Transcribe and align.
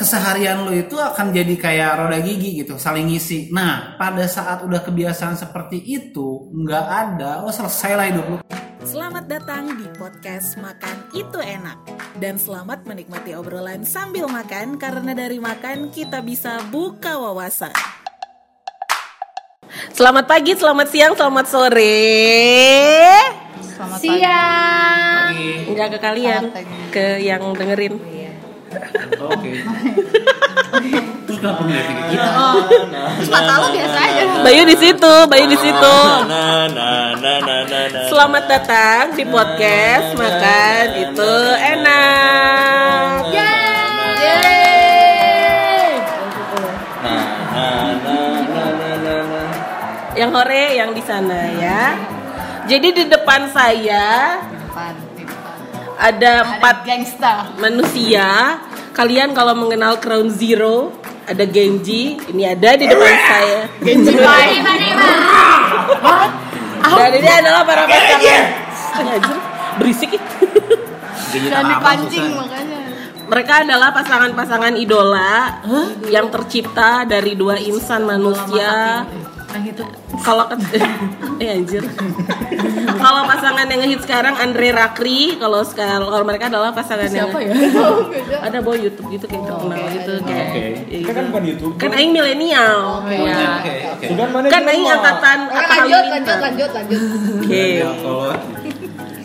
keseharian 0.00 0.64
lo 0.64 0.72
itu 0.72 0.96
akan 0.96 1.28
jadi 1.28 1.54
kayak 1.60 1.90
roda 2.00 2.24
gigi 2.24 2.64
gitu, 2.64 2.80
saling 2.80 3.12
ngisi. 3.12 3.52
Nah, 3.52 4.00
pada 4.00 4.24
saat 4.24 4.64
udah 4.64 4.80
kebiasaan 4.80 5.36
seperti 5.36 5.76
itu, 5.76 6.48
nggak 6.56 6.86
ada, 6.88 7.44
oh 7.44 7.52
selesai 7.52 7.92
lah 7.92 8.06
hidup 8.08 8.26
lo. 8.32 8.36
Selamat 8.80 9.28
datang 9.28 9.76
di 9.76 9.84
podcast 10.00 10.56
Makan 10.56 11.12
Itu 11.12 11.36
Enak 11.36 11.84
Dan 12.16 12.40
selamat 12.40 12.88
menikmati 12.88 13.36
obrolan 13.36 13.84
sambil 13.84 14.24
makan 14.24 14.80
Karena 14.80 15.12
dari 15.12 15.36
makan 15.36 15.92
kita 15.92 16.24
bisa 16.24 16.64
buka 16.72 17.20
wawasan 17.20 17.76
Selamat 19.92 20.24
pagi, 20.24 20.56
selamat 20.56 20.88
siang, 20.88 21.12
selamat 21.12 21.46
sore 21.52 22.00
Selamat 23.60 23.98
Siang. 24.00 25.32
Enggak 25.70 25.88
ke 25.94 25.98
kalian, 26.00 26.42
pagi. 26.48 26.76
ke 26.88 27.06
yang 27.20 27.52
dengerin 27.52 28.19
Oke. 28.70 29.52
Terus 31.26 31.38
kenapa 31.42 31.60
ngeliatin 31.66 31.94
ke 31.98 32.04
kita? 32.14 32.30
Mata 33.26 33.54
lo 33.58 33.66
biasa 33.74 33.98
aja. 33.98 34.22
Bayu 34.46 34.62
di 34.62 34.76
situ, 34.78 35.14
Bayu 35.26 35.46
di 35.50 35.58
situ 35.58 35.96
Selamat 38.06 38.44
datang 38.46 39.18
di 39.18 39.26
podcast 39.26 40.14
Makan 40.14 40.86
Itu 40.96 41.34
Enak 41.58 43.26
na 47.00 47.10
na 47.10 47.74
na 47.98 48.16
na 48.46 48.64
na 48.70 48.90
na 49.02 49.14
na 49.26 49.42
yang 50.14 50.30
hore 50.34 50.64
yang 50.76 50.90
di 50.92 51.02
sana 51.06 51.38
ya. 51.54 51.96
Jadi 52.66 52.88
di 52.92 53.04
depan 53.08 53.48
saya. 53.50 54.38
Ada 56.00 56.32
empat 56.56 56.76
gangsta. 56.88 57.32
manusia. 57.60 58.56
Kalian 58.96 59.36
kalau 59.36 59.54
mengenal 59.54 60.00
Crown 60.00 60.32
Zero, 60.32 60.96
ada 61.28 61.44
Genji, 61.46 62.18
ini 62.32 62.42
ada 62.48 62.74
di 62.74 62.88
depan 62.88 63.14
saya. 63.14 63.60
Genji 63.84 64.16
baik. 64.16 64.60
Dan 66.80 67.12
ini 67.20 67.30
adalah 67.30 67.62
para 67.62 67.84
pasangan. 67.86 68.44
Anjir, 69.00 69.38
berisik. 69.78 70.10
ih. 70.16 70.22
Jangan 71.30 71.64
dipancing 71.70 72.26
makanya. 72.34 72.78
Mereka 73.30 73.62
adalah 73.62 73.94
pasangan-pasangan 73.94 74.74
idola 74.74 75.62
yang 76.10 76.26
tercipta 76.34 77.06
dari 77.06 77.38
dua 77.38 77.62
insan 77.62 78.02
manusia. 78.02 79.06
Kalau 80.20 80.44
ke 80.46 80.56
eh 81.42 81.48
anjir. 81.58 81.82
kalau 83.00 83.26
pasangan 83.26 83.66
yang 83.66 83.80
ngehit 83.82 84.00
sekarang 84.04 84.34
Andre 84.38 84.70
Rakri, 84.70 85.40
kalau 85.40 85.64
sekarang 85.66 86.06
kalau 86.06 86.24
mereka 86.24 86.46
adalah 86.46 86.70
pasangan 86.70 87.10
yang 87.10 87.32
ya? 87.34 87.54
ada 88.46 88.58
boy 88.62 88.78
YouTube 88.78 89.10
gitu 89.10 89.26
kayak 89.26 89.44
terkenal 89.48 89.80
gitu 89.90 90.12
kayak 90.22 90.46
Oke. 90.46 90.62
gitu. 90.62 90.94
Kita 91.02 91.12
kan 91.16 91.24
bukan 91.32 91.44
YouTube. 91.50 91.72
Kan 91.80 91.90
aing 91.96 92.12
milenial. 92.14 93.02
Ya. 93.10 93.58
Oke, 93.58 93.74
oke. 93.90 94.06
Sudah 94.12 94.26
mana 94.30 94.46
Kan 94.46 94.62
aing 94.68 94.86
angkatan 94.86 95.38
Lanjut, 95.50 96.04
lanjut, 96.12 96.38
lanjut, 96.38 96.70
lanjut. 96.70 97.00
Oke. 97.40 97.64
Kalau 97.82 98.28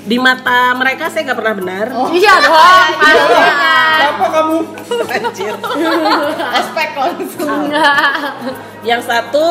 Di 0.06 0.22
mata 0.22 0.78
mereka 0.78 1.09
saya 1.09 1.25
nggak 1.25 1.39
pernah 1.42 1.56
benar. 1.58 1.86
Iya 2.14 2.34
dong, 2.45 2.53
Siapa 3.95 4.25
kamu? 4.30 4.58
Aspek 6.53 6.89
langsung. 6.94 7.73
Yang 8.86 9.02
satu 9.09 9.45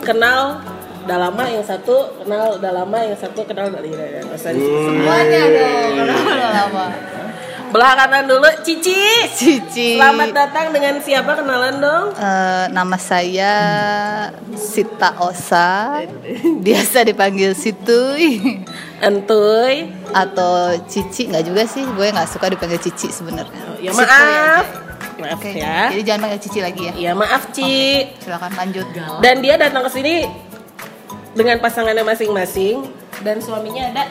kenal 0.00 0.64
udah 1.04 1.18
lama, 1.28 1.44
yang 1.44 1.60
satu 1.60 2.16
kenal 2.24 2.56
udah 2.56 2.72
lama, 2.72 2.98
yang 3.04 3.18
satu 3.20 3.44
kenal 3.44 3.68
dari 3.68 3.92
dari 3.92 4.24
Semuanya 4.40 5.42
dong. 5.52 5.92
Udah 6.08 6.50
lama. 6.64 6.86
Belah 7.74 7.98
kanan 7.98 8.30
dulu, 8.30 8.46
Cici. 8.62 8.94
Cici. 9.34 9.98
Selamat 9.98 10.30
datang 10.30 10.70
dengan 10.70 10.94
siapa 11.02 11.34
kenalan 11.34 11.82
dong? 11.82 12.14
Eh, 12.14 12.70
nama 12.70 12.94
saya 12.94 13.50
Sita 14.54 15.18
Osa, 15.18 15.98
biasa 16.70 17.02
dipanggil 17.02 17.50
Situy 17.58 18.62
Entuy. 19.02 19.90
atau 20.14 20.70
Cici 20.86 21.26
nggak 21.26 21.50
juga 21.50 21.66
sih, 21.66 21.82
gue 21.82 22.14
nggak 22.14 22.30
suka 22.30 22.46
dipanggil 22.54 22.78
Cici 22.78 23.10
sebenarnya. 23.10 23.82
Ya 23.82 23.90
Situy 23.90 24.06
maaf. 24.06 24.22
aja. 24.22 24.54
Maaf 25.18 25.38
Oke, 25.42 25.50
ya. 25.58 25.90
jadi 25.90 26.02
jangan 26.06 26.20
panggil 26.30 26.40
Cici 26.46 26.58
lagi 26.62 26.82
ya. 26.86 26.92
Ya 26.94 27.12
maaf 27.18 27.50
Ci. 27.50 28.06
Silakan 28.22 28.54
lanjut. 28.54 28.86
Dan 29.18 29.42
dia 29.42 29.58
datang 29.58 29.82
ke 29.82 29.90
sini 29.90 30.22
dengan 31.34 31.58
pasangannya 31.58 32.06
masing-masing 32.06 32.86
dan 33.26 33.42
suaminya 33.42 33.90
ada 33.90 34.06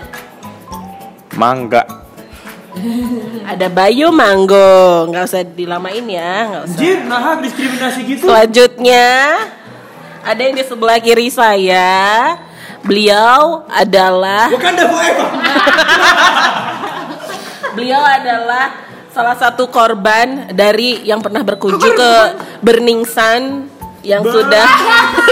Mangga. 1.39 2.02
ada 3.51 3.67
Bayu 3.69 4.09
Manggo. 4.09 5.09
nggak 5.09 5.23
usah 5.23 5.41
dilamain 5.45 6.05
ya, 6.05 6.33
nggak 6.49 6.63
usah. 6.67 6.79
Anjir, 6.79 6.97
nah 7.05 7.37
diskriminasi 7.39 7.99
gitu. 8.07 8.23
Selanjutnya 8.25 9.07
ada 10.23 10.41
yang 10.41 10.55
di 10.55 10.63
sebelah 10.65 10.97
kiri 10.99 11.29
saya. 11.29 12.37
Beliau 12.83 13.63
adalah 13.71 14.51
Bukan 14.51 14.71
dah 14.75 14.87
forever. 14.91 15.27
beliau 17.79 18.03
adalah 18.03 18.75
salah 19.15 19.39
satu 19.39 19.71
korban 19.71 20.51
dari 20.51 20.99
yang 21.07 21.23
pernah 21.23 21.47
berkunjung 21.47 21.95
ke 21.95 22.11
Burning 22.59 23.07
Sun 23.07 23.71
yang 24.03 24.19
sudah 24.19 24.67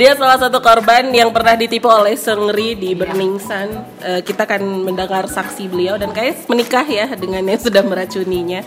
dia 0.00 0.16
salah 0.16 0.40
satu 0.40 0.64
korban 0.64 1.12
yang 1.12 1.28
pernah 1.28 1.52
ditipu 1.60 1.84
oleh 1.92 2.16
Seungri 2.16 2.72
di 2.72 2.96
Burning 2.96 3.36
Sun. 3.36 3.68
Eh, 4.00 4.24
kita 4.24 4.48
akan 4.48 4.88
mendengar 4.88 5.28
saksi 5.28 5.68
beliau 5.68 6.00
dan 6.00 6.08
kayak 6.16 6.48
menikah 6.48 6.88
ya 6.88 7.04
dengan 7.20 7.44
yang 7.44 7.60
sudah 7.60 7.84
meracuninya. 7.84 8.64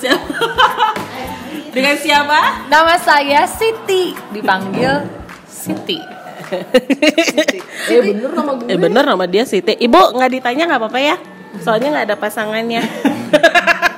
Siapa? 0.00 0.24
dengan 1.76 2.00
siapa? 2.00 2.64
Nama 2.72 2.96
saya 2.96 3.44
Siti, 3.44 4.16
dipanggil 4.32 5.04
Siti. 5.44 6.00
eh 7.92 8.00
bener 8.00 8.32
nama 8.32 8.52
gue. 8.56 8.68
Eh 8.72 8.80
bener 8.80 9.04
nama 9.04 9.24
dia 9.28 9.44
Siti. 9.44 9.76
Ibu 9.76 10.16
nggak 10.16 10.30
ditanya 10.32 10.64
nggak 10.64 10.80
apa-apa 10.80 11.00
ya? 11.04 11.16
Soalnya 11.60 11.92
nggak 11.92 12.06
ada 12.08 12.16
pasangannya. 12.16 12.80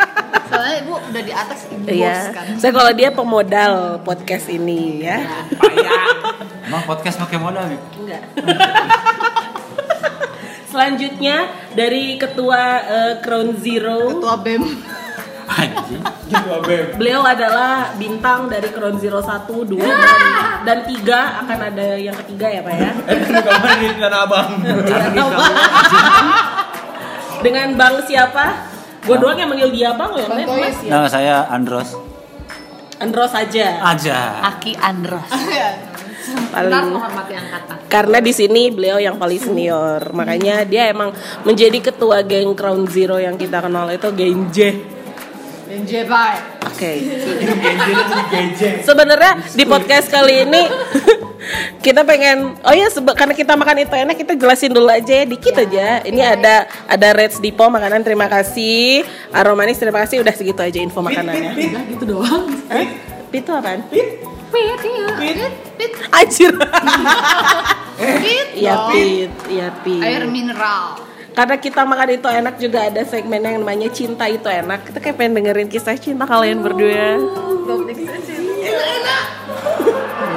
Soalnya 0.56 0.76
ibu 0.82 0.92
udah 0.96 1.22
di 1.22 1.32
atas 1.32 1.58
ibu 1.68 1.76
bos 1.84 1.92
Iya. 1.92 2.16
kan. 2.32 2.46
Saya 2.56 2.72
kalau 2.72 2.92
dia 2.96 3.10
pemodal 3.12 3.74
podcast 4.00 4.48
ini 4.48 5.04
ya. 5.04 5.20
Emang 6.66 6.82
podcast 6.88 7.20
pakai 7.20 7.38
modal 7.38 7.64
nih? 7.68 7.80
Enggak. 8.00 8.22
Selanjutnya 10.72 11.36
dari 11.72 12.20
ketua 12.20 12.62
eh, 12.84 13.14
Crown 13.24 13.56
Zero, 13.60 14.12
Ketua 14.18 14.36
BEM. 14.40 14.64
Gitu 16.26 16.48
abem. 16.50 16.98
beliau 16.98 17.22
adalah 17.22 17.94
bintang 17.94 18.50
dari 18.50 18.66
Crown 18.74 18.98
Zero 18.98 19.22
1, 19.22 19.46
2 19.46 19.78
dan, 19.78 20.18
dan 20.66 20.78
3 20.82 21.46
akan 21.46 21.58
ada 21.70 21.94
yang 21.94 22.18
ketiga 22.26 22.50
ya 22.50 22.60
Pak 22.66 22.74
ya. 22.74 22.90
Eh, 23.06 24.10
abang. 24.10 24.58
Dengan 27.46 27.78
Bang 27.78 28.02
siapa? 28.02 28.74
Gue 29.06 29.16
doang 29.16 29.38
yang 29.38 29.48
manggil 29.48 29.70
dia 29.70 29.94
Bang, 29.94 30.12
yang 30.18 30.30
lain 30.34 30.46
Mas 30.50 30.78
ya. 30.82 30.90
Nama 30.90 31.06
saya 31.06 31.34
Andros. 31.46 31.94
Andros 32.98 33.30
saja. 33.30 33.66
Aja. 33.86 34.18
Aki 34.50 34.72
Andros. 34.76 35.30
Paling 36.26 36.90
menghormati 36.90 37.38
angkatan. 37.38 37.76
karena 37.86 38.18
di 38.18 38.34
sini 38.34 38.74
beliau 38.74 38.98
yang 38.98 39.14
paling 39.14 39.38
senior 39.38 40.10
makanya 40.10 40.66
dia 40.66 40.90
emang 40.90 41.14
menjadi 41.46 41.78
ketua 41.78 42.26
geng 42.26 42.50
Crown 42.58 42.82
Zero 42.90 43.14
yang 43.22 43.38
kita 43.38 43.62
kenal 43.62 43.86
itu 43.86 44.10
Genje 44.10 44.70
Genji 45.70 46.02
bye. 46.02 46.66
oke 46.66 46.92
sebenarnya 48.90 49.32
di 49.54 49.64
podcast 49.70 50.10
kali 50.10 50.50
ini 50.50 50.62
kita 51.80 52.02
pengen 52.02 52.58
oh 52.60 52.74
ya 52.74 52.90
sebe- 52.90 53.14
karena 53.14 53.34
kita 53.34 53.54
makan 53.54 53.86
itu 53.86 53.94
enak 53.94 54.16
kita 54.18 54.32
jelasin 54.34 54.72
dulu 54.74 54.90
aja 54.90 55.22
ya 55.22 55.24
dikit 55.24 55.54
aja 55.56 56.02
ini 56.02 56.22
ada 56.22 56.66
ada 56.90 57.08
Reds 57.14 57.38
Dipo 57.38 57.66
makanan 57.70 58.02
terima 58.02 58.26
kasih 58.26 59.06
aromanis 59.30 59.78
terima 59.78 60.02
kasih 60.02 60.22
udah 60.22 60.34
segitu 60.34 60.60
aja 60.62 60.78
info 60.82 61.00
makanannya 61.00 61.54
Udah 61.54 61.82
gitu 61.90 62.04
doang. 62.06 62.46
Hah? 62.70 62.86
itu 63.36 63.50
apaan? 63.52 63.80
Pit, 63.90 64.80
iya. 64.86 65.06
Anjir. 66.14 66.52
Pit. 68.22 68.46
Iya 68.56 68.72
dong. 68.72 68.88
pit, 68.94 69.30
iya 69.52 69.68
pit. 69.84 70.00
Air 70.00 70.24
mineral. 70.30 71.04
Karena 71.36 71.56
kita 71.60 71.84
makan 71.84 72.16
itu 72.16 72.28
enak 72.32 72.54
juga 72.56 72.88
ada 72.88 73.04
segmen 73.04 73.44
yang 73.44 73.60
namanya 73.60 73.92
cinta 73.92 74.24
itu 74.24 74.48
enak. 74.48 74.88
Kita 74.88 75.04
kayak 75.04 75.16
pengen 75.20 75.36
dengerin 75.36 75.68
kisah 75.68 75.92
cinta 76.00 76.24
kalian 76.24 76.64
berdua. 76.64 77.20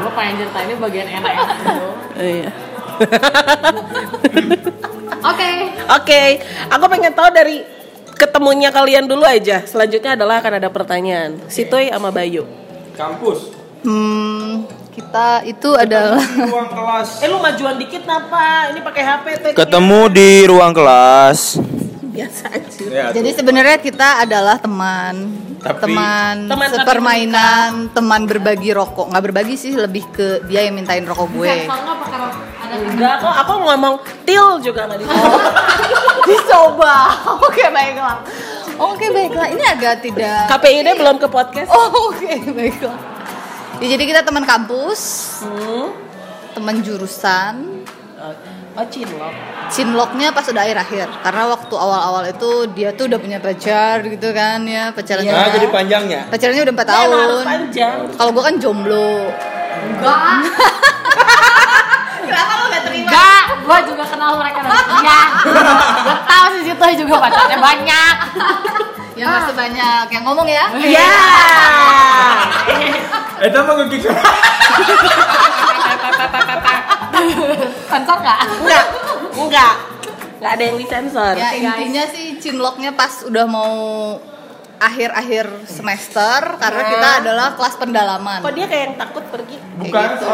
Gue 0.09 0.17
pengen 0.17 0.41
ceritainnya 0.41 0.75
bagian 0.81 1.06
enak-enak 1.06 1.57
dulu. 1.61 1.89
Iya. 2.17 2.50
Oke. 5.21 5.50
Oke, 5.89 6.21
aku 6.65 6.85
pengen 6.89 7.13
tahu 7.13 7.29
dari 7.29 7.61
ketemunya 8.17 8.73
kalian 8.73 9.06
dulu 9.06 9.21
aja. 9.21 9.61
Selanjutnya 9.69 10.17
adalah 10.17 10.41
akan 10.41 10.57
ada 10.57 10.69
pertanyaan. 10.73 11.38
Sitoy 11.45 11.94
sama 11.94 12.09
Bayu. 12.09 12.50
Kampus. 12.97 13.53
Hmm, 13.85 14.65
kita 14.91 15.45
itu 15.45 15.69
adalah 15.77 16.17
Ruang 16.19 16.73
kelas. 16.73 17.21
Eh 17.21 17.29
lu 17.29 17.38
majuan 17.38 17.77
dikit 17.77 18.01
apa? 18.09 18.73
Ini 18.73 18.81
pakai 18.81 19.03
HP 19.06 19.25
tuh. 19.39 19.51
Ketemu 19.53 20.01
di 20.09 20.29
ruang 20.50 20.73
kelas. 20.73 21.61
biasa 22.09 22.44
aja. 22.50 22.81
Ya, 22.89 23.06
Jadi 23.13 23.29
sebenarnya 23.31 23.77
kita 23.77 24.25
adalah 24.25 24.57
teman, 24.57 25.29
Tapi- 25.59 25.81
teman, 25.81 26.35
Teman 26.47 26.67
tapi 26.67 26.77
sepermainan, 26.79 27.71
teman 27.91 28.21
berbagi 28.23 28.71
rokok. 28.71 29.11
Nggak 29.11 29.23
berbagi 29.25 29.56
sih, 29.56 29.71
lebih 29.71 30.07
ke 30.09 30.27
dia 30.44 30.63
yang 30.63 30.73
mintain 30.73 31.03
rokok 31.03 31.27
gue. 31.29 31.67
Enggak 32.69 33.15
kok, 33.19 33.33
aku 33.33 33.53
ngomong 33.59 33.95
til 34.23 34.61
juga 34.61 34.85
nggak 34.85 35.00
dicoba. 35.01 35.25
Oh. 35.25 35.41
Dicoba. 36.29 36.95
Oke 37.41 37.65
baiklah. 37.67 38.17
Oke 38.77 39.06
baiklah. 39.09 39.47
Ini 39.50 39.63
agak 39.67 40.06
tidak. 40.06 40.45
KPID 40.47 40.88
belum 40.94 41.17
ke 41.17 41.27
podcast. 41.27 41.67
Oh, 41.67 42.13
Oke 42.13 42.38
baiklah. 42.47 42.97
Ya, 43.79 43.88
jadi 43.89 44.03
kita 44.06 44.21
teman 44.21 44.44
kampus, 44.44 45.01
Hmm. 45.41 45.89
teman 46.51 46.83
jurusan. 46.83 47.79
Oh, 48.80 48.88
cinlok. 48.88 49.34
Cinloknya 49.68 50.31
pas 50.31 50.42
udah 50.42 50.64
akhir-akhir 50.64 51.08
karena 51.20 51.44
waktu 51.48 51.76
awal-awal 51.76 52.24
itu 52.26 52.50
dia 52.72 52.90
tuh 52.90 53.06
udah 53.06 53.20
punya 53.20 53.38
pacar 53.38 54.00
gitu 54.02 54.31
kan 54.31 54.64
ya 54.64 54.90
pacarannya 54.90 55.30
Nah, 55.30 55.52
jadi 55.52 55.68
panjangnya. 55.68 56.22
pacarannya 56.26 56.64
udah 56.64 56.74
4 56.74 56.80
Emang 56.80 56.96
harus 56.96 57.12
tahun 57.12 57.44
panjang. 57.46 57.98
kalau 58.16 58.31
gue 58.31 58.44
kan 58.46 58.56
jomblo 58.58 59.12
Enggak, 62.90 63.44
gua 63.64 63.78
juga 63.81 64.04
kenal 64.06 64.38
mereka 64.38 64.62
dari 64.62 64.78
kuliah. 64.80 65.28
Gua 66.00 66.18
tahu 66.24 66.46
sih 66.54 66.62
situ 66.64 66.86
juga 67.00 67.16
pacarnya 67.20 67.58
banyak. 67.58 68.16
ya 69.14 69.26
masih 69.28 69.52
banyak 69.54 70.06
yang 70.10 70.24
ngomong 70.24 70.48
ya 70.48 70.66
Ya. 70.80 71.10
Itu 73.42 73.58
apa 73.58 73.72
ngekik 73.78 74.04
Sensor 77.89 78.17
enggak? 78.21 78.39
Enggak. 78.61 78.85
Enggak. 79.35 79.73
Enggak 80.39 80.51
ada 80.56 80.63
yang 80.63 80.77
disensor. 80.79 81.33
ya 81.35 81.50
intinya 81.51 82.03
sih 82.07 82.39
cinloknya 82.39 82.95
pas 82.95 83.27
udah 83.27 83.45
mau 83.45 83.75
akhir-akhir 84.79 85.67
semester 85.67 86.56
karena 86.56 86.83
kita 86.88 87.09
adalah 87.19 87.47
kelas 87.59 87.75
pendalaman 87.75 88.39
Kok 88.39 88.56
dia 88.56 88.63
kayak 88.63 88.83
yang 88.88 88.95
takut 88.95 89.27
pergi? 89.27 89.59
Kayak 89.59 89.91
gitu. 89.91 90.27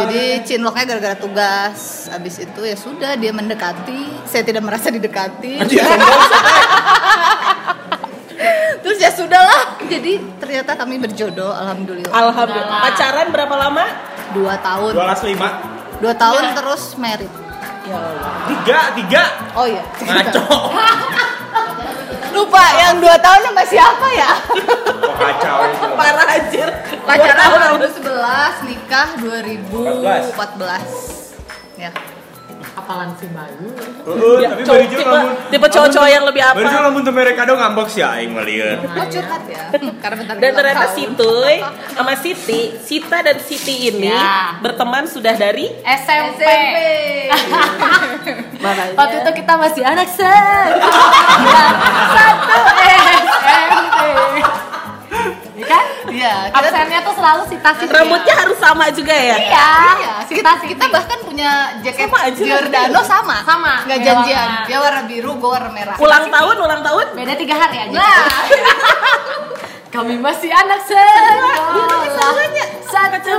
Jadi 0.00 0.22
cinloknya 0.48 0.84
gara-gara 0.88 1.16
tugas. 1.16 2.08
Habis 2.08 2.40
itu 2.44 2.60
ya 2.64 2.76
sudah 2.76 3.12
dia 3.20 3.32
mendekati. 3.36 4.24
Saya 4.24 4.42
tidak 4.48 4.64
merasa 4.64 4.88
didekati. 4.88 5.60
Terus 8.84 8.98
ya 9.00 9.10
sudahlah. 9.12 9.80
Jadi 9.84 10.20
ternyata 10.40 10.76
kami 10.76 11.00
berjodoh. 11.00 11.52
Alhamdulillah. 11.52 12.12
Alhamdulillah. 12.12 12.80
Pacaran 12.84 13.28
berapa 13.32 13.54
lama? 13.56 13.84
Dua 14.36 14.52
tahun. 14.60 14.92
Dua 14.92 15.08
kelas 15.08 15.24
lima. 15.24 15.48
Dua 15.96 16.12
tahun 16.12 16.52
terus 16.52 16.92
merit. 17.00 17.32
Ya 17.88 17.96
Allah. 17.96 18.44
Tiga, 18.50 18.92
tiga. 18.92 19.22
Oh 19.56 19.64
iya. 19.64 19.80
Ngaco. 20.04 20.44
Lupa 22.36 22.60
yang 22.76 23.00
dua 23.00 23.16
tahun 23.16 23.48
sama 23.48 23.64
siapa 23.64 24.12
ya? 24.12 24.28
Oh, 24.92 25.16
kacau. 25.16 25.56
Parah 25.96 26.36
anjir. 26.36 26.68
Pacaran 27.00 27.80
2011, 27.80 28.68
nikah 28.68 29.16
2014. 29.24 31.80
Ya. 31.80 31.88
Apalan 32.76 33.08
si 33.16 33.24
Bayu. 33.26 33.72
Heeh, 33.72 34.36
tapi 34.44 34.60
Cowok- 34.60 34.68
bari 34.68 34.84
jeung 34.86 35.00
tipe, 35.00 35.08
lamun 35.10 35.32
tipe 35.48 35.66
cowok-cowok 35.66 36.08
yang 36.08 36.24
lebih 36.24 36.42
Bari 36.44 36.60
jeung 36.62 36.76
apa? 36.76 36.86
lamun 36.86 37.02
mereka 37.10 37.40
dong 37.42 37.56
ngambek 37.56 37.88
sih 37.88 38.02
aing 38.02 38.36
lieur. 38.36 38.76
Oh 38.78 39.06
curhat 39.06 39.42
ya. 39.46 39.64
Karena 39.96 40.14
bentar 40.18 40.34
Dan 40.36 40.50
ternyata 40.52 40.84
tahun. 40.84 40.94
Situy 40.94 41.56
sama 41.90 42.12
Siti, 42.14 42.60
Sita 42.78 43.18
dan 43.18 43.36
Siti 43.38 43.88
ini 43.88 44.06
Ya. 44.06 44.60
berteman 44.60 45.04
sudah 45.04 45.32
dari 45.34 45.72
SMP. 45.80 46.36
SMP. 46.36 46.48
mana? 48.58 48.82
Waktu 48.94 49.16
itu 49.18 49.30
kita 49.34 49.52
masih 49.56 49.82
anak 49.82 50.08
satu. 50.12 50.76
satu 52.12 52.56
SMP. 52.76 53.48
Kan? 55.66 55.84
Iya, 56.06 56.34
Absennya 56.54 57.00
tuh 57.02 57.14
selalu 57.18 57.42
Sita 57.50 57.70
Siti. 57.74 57.90
Rambutnya 57.90 58.34
harus 58.38 58.58
sama 58.62 58.86
juga 58.94 59.14
ya? 59.14 59.36
Iya. 59.36 59.68
Iya, 59.98 60.14
kita, 60.30 60.52
kita 60.62 60.84
bahkan 60.88 61.18
punya 61.26 61.50
jaket 61.82 62.06
Sama 62.06 62.18
aja 62.22 62.38
Giordano 62.38 63.00
sama. 63.02 63.36
Sama. 63.42 63.72
Nggak 63.82 63.98
Beda 63.98 64.06
janjian. 64.06 64.48
warna. 64.48 64.66
Dia 64.70 64.78
warna 64.78 65.02
biru, 65.10 65.30
gue 65.34 65.50
warna 65.50 65.70
merah. 65.74 65.96
Ulang 65.98 66.24
tahun, 66.30 66.56
ulang 66.62 66.82
tahun. 66.86 67.06
Beda 67.18 67.32
tiga 67.34 67.54
hari 67.58 67.76
aja. 67.82 67.94
Nah, 67.98 68.24
Kami 69.96 70.18
masih 70.20 70.52
anak 70.52 70.84
sekolah. 70.84 71.56
Satu 72.86 73.32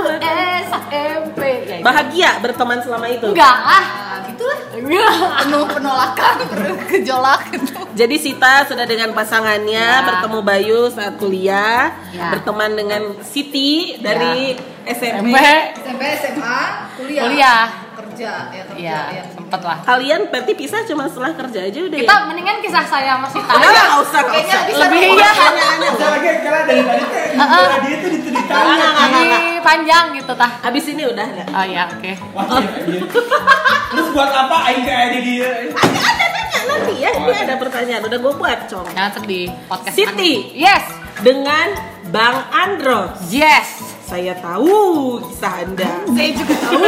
SMP. 0.66 1.40
Ya. 1.70 1.78
Bahagia 1.86 2.30
berteman 2.42 2.82
selama 2.82 3.06
itu. 3.06 3.30
Enggak 3.30 3.56
ah. 3.62 4.07
Gitulah. 4.38 4.58
Enggak. 4.70 5.10
Penuh 5.42 5.64
penolakan, 5.66 6.34
penuh 6.46 6.76
gejolak 6.86 7.42
gitu. 7.50 7.74
Jadi 7.98 8.14
Sita 8.14 8.62
sudah 8.62 8.86
dengan 8.86 9.10
pasangannya 9.10 9.82
Ya. 9.98 10.06
bertemu 10.06 10.38
Bayu 10.40 10.80
saat 10.86 11.18
kuliah, 11.18 11.90
Ya. 12.14 12.30
berteman 12.30 12.78
dengan 12.78 13.18
Siti 13.26 13.98
dari 13.98 14.54
SMP. 14.86 15.34
SMP. 15.34 15.36
SMP, 15.82 16.02
SMA, 16.22 16.58
kuliah. 16.94 17.24
Kuliah. 17.26 17.87
Kerja, 18.18 18.50
ya 18.50 18.62
kerja. 18.66 18.82
Iya, 18.82 18.98
ya. 19.14 19.24
sempet 19.30 19.60
lah. 19.62 19.78
Kalian 19.86 20.20
berarti 20.26 20.52
pisah 20.58 20.82
cuma 20.90 21.06
setelah 21.06 21.38
kerja 21.38 21.60
aja 21.70 21.78
udah 21.86 21.98
Kita 22.02 22.14
ya? 22.18 22.26
mendingan 22.26 22.56
kisah 22.58 22.82
saya 22.82 23.14
sama 23.14 23.30
Sita. 23.30 23.52
Enggak, 23.54 23.70
enggak 23.70 23.86
usah, 24.02 24.18
enggak 24.18 24.34
Kayaknya 24.34 24.50
usah. 24.58 24.66
bisa 24.66 24.82
Lebih 24.82 25.00
iya. 25.06 25.30
Bisa 25.78 26.06
lagi 26.10 26.28
karena 26.42 26.60
dari 26.66 26.82
tadi 26.82 27.04
Heeh. 27.38 27.68
dia 27.78 27.94
itu 27.94 28.06
enggak. 28.34 28.92
Ini 29.06 29.38
panjang 29.62 30.04
gitu 30.18 30.32
tah. 30.34 30.50
Habis 30.66 30.84
ini 30.90 31.02
udah 31.06 31.26
enggak? 31.30 31.46
Oh 31.54 31.62
iya, 31.70 31.82
oke. 31.86 32.12
Terus 33.94 34.06
buat 34.10 34.30
apa 34.34 34.56
aing 34.66 34.82
kayak 34.82 35.08
di 35.14 35.20
dia? 35.22 35.48
Ada 35.78 36.24
tanya 36.34 36.60
nanti 36.66 36.94
ya, 36.98 37.10
ini 37.14 37.32
ada 37.38 37.54
pertanyaan. 37.54 38.02
Udah 38.02 38.18
gue 38.18 38.32
buat, 38.34 38.58
Cong. 38.66 38.86
Jangan 38.98 39.12
sedih. 39.14 39.46
Podcast 39.70 39.94
Siti. 39.94 40.58
Yes. 40.58 40.82
Dengan 41.22 41.70
Bang 42.10 42.50
Andros. 42.50 43.30
Yes. 43.30 43.97
Saya 44.08 44.32
tahu 44.40 45.20
kisah 45.20 45.68
Anda. 45.68 45.92
Saya 46.16 46.30
juga 46.32 46.56
tahu. 46.64 46.80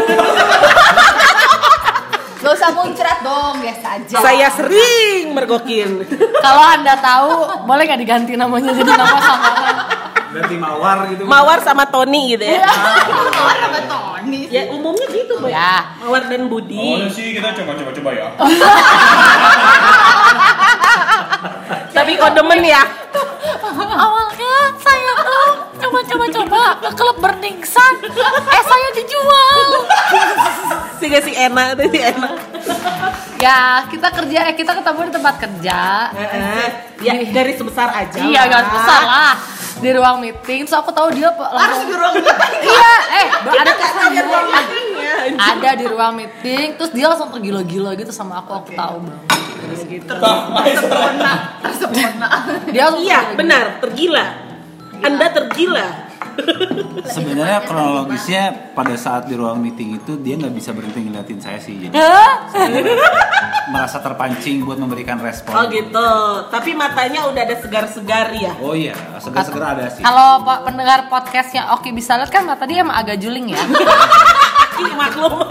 Gak 2.41 2.53
usah 2.57 2.73
muncrat 2.73 3.21
dong, 3.21 3.61
biasa 3.61 4.01
aja. 4.01 4.17
Saya 4.25 4.49
sering 4.49 5.37
mergokin. 5.37 6.01
Kalau 6.41 6.65
Anda 6.65 6.97
tahu, 6.97 7.61
boleh 7.69 7.85
nggak 7.85 8.01
diganti 8.01 8.41
namanya 8.41 8.73
jadi 8.73 8.89
nama 8.97 9.21
samaran? 9.21 9.77
Berarti 10.33 10.57
mawar 10.57 10.97
gitu. 11.13 11.29
Mawar 11.29 11.61
sama 11.61 11.85
Tony 11.93 12.33
gitu 12.33 12.49
ya. 12.49 12.65
Mawar 12.65 13.57
sama 13.69 13.81
Tony. 13.85 14.49
Ya 14.49 14.73
umumnya 14.73 15.07
gitu, 15.13 15.37
Boy. 15.45 15.53
Ya. 15.53 15.93
Mawar 16.01 16.25
dan 16.25 16.49
Budi. 16.49 17.05
sih 17.13 17.37
kita 17.37 17.53
coba-coba 17.53 17.91
coba 18.01 18.11
ya. 18.17 18.33
Tapi 21.93 22.17
kok 22.17 22.33
demen 22.33 22.65
ya? 22.65 22.81
Awalnya 24.01 24.55
saya 24.81 25.13
tuh 25.91 26.03
coba-coba-coba 26.07 26.63
ke 26.79 26.91
klub 26.95 27.17
Burningsan. 27.19 27.95
Eh 28.47 28.63
saya 28.63 28.89
dijual. 28.95 29.61
Si 31.01 31.05
gak 31.11 31.25
si 31.27 31.33
enak 31.35 31.67
tuh 31.75 31.87
si 31.91 31.99
enak. 31.99 32.33
Ya 33.41 33.83
kita 33.89 34.09
kerja, 34.13 34.39
eh 34.53 34.55
kita 34.55 34.73
ketemu 34.79 35.01
di 35.09 35.13
tempat 35.17 35.35
kerja. 35.41 35.81
ya 37.01 37.13
dari 37.33 37.53
sebesar 37.57 37.89
aja. 37.91 38.21
Iya 38.23 38.41
lah. 38.47 38.53
gak 38.53 38.65
besar 38.71 39.03
lah 39.03 39.35
di 39.81 39.91
ruang 39.97 40.17
meeting. 40.21 40.69
Terus 40.69 40.77
aku 40.77 40.93
tahu 40.93 41.09
dia 41.17 41.33
Harus 41.33 41.57
langsung 41.57 41.89
di 41.89 41.97
ruang 41.97 42.15
meeting. 42.21 42.61
Iya, 42.69 42.93
eh 43.17 43.27
ada 43.57 43.73
meetingnya. 44.53 45.19
ada 45.41 45.71
di 45.75 45.85
ruang 45.89 46.13
meeting. 46.15 46.67
Terus 46.77 46.91
dia 46.93 47.07
langsung 47.09 47.33
tergila-gila 47.33 47.97
gitu 47.97 48.13
sama 48.13 48.45
aku. 48.45 48.53
Aku 48.61 48.71
tahu 48.77 48.97
bang. 49.09 49.21
Dia 52.71 52.83
langsung 52.85 53.01
Iya, 53.01 53.19
tergila-gila. 53.25 53.37
benar, 53.41 53.65
tergila. 53.81 54.50
Anda 55.01 55.27
tergila. 55.31 55.89
Sebenarnya 57.05 57.65
kronologisnya 57.65 58.73
pada 58.73 58.95
saat 58.95 59.27
di 59.27 59.35
ruang 59.35 59.59
meeting 59.59 59.99
itu 59.99 60.17
dia 60.17 60.37
nggak 60.37 60.55
bisa 60.55 60.71
berhenti 60.73 61.03
ngeliatin 61.03 61.41
saya 61.41 61.59
sih. 61.59 61.77
Jadi 61.77 61.93
saya 61.93 62.69
merasa 63.69 63.99
terpancing 63.99 64.65
buat 64.65 64.79
memberikan 64.79 65.21
respon. 65.21 65.53
Oh 65.53 65.65
gitu. 65.69 66.11
Tapi 66.49 66.73
matanya 66.73 67.29
udah 67.29 67.43
ada 67.43 67.57
segar-segar 67.57 68.33
ya. 68.33 68.53
Oh 68.59 68.73
iya, 68.73 68.97
segar-segar 69.19 69.77
ada 69.77 69.91
sih. 69.91 70.03
Kalau 70.03 70.41
po- 70.43 70.63
pendengar 70.65 71.09
podcastnya 71.09 71.73
Oki 71.75 71.93
bisa 71.93 72.17
lihat 72.17 72.31
kan 72.31 72.45
mata 72.45 72.65
dia 72.65 72.85
emang 72.85 72.97
agak 72.97 73.21
juling 73.21 73.53
ya. 73.53 73.61
Maklum. 75.01 75.45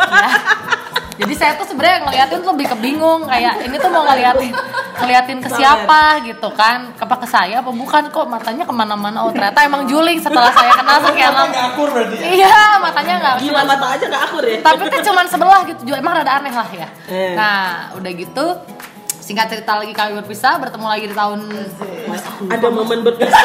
Jadi 1.19 1.33
saya 1.35 1.51
tuh 1.59 1.67
sebenarnya 1.67 2.07
ngeliatin 2.07 2.39
tuh 2.39 2.55
lebih 2.55 2.67
kebingung 2.71 3.27
kayak 3.27 3.67
ini 3.67 3.75
tuh 3.75 3.91
mau 3.91 4.07
ngeliatin 4.07 4.55
ngeliatin 5.03 5.39
ke 5.43 5.49
siapa 5.51 6.23
gitu 6.23 6.47
kan, 6.55 6.95
ke 6.95 7.03
ke 7.03 7.27
saya 7.27 7.59
apa 7.59 7.71
bukan 7.75 8.07
kok 8.07 8.23
matanya 8.31 8.63
ke 8.63 8.71
mana-mana 8.71 9.27
oh 9.27 9.31
ternyata 9.35 9.67
emang 9.67 9.83
juling 9.83 10.15
setelah 10.23 10.47
saya 10.55 10.71
kenal 10.79 10.97
sekian 11.03 11.35
lama. 11.35 11.51
Nggak 11.51 11.65
akur 11.75 11.87
berarti. 11.91 12.15
ya? 12.15 12.27
Iya 12.31 12.59
matanya 12.79 13.13
nggak 13.19 13.35
Gila 13.43 13.61
mata 13.67 13.87
aja 13.99 14.05
gak 14.07 14.23
akur 14.31 14.43
ya. 14.47 14.59
tapi 14.63 14.83
kan 14.87 15.01
cuman 15.03 15.25
sebelah 15.27 15.61
gitu 15.67 15.81
juga 15.83 15.97
emang 15.99 16.13
rada 16.23 16.31
aneh 16.39 16.53
lah 16.55 16.69
ya. 16.71 16.87
Eh. 17.11 17.35
Nah 17.35 17.91
udah 17.99 18.11
gitu 18.15 18.45
singkat 19.19 19.45
cerita 19.51 19.75
lagi 19.75 19.91
kami 19.91 20.17
berpisah 20.23 20.55
bertemu 20.57 20.87
lagi 20.87 21.05
di 21.11 21.15
tahun 21.19 21.39
Ada 22.47 22.67
momen 22.71 22.99
berpisah. 23.03 23.43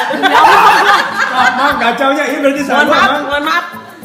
Mang 1.59 1.77
kacaunya 1.83 2.25
ini 2.31 2.39
berarti 2.39 2.63
mohon 2.65 2.87
sama 2.87 2.95
maaf, 2.95 3.21
mohon 3.27 3.45
maaf. 3.45 3.65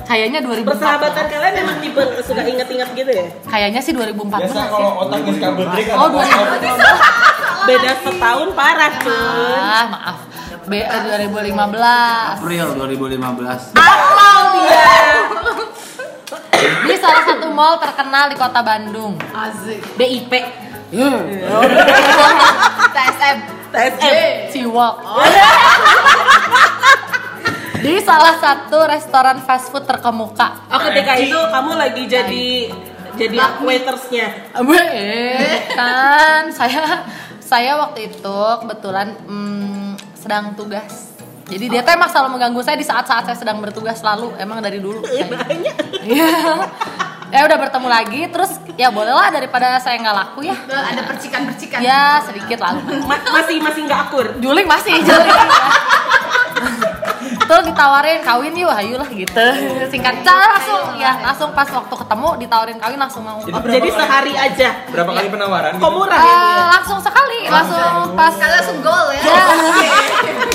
Kayaknya 0.10 0.39
2014 0.42 0.66
Persahabatan 0.66 1.25
kalian 1.30 1.56
emang 1.56 1.78
tipe 1.80 2.01
suka 2.25 2.42
inget-inget 2.42 2.89
gitu 2.92 3.12
ya? 3.13 3.25
kayaknya 3.46 3.80
sih 3.80 3.94
2014 3.94 4.42
Biasa 4.42 4.62
kalau 4.68 4.92
otak 5.06 5.20
geus 5.22 5.38
kabel 5.38 5.66
trik 5.70 5.86
Oh 5.92 6.08
2014 6.10 7.62
beda 7.62 7.92
setahun 8.01 8.48
parah 8.51 8.92
cuy 8.98 9.54
Ah, 9.54 9.86
maaf. 9.88 10.18
B 10.66 10.74
2015 10.82 12.36
April 12.36 12.68
2015. 12.74 13.75
Apal 13.75 14.39
dia 14.56 14.88
di 16.82 16.96
salah 16.98 17.24
satu 17.24 17.48
mall 17.50 17.78
terkenal 17.78 18.28
di 18.28 18.36
kota 18.36 18.60
Bandung. 18.60 19.13
Azik. 19.30 19.80
BIP 19.96 20.32
TSM. 22.89 23.38
TSM 23.70 24.50
Ciwok. 24.50 24.96
di 27.79 27.93
salah 28.03 28.36
satu 28.38 28.79
restoran 28.86 29.39
fast 29.41 29.71
food 29.71 29.88
terkemuka. 29.88 30.67
Oh 30.67 30.79
ketika 30.79 31.13
itu 31.15 31.36
kamu 31.36 31.71
lagi 31.75 32.03
jadi 32.05 32.48
jadi 33.15 33.38
waitersnya 33.59 34.27
Eh, 34.59 35.59
kan 35.74 36.48
saya 36.51 37.03
saya 37.39 37.75
waktu 37.75 38.13
itu 38.13 38.39
kebetulan 38.62 39.15
mm, 39.25 39.89
sedang 40.13 40.53
tugas. 40.53 41.09
Jadi 41.50 41.65
dia 41.65 41.81
tuh 41.81 41.98
emang 41.98 42.13
selalu 42.13 42.38
mengganggu 42.38 42.62
saya 42.62 42.77
di 42.77 42.86
saat-saat 42.86 43.25
saya 43.25 43.33
sedang 43.33 43.57
bertugas 43.57 43.98
selalu 43.98 44.38
emang 44.38 44.62
dari 44.62 44.77
dulu. 44.77 45.01
kayaknya. 45.01 45.74
Iya. 46.05 46.29
ya 47.29 47.45
udah 47.45 47.57
bertemu 47.62 47.88
lagi 47.89 48.21
terus 48.29 48.57
ya 48.74 48.89
bolehlah 48.89 49.29
daripada 49.33 49.81
saya 49.81 49.98
nggak 49.98 50.13
laku 50.15 50.45
ya. 50.45 50.53
Ada 50.69 51.01
percikan-percikan. 51.09 51.81
Ya 51.81 52.21
sedikit 52.21 52.62
lalu. 52.62 53.01
Ma- 53.01 53.25
masih 53.33 53.57
masih 53.65 53.81
nggak 53.89 54.00
akur 54.09 54.25
Juling 54.38 54.67
masih 54.69 54.93
juling. 55.01 55.39
Terus 57.50 57.63
ditawarin 57.65 58.22
kawin 58.22 58.53
yuk, 58.53 58.70
ayolah 58.70 59.10
gitu. 59.10 59.46
Singkat 59.89 60.22
cara 60.22 60.46
langsung 60.51 60.94
ya, 60.96 61.18
langsung 61.20 61.50
pas 61.50 61.65
waktu 61.65 61.96
ketemu 61.98 62.29
ditawarin 62.38 62.77
kawin 62.77 63.00
langsung 63.00 63.25
mau. 63.25 63.41
Jadi 63.41 63.50
Oh, 63.50 63.58
berapa 63.58 63.74
jadi 63.74 63.89
kali- 63.89 63.98
sehari 63.98 64.34
aja 64.38 64.70
Berapa 64.88 65.12
kali 65.12 65.27
penawaran? 65.27 65.72
kok 65.74 65.91
murah 65.91 66.22
ya 66.22 66.29
Eh, 66.29 66.38
dia? 66.38 66.65
langsung 66.72 67.00
sekali, 67.00 67.39
langsung 67.44 67.82
pas 68.13 68.29
Kalian 68.32 68.53
langsung 68.53 68.77
gol 68.79 69.08
ya. 69.12 69.22
ya, 69.25 69.44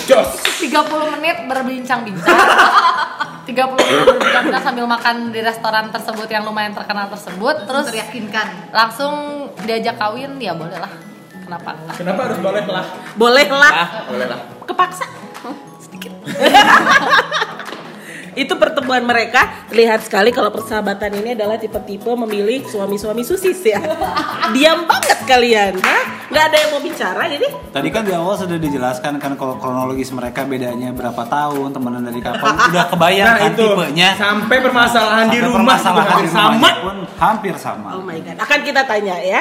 Jos. 0.07 0.29
30 0.61 0.71
menit 1.13 1.37
berbincang-bincang. 1.45 2.31
30 3.45 3.75
menit 3.75 4.55
sambil 4.57 4.87
makan 4.87 5.29
di 5.29 5.41
restoran 5.41 5.91
tersebut 5.91 6.25
yang 6.27 6.43
lumayan 6.43 6.73
terkenal 6.73 7.11
tersebut, 7.11 7.67
terus 7.67 7.85
Teryakinkan. 7.87 8.71
langsung 8.71 9.15
diajak 9.61 9.99
kawin, 9.99 10.39
ya 10.39 10.55
boleh 10.55 10.79
lah. 10.79 10.89
Kenapa 11.37 11.75
enggak? 11.75 11.95
Kenapa 11.99 12.21
harus 12.25 12.39
boleh 12.39 12.63
lah? 12.65 12.87
boleh 13.15 13.47
lah 13.51 13.73
Ah, 13.75 13.89
boleh 14.07 14.27
lah. 14.27 14.41
kepaksa 14.65 15.05
itu 18.35 18.51
pertemuan 18.53 18.99
mereka 19.01 19.47
terlihat 19.71 20.03
sekali 20.03 20.35
kalau 20.35 20.51
persahabatan 20.51 21.23
ini 21.23 21.39
adalah 21.39 21.55
tipe-tipe 21.55 22.11
memilih 22.19 22.67
suami-suami 22.67 23.23
susis 23.23 23.63
ya 23.63 23.79
diam 24.51 24.83
banget 24.85 25.23
kalian 25.23 25.79
Hah? 25.79 26.03
nggak 26.27 26.45
ada 26.45 26.57
yang 26.59 26.71
mau 26.73 26.83
bicara 26.83 27.31
jadi 27.31 27.47
Tadi 27.71 27.89
kan 27.91 28.03
di 28.03 28.11
awal 28.11 28.35
sudah 28.35 28.55
dijelaskan 28.55 29.19
kan 29.19 29.35
kalau 29.35 29.55
kronologis 29.57 30.11
mereka 30.11 30.43
bedanya 30.43 30.91
berapa 30.91 31.27
tahun, 31.27 31.71
temenan 31.71 32.03
dari 32.03 32.19
kapan. 32.19 32.55
Udah 32.71 32.87
kebayang 32.87 33.27
Nah 33.27 33.37
kan 33.37 33.51
itu 33.51 33.65
tipenya. 33.67 34.09
sampai 34.15 34.57
permasalahan 34.61 35.27
di 35.27 35.31
Sampai 35.35 35.47
rumah 35.49 35.59
permasalahan 35.75 36.17
di 36.17 36.29
sama. 36.29 36.47
rumahnya 36.49 36.73
pun 36.81 36.97
hampir 37.17 37.55
sama. 37.55 37.89
oh 37.95 38.03
my 38.03 38.19
god 38.21 38.37
akan 38.41 38.59
kita 38.63 38.83
tanya 38.83 39.17
ya 39.21 39.41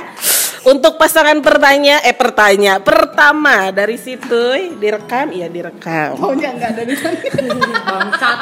untuk 0.63 0.96
pasangan 0.96 1.39
pertanya 1.43 2.00
eh 2.03 2.15
pertanya 2.15 2.79
pertama 2.79 3.72
dari 3.72 4.00
situ 4.00 4.75
direkam 4.79 5.32
iya 5.36 5.51
direkam 5.51 6.15
Oh 6.24 6.32
enggak 6.32 6.74
dari 6.75 6.96
sana. 6.96 7.17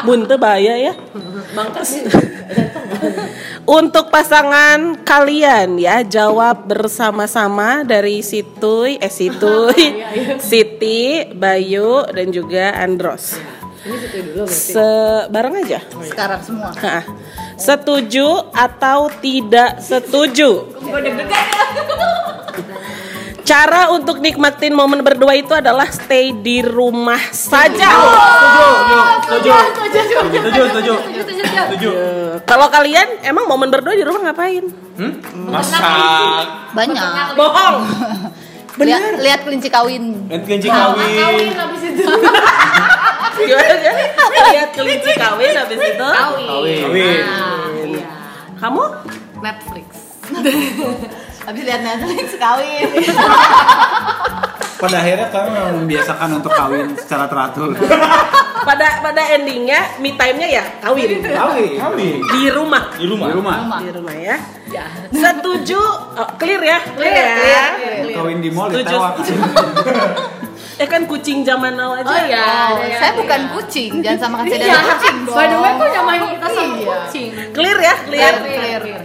Bunte 0.05 0.35
bahaya 0.37 0.77
ya. 0.77 0.93
Untuk 3.65 4.13
pasangan 4.13 5.01
kalian 5.01 5.81
ya 5.81 6.05
jawab 6.05 6.69
bersama-sama 6.69 7.81
dari 7.81 8.21
Situy, 8.21 9.01
eh 9.01 9.09
Situy, 9.09 10.01
Siti, 10.49 11.25
Bayu 11.33 12.05
dan 12.09 12.29
juga 12.29 12.77
Andros. 12.77 13.37
Sebareng 14.45 15.65
aja. 15.65 15.79
Sekarang 16.05 16.41
semua. 16.45 16.69
Hah. 16.77 17.03
Setuju 17.61 18.49
atau 18.57 19.13
tidak 19.21 19.77
setuju? 19.85 20.65
Cara 23.45 23.93
untuk 23.93 24.17
nikmatin 24.17 24.73
momen 24.73 25.05
berdua 25.05 25.37
itu 25.37 25.53
adalah 25.53 25.85
stay 25.93 26.33
di 26.33 26.65
rumah 26.65 27.21
saja. 27.29 27.89
Setuju. 29.29 29.51
Setuju, 30.25 30.61
setuju. 30.73 30.93
Setuju. 31.45 31.89
Kalau 32.49 32.65
kalian 32.73 33.21
emang 33.21 33.45
momen 33.45 33.69
berdua 33.69 33.93
di 33.93 34.01
rumah 34.01 34.33
ngapain? 34.33 34.65
Hmm? 34.97 35.13
Masak. 35.45 35.81
Banyak. 36.73 37.37
Bohong. 37.37 37.77
Lihat 38.81 39.21
lihat 39.21 39.39
kelinci 39.45 39.69
kawin. 39.69 40.25
Dan 40.25 40.41
kelinci 40.47 40.69
kawin. 40.71 41.53
Gimana 43.35 43.75
ya? 43.79 43.93
Lihat 44.51 44.69
kelinci 44.75 45.11
kawin 45.15 45.53
habis 45.55 45.79
itu. 45.79 46.07
Kawin. 46.11 46.49
Kawin. 46.83 47.91
Kamu? 48.61 48.83
Netflix. 49.41 49.87
Habis 51.41 51.65
lihat 51.65 51.81
Netflix 51.81 52.37
kawin. 52.37 52.89
Pada 54.81 54.97
akhirnya 54.97 55.29
kami 55.29 55.49
memang 55.53 55.73
membiasakan 55.85 56.29
untuk 56.41 56.53
kawin 56.53 56.93
secara 56.97 57.29
teratur. 57.29 57.73
Pada 58.61 59.01
pada 59.01 59.21
endingnya 59.33 59.97
me 60.01 60.13
time-nya 60.17 60.61
ya 60.61 60.63
kawin. 60.81 61.21
Kawin. 61.21 61.77
Kawin. 61.77 62.17
Di 62.21 62.41
rumah. 62.49 62.83
Di 62.97 63.05
rumah. 63.09 63.27
Di 63.29 63.33
rumah. 63.37 63.57
Di 63.81 63.89
rumah 63.93 64.15
ya. 64.17 64.37
Setuju? 65.09 65.81
Oh, 66.17 66.29
clear 66.37 66.61
ya? 66.61 66.79
Clear, 66.97 67.13
ya. 67.41 67.65
clear. 67.77 68.17
Kawin 68.17 68.37
di 68.41 68.49
mall 68.53 68.69
Setuju. 68.73 68.97
Eh 70.81 70.89
kan 70.89 71.05
kucing 71.05 71.45
zaman 71.45 71.77
now 71.77 71.93
aja. 71.93 72.09
Oh 72.09 72.19
iya. 72.25 72.45
Oh, 72.73 72.81
saya 72.89 73.13
bukan 73.13 73.41
kucing, 73.53 74.01
jangan 74.01 74.17
samakan 74.19 74.45
saya 74.49 74.57
Iya. 74.57 74.65
dengan 74.65 74.85
kucing 74.89 75.17
dong. 75.21 75.35
By 75.37 75.45
the 75.45 75.57
way, 75.61 75.71
kok 75.77 75.89
nyamain 75.93 76.21
kita 76.25 76.47
sama 76.49 76.73
Iya. 76.73 76.87
kucing? 76.97 77.29
Clear 77.53 77.77
ya? 77.79 77.95
Clear. 78.01 78.33
Clear, 78.41 78.81
clear. 78.81 79.01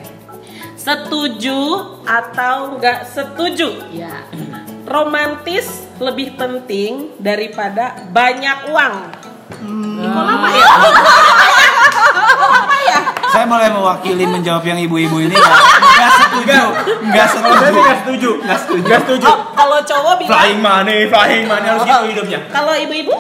Setuju 0.75 1.61
atau 2.03 2.57
nggak 2.81 2.99
setuju? 3.07 3.69
Iya. 3.93 4.25
Romantis 4.87 5.67
lebih 5.99 6.41
penting 6.41 7.13
daripada 7.19 8.09
banyak 8.09 8.73
uang. 8.73 8.95
Kok 10.01 10.23
lama 10.25 10.49
ya? 10.49 10.65
Saya 13.47 13.55
mulai 13.63 13.71
mewakili 13.71 14.27
menjawab 14.27 14.67
yang 14.67 14.75
ibu-ibu 14.75 15.23
ini 15.23 15.39
nggak 15.39 16.11
setuju, 16.19 16.63
nggak 17.15 17.29
setuju. 17.31 17.71
nggak 17.79 17.99
setuju. 18.03 18.31
Nggak 18.43 18.59
setuju. 18.59 18.83
Nggak 18.83 19.01
setuju. 19.07 19.27
Oh, 19.31 19.39
kalau 19.55 19.79
cowok 19.87 20.15
bilang 20.19 20.31
Flying 20.35 20.59
money, 20.59 20.99
flying 21.07 21.47
money 21.47 21.67
harus 21.71 21.87
gitu 21.87 22.07
hidupnya. 22.11 22.39
kalau 22.51 22.75
ibu-ibu 22.75 23.15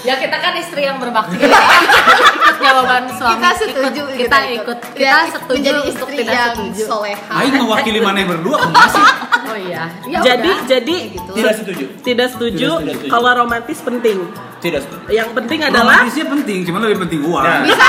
Ya 0.00 0.14
kita 0.16 0.32
kan 0.34 0.56
istri 0.56 0.82
yang 0.82 0.96
berbakti. 0.96 1.36
ikut 1.36 2.56
jawaban 2.64 3.04
suami. 3.10 3.36
Kita 3.36 3.50
setuju, 3.54 4.02
Ikut, 4.06 4.16
kita 4.18 4.38
ikut. 4.50 4.78
Kita 4.92 5.02
Ya, 5.02 5.16
setuju 5.26 5.54
menjadi 5.54 5.78
untuk 5.78 5.90
istri 5.92 6.14
tidak 6.18 6.34
yang 6.34 6.54
setuju. 6.54 6.82
soleha. 6.86 7.32
Aing 7.34 7.54
mewakili 7.54 8.00
mana 8.00 8.18
berdua 8.24 8.58
masih. 8.66 9.04
Oh 9.42 9.58
iya. 9.58 9.84
Ya 10.06 10.18
jadi 10.24 10.50
udah. 10.50 10.66
jadi 10.66 10.96
gitu. 11.10 11.30
Tidak 11.32 11.54
setuju. 11.54 11.84
tidak 12.00 12.28
setuju 12.30 12.68
Tidak 12.70 12.94
setuju. 12.96 13.08
kalau 13.08 13.30
romantis 13.36 13.78
penting. 13.80 14.18
Tidak 14.58 14.76
setuju. 14.78 15.04
Yang 15.10 15.28
penting 15.32 15.58
adalah 15.62 15.96
Romantisnya 15.98 16.26
penting, 16.28 16.58
cuman 16.62 16.80
lebih 16.82 16.98
penting 17.02 17.20
uang. 17.22 17.42
Nah. 17.42 17.60
Bisa 17.62 17.86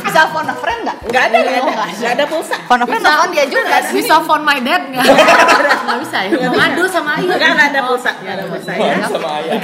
bisa 0.00 0.20
phone 0.28 0.46
a 0.46 0.56
friend 0.56 0.80
nggak? 0.82 0.96
nggak 1.04 1.22
ada 1.24 1.36
nggak 1.36 1.52
ada 1.52 1.60
Oh, 1.60 1.86
nggak 1.92 2.12
ada. 2.12 2.24
pulsa. 2.26 2.56
Phone 2.64 2.80
a 2.80 2.86
friend 2.86 3.02
Bisa. 3.02 3.26
dia 3.28 3.44
juga. 3.46 3.76
bisa 3.92 4.14
phone 4.20 4.42
my 4.42 4.58
dad 4.58 4.82
nggak? 4.88 5.04
Nggak 5.80 5.98
bisa 6.00 6.18
ya. 6.22 6.30
Mau 6.40 6.54
ngadu 6.54 6.84
sama 6.86 7.10
Ayu. 7.18 7.26
Nggak 7.28 7.50
nggak 7.50 7.68
ada 7.68 7.80
pulsa 7.82 8.10
nggak 8.16 8.34
ada 8.36 8.44
pulsa 8.46 8.70
ya. 8.72 8.94
Sama 9.04 9.28
ayah. 9.36 9.58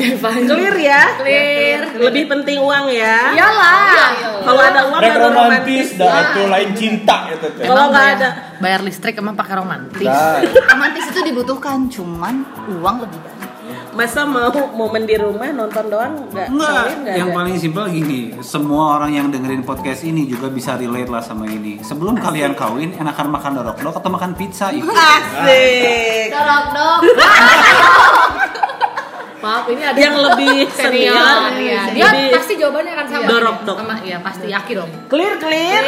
Clear 0.45 0.77
ya. 0.77 1.01
Clear. 1.17 1.56
Lebih 1.97 2.25
penting 2.29 2.59
uang 2.61 2.87
ya. 2.93 3.33
Iyalah. 3.33 3.81
Kalau 4.47 4.63
ada 4.63 4.81
uang 4.87 5.01
baru 5.03 5.21
romantis, 5.33 5.35
romantis. 5.35 5.89
dah 5.99 6.23
itu 6.23 6.43
lain 6.47 6.71
cinta 6.77 7.17
tuh. 7.41 7.51
Kalau 7.59 7.85
nggak 7.91 8.07
ada 8.19 8.29
bayar 8.63 8.81
listrik 8.85 9.19
emang 9.19 9.35
pakai 9.35 9.55
romantis. 9.59 10.07
Romantis 10.71 11.05
itu 11.11 11.21
dibutuhkan, 11.27 11.89
cuman 11.91 12.35
uang 12.71 12.97
lebih 13.03 13.19
banyak. 13.19 13.51
masa 13.97 14.29
mau 14.29 14.53
momen 14.77 15.09
di 15.09 15.17
rumah 15.17 15.49
nonton 15.51 15.89
doang 15.89 16.29
nggak 16.29 16.53
nggak 16.53 17.17
yang 17.17 17.33
ada. 17.33 17.39
paling 17.41 17.57
simpel 17.57 17.89
gini, 17.89 18.37
semua 18.45 19.01
orang 19.01 19.11
yang 19.17 19.27
dengerin 19.33 19.65
podcast 19.65 20.05
ini 20.05 20.29
juga 20.29 20.53
bisa 20.53 20.77
relate 20.77 21.09
lah 21.09 21.25
sama 21.25 21.49
ini. 21.49 21.81
Sebelum 21.81 22.21
kalian 22.21 22.53
kawin, 22.53 22.93
enakan 22.93 23.33
makan 23.33 23.57
dorok-dorok 23.57 23.97
atau 23.97 24.11
makan 24.13 24.37
pizza 24.37 24.69
itu. 24.69 24.85
Asik. 24.85 26.29
Dorok 26.29 26.65
dong. 26.77 27.01
Maaf, 29.47 29.65
ini 29.69 29.79
ada 29.81 29.95
Yang 29.97 30.17
lebih 30.21 30.57
senior. 30.77 31.15
senior, 31.15 31.51
Iya. 31.57 31.81
Dia 31.93 32.07
lebih- 32.09 32.33
pasti 32.35 32.53
jawabannya 32.57 32.93
akan 32.93 33.07
sama. 33.07 33.25
Dorok 33.25 33.59
dok. 33.63 33.77
Sama, 33.79 33.95
iya 34.03 34.19
pasti 34.19 34.47
yakin 34.49 34.75
dong. 34.77 34.91
Clear 35.07 35.35
clear. 35.39 35.83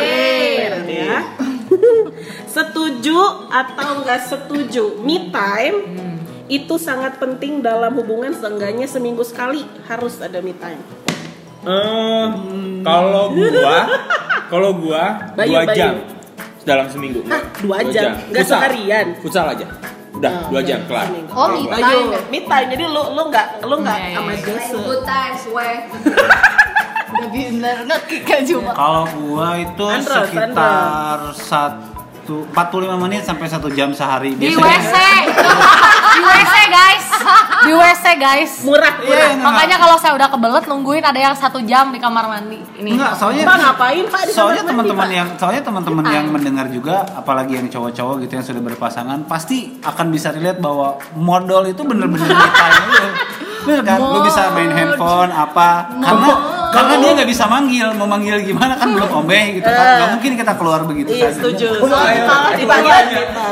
Ya. 0.86 1.16
setuju 2.48 3.18
atau 3.48 3.88
nggak 3.98 4.20
setuju? 4.24 4.84
Me 5.00 5.28
time 5.28 5.76
itu 6.46 6.74
sangat 6.76 7.18
penting 7.18 7.60
dalam 7.60 7.92
hubungan 7.92 8.32
seenggaknya 8.32 8.86
seminggu 8.86 9.20
sekali 9.20 9.60
harus 9.84 10.16
ada 10.18 10.38
me 10.38 10.54
time. 10.54 10.80
Eh, 11.60 12.26
kalau 12.80 13.34
gua, 13.34 13.78
kalau 14.52 14.70
gua 14.72 15.04
Bayu, 15.34 15.50
dua 15.50 15.62
Bayu. 15.66 15.76
jam 15.76 15.94
dalam 16.64 16.86
seminggu. 16.86 17.20
Hah, 17.26 17.42
dua 17.58 17.78
jam? 17.84 18.16
Nggak 18.24 18.44
Futsal. 18.44 18.54
seharian? 18.56 19.06
Futsal 19.18 19.46
aja. 19.50 19.66
Udah 20.18 20.32
dua 20.50 20.60
jam 20.66 20.80
kelar. 20.90 21.06
Oh, 21.30 21.46
me 21.54 21.62
time 21.70 22.10
me 22.30 22.38
time. 22.42 22.66
Jadi 22.74 22.84
lu 22.90 23.02
lu 23.14 23.22
nggak 23.30 23.46
lu 23.62 23.74
nggak 23.82 23.98
Iya, 23.98 24.08
iya, 24.10 24.16
sama 24.18 24.30
iya. 24.34 24.42
Jesse. 24.42 24.76
Good 24.82 25.02
times, 25.06 25.42
weh. 25.54 25.76
Udah 27.08 27.28
bener 27.32 27.76
kan 28.26 28.40
cuma. 28.44 28.72
Kalau 28.76 29.04
gua 29.16 29.48
itu 29.56 29.84
Andros, 29.88 30.28
sekitar 30.28 31.18
satu 31.32 31.97
45 32.28 32.54
menit 32.98 33.22
sampai 33.22 33.46
satu 33.46 33.68
jam 33.68 33.90
sehari. 33.90 34.32
Di 34.32 34.52
Biasanya- 34.52 34.68
WC. 34.82 34.94
Di 36.14 36.20
WC 36.20 36.54
guys. 36.68 37.06
Di 37.60 37.72
WC 37.72 38.04
guys. 38.16 38.52
Murah, 38.60 38.94
Iya, 38.96 39.06
murah. 39.06 39.28
enggak, 39.30 39.46
Makanya 39.46 39.76
kalau 39.78 39.96
saya 39.96 40.12
udah 40.14 40.28
kebelet 40.28 40.64
nungguin 40.66 41.04
ada 41.04 41.20
yang 41.20 41.34
satu 41.34 41.58
jam 41.62 41.88
di 41.88 41.98
kamar 41.98 42.24
mandi. 42.26 42.58
Ini. 42.76 42.90
Enggak, 42.92 43.12
soalnya 43.14 43.42
Pak 43.44 43.56
ngapain 43.58 44.04
Pak 44.04 44.20
di 44.24 44.32
soalnya 44.32 44.62
teman-teman 44.62 45.08
yang 45.08 45.28
soalnya 45.34 45.62
teman-teman 45.62 46.04
yang 46.06 46.26
mendengar 46.26 46.66
juga 46.66 47.06
apalagi 47.12 47.54
yang 47.54 47.66
cowok-cowok 47.66 48.14
gitu 48.22 48.32
yang 48.34 48.44
sudah 48.44 48.62
berpasangan 48.64 49.18
pasti 49.24 49.78
akan 49.80 50.06
bisa 50.08 50.30
relate 50.30 50.58
bahwa 50.58 50.96
modal 51.14 51.64
itu 51.64 51.82
bener-bener 51.82 52.28
lu. 52.34 52.48
Bener 53.68 53.80
kan? 53.84 53.98
Lu 54.00 54.24
bisa 54.24 54.48
main 54.50 54.72
handphone 54.72 55.28
apa 55.28 55.68
karena 55.94 56.28
karena 56.68 56.94
dia 56.98 57.10
nggak 57.14 57.28
bisa 57.28 57.44
manggil, 57.44 57.92
mau 57.92 58.04
manggil 58.04 58.40
gimana 58.40 58.76
kan 58.76 58.88
belum 58.88 59.08
ombe 59.14 59.40
gitu 59.54 59.64
kan. 59.64 59.96
Gak 59.98 60.08
mungkin 60.10 60.32
kita 60.36 60.52
keluar 60.54 60.80
begitu 60.84 61.08
Iya, 61.10 61.28
saja. 61.28 61.36
setuju. 61.36 61.68
Ayo, 61.84 62.24
Dipanggil. 62.56 62.96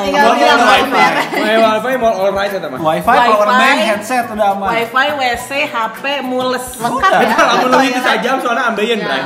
Tinggal 0.05 0.33
bilang 0.33 0.61
wifi. 0.63 0.93
wifi. 0.93 1.41
Mau 1.57 1.71
wifi 1.75 1.93
mau 1.97 2.13
alright 2.15 2.51
ya 2.51 2.61
teman. 2.61 2.79
Wifi, 2.79 3.17
power 3.25 3.47
Wifi. 3.47 3.57
bank, 3.59 3.79
headset 3.83 4.25
udah 4.29 4.49
aman. 4.53 4.69
Wifi, 4.71 5.07
WC, 5.17 5.51
HP, 5.67 6.05
mules. 6.23 6.67
Lengkap 6.77 7.13
ya. 7.15 7.29
Kalau 7.35 7.55
Betul 7.63 7.81
itu 7.85 7.93
ya. 7.95 8.05
saja 8.05 8.29
soalnya 8.37 8.65
ambeien, 8.67 8.99
Bray. 9.01 9.21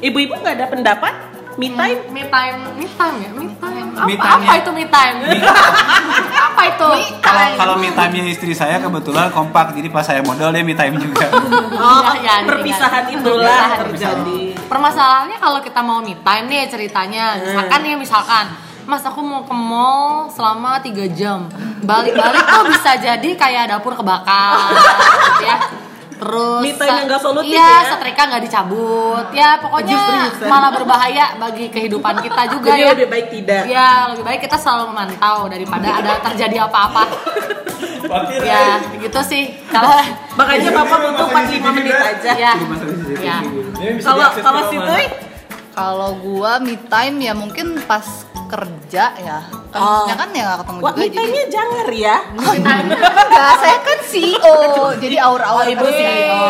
Ibu-ibu 0.00 0.34
nggak 0.36 0.54
ada 0.56 0.66
pendapat? 0.68 1.14
Me 1.58 1.74
time? 1.74 1.98
Me 2.14 2.22
time, 2.22 2.58
me 2.78 2.86
time 2.86 3.16
ya, 3.18 3.30
me 3.34 3.46
time. 3.58 3.86
Apa, 3.90 4.06
Me 4.06 4.14
time 4.14 4.40
apa 4.40 4.52
ya. 4.54 4.60
itu 4.62 4.70
me 4.70 4.84
time? 4.86 5.16
apa 6.48 6.62
itu? 6.64 6.88
Kalau 7.18 7.42
kalau 7.58 7.74
me 7.74 7.90
time 7.90 8.14
istri 8.24 8.54
saya 8.54 8.78
kebetulan 8.78 9.26
kompak, 9.34 9.74
jadi 9.74 9.90
pas 9.90 10.06
saya 10.06 10.22
modal 10.22 10.54
dia 10.54 10.62
me 10.62 10.72
time 10.72 10.94
juga. 10.96 11.26
Oh, 11.78 12.14
Ya, 12.18 12.42
ya, 12.42 12.46
perpisahan 12.46 13.10
itulah 13.10 13.74
terjadi. 13.76 14.54
Permasalahannya 14.66 15.38
kalau 15.38 15.58
kita 15.58 15.82
mau 15.82 15.98
me 15.98 16.14
time 16.14 16.46
nih 16.46 16.70
ceritanya, 16.70 17.38
misalkan 17.38 17.78
nih 17.82 17.94
misalkan 17.98 18.46
Mas 18.88 19.04
aku 19.04 19.20
mau 19.20 19.44
ke 19.44 19.52
mall 19.52 20.32
selama 20.32 20.80
3 20.80 21.12
jam 21.12 21.44
Balik-balik 21.84 22.40
tuh 22.40 22.64
bisa 22.72 22.96
jadi 22.96 23.30
kayak 23.36 23.68
dapur 23.68 23.92
kebakar 23.92 24.72
ya 25.44 25.56
Terus 26.18 26.60
Me 26.60 26.70
time 26.74 26.94
yang 26.94 27.06
nggak 27.06 27.22
solutif 27.22 27.54
Iya, 27.54 27.62
ya? 27.62 27.88
setrika 27.88 28.22
nggak 28.26 28.42
dicabut 28.42 29.24
Ya 29.30 29.48
pokoknya 29.56 30.00
malah 30.44 30.70
berbahaya 30.74 31.38
bagi 31.38 31.70
kehidupan 31.70 32.18
kita 32.18 32.42
juga 32.50 32.74
Jadi 32.74 32.82
ya 32.82 32.90
lebih 32.92 33.08
baik 33.08 33.26
tidak. 33.30 33.62
Ya 33.64 33.88
lebih 34.10 34.24
baik 34.26 34.40
kita 34.42 34.56
selalu 34.58 34.90
memantau 34.90 35.46
daripada 35.46 35.88
ada 35.94 36.12
terjadi 36.26 36.66
apa-apa 36.66 37.02
Ya 38.42 38.82
gitu 38.98 39.20
sih 39.22 39.54
Kalau 39.70 39.94
Makanya 40.34 40.70
Bapak 40.74 40.98
butuh 41.04 41.26
45 41.30 41.76
menit 41.76 41.94
aja. 41.94 42.32
ya, 42.34 42.54
ya. 43.18 43.36
Kalau 44.00 44.26
kalau 44.34 44.62
situ 44.68 44.94
Kalau 45.70 46.10
gua 46.18 46.58
me 46.58 46.74
time 46.90 47.22
ya 47.22 47.30
mungkin 47.30 47.78
pas 47.86 48.02
kerja 48.48 49.14
ya. 49.14 49.38
Oh. 49.68 50.08
Kan 50.08 50.32
ya 50.32 50.42
nggak 50.48 50.58
ketemu 50.64 50.78
Wah, 50.80 50.92
juga 50.96 51.04
jadi. 51.12 51.40
jangan 51.52 51.86
ya. 51.92 52.16
Enggak, 52.32 53.52
saya 53.60 53.78
kan 53.84 53.98
CEO. 54.02 54.56
Jadi 54.96 55.16
aur-aur 55.20 55.60
Oh, 55.60 55.64
ibu 55.66 55.84
ya. 55.84 55.92
CEO. 55.92 56.46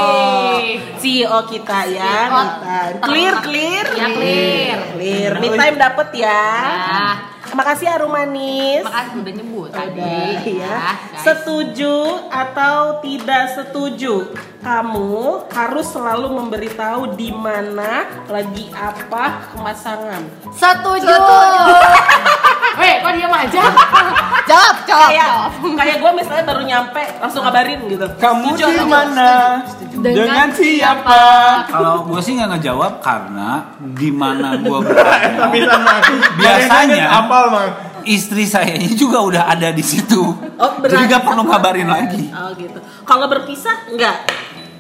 CEO 0.99 1.39
kita 1.47 1.79
ya, 1.89 2.17
Oh, 2.29 2.47
time. 2.63 2.95
Clear, 3.03 3.35
clear. 3.43 3.87
Ya 3.95 4.07
clear 4.11 4.79
Clear. 4.95 5.33
Me 5.39 5.49
time 5.51 5.77
dapat 5.77 6.09
ya. 6.15 6.27
Ya. 6.29 7.07
Makasih 7.49 7.89
Arum 7.89 8.13
Manis. 8.13 8.85
Makasih 8.85 9.25
udah 9.25 9.33
nyebut 9.33 9.69
tadi 9.73 9.97
Udah, 9.97 10.45
ya. 10.45 10.79
guys. 10.85 11.23
Setuju 11.25 11.97
atau 12.29 13.01
tidak 13.01 13.57
setuju? 13.57 14.37
Kamu 14.61 15.49
harus 15.49 15.87
selalu 15.89 16.29
memberitahu 16.35 17.17
di 17.17 17.33
mana 17.33 18.05
lagi 18.29 18.69
apa 18.71 19.49
kemasangan. 19.57 20.23
Setuju. 20.53 21.09
Weh, 22.79 22.95
kok 22.99 23.11
diam 23.11 23.29
aja? 23.29 23.62
Jawab, 24.49 24.77
jawab, 24.83 25.09
Kayak 25.12 25.29
jawab. 25.29 25.53
kayak 25.77 25.97
gue 25.99 26.11
misalnya 26.14 26.45
baru 26.47 26.62
nyampe 26.62 27.03
langsung 27.19 27.43
kabarin 27.43 27.85
gitu. 27.85 28.07
Kamu 28.17 28.49
di 28.55 28.81
mana? 28.83 29.61
Dengan 29.93 30.49
siapa? 30.49 31.21
Kalau 31.67 32.09
gue 32.09 32.17
sih 32.19 32.33
nggak 32.33 32.57
ngejawab 32.57 32.93
karena 32.99 33.69
di 33.77 34.09
mana 34.09 34.57
gue 34.57 34.79
berada. 34.88 35.53
Sama. 35.53 35.95
Biasanya 36.35 37.05
apal, 37.14 37.45
Mang. 37.51 37.71
istri 38.03 38.49
saya 38.49 38.73
juga 38.88 39.21
udah 39.21 39.43
ada 39.49 39.69
di 39.69 39.83
situ. 39.83 40.23
Oh, 40.57 40.71
Jadi 40.81 40.81
berarti- 40.81 41.07
nggak 41.07 41.23
perlu 41.23 41.43
ngabarin 41.45 41.88
lagi. 41.88 42.25
Oh 42.33 42.49
gitu. 42.55 42.79
Kalau 43.05 43.29
berpisah 43.29 43.85
enggak? 43.87 44.17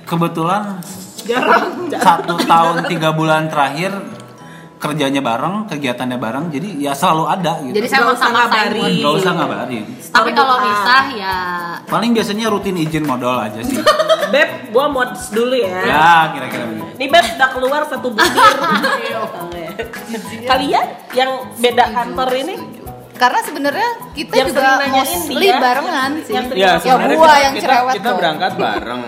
Kebetulan 0.04 0.80
Jarang. 1.20 1.92
satu 1.92 2.40
tahun 2.40 2.88
tiga 2.88 3.12
bulan 3.12 3.52
terakhir 3.52 3.92
kerjanya 4.78 5.18
bareng, 5.18 5.66
kegiatannya 5.66 6.16
bareng, 6.16 6.44
jadi 6.48 6.68
ya 6.80 6.92
selalu 6.92 7.24
ada 7.28 7.52
gitu. 7.60 7.74
Jadi 7.74 7.86
saya 7.86 8.00
Nggak 8.00 8.14
usah 8.14 8.28
ngabarin. 8.30 8.78
buat- 8.78 9.02
Gak 9.02 9.14
usah 9.16 9.32
ngabarin. 9.32 9.84
Tapi 10.08 10.30
kalau 10.32 10.56
misah 10.60 11.02
ya 11.12 11.34
Paling 11.84 12.10
biasanya 12.12 12.46
rutin 12.46 12.76
izin 12.76 13.02
modal 13.02 13.36
aja 13.40 13.58
sih. 13.60 13.74
Beb, 14.28 14.70
gua 14.70 14.86
mods 14.86 15.28
dulu 15.28 15.56
ya. 15.56 15.72
ya 15.82 16.08
kira-kira 16.30 16.64
begitu. 16.64 16.84
Nih 16.94 17.08
Beb 17.08 17.26
udah 17.32 17.48
keluar 17.50 17.82
satu 17.84 18.08
butir. 18.08 18.56
Kalian 20.44 20.86
yang 21.12 21.30
beda 21.54 21.84
kantor 21.88 22.28
ini 22.36 22.54
Karena 23.14 23.40
sebenarnya 23.42 23.88
kita 24.14 24.30
Yang 24.32 24.48
juga 24.54 24.78
mostly 24.86 25.42
dia. 25.42 25.58
barengan 25.58 26.10
sih. 26.22 26.32
Yang 26.32 26.44
Ya, 26.54 26.70
ya 26.70 26.78
sebenarnya 26.78 27.16
gua 27.16 27.26
kita, 27.26 27.38
yang 27.40 27.52
kita, 27.52 27.64
cerewet 27.64 27.94
kita 27.94 28.06
tuh. 28.06 28.16
berangkat 28.16 28.52
bareng. 28.62 29.02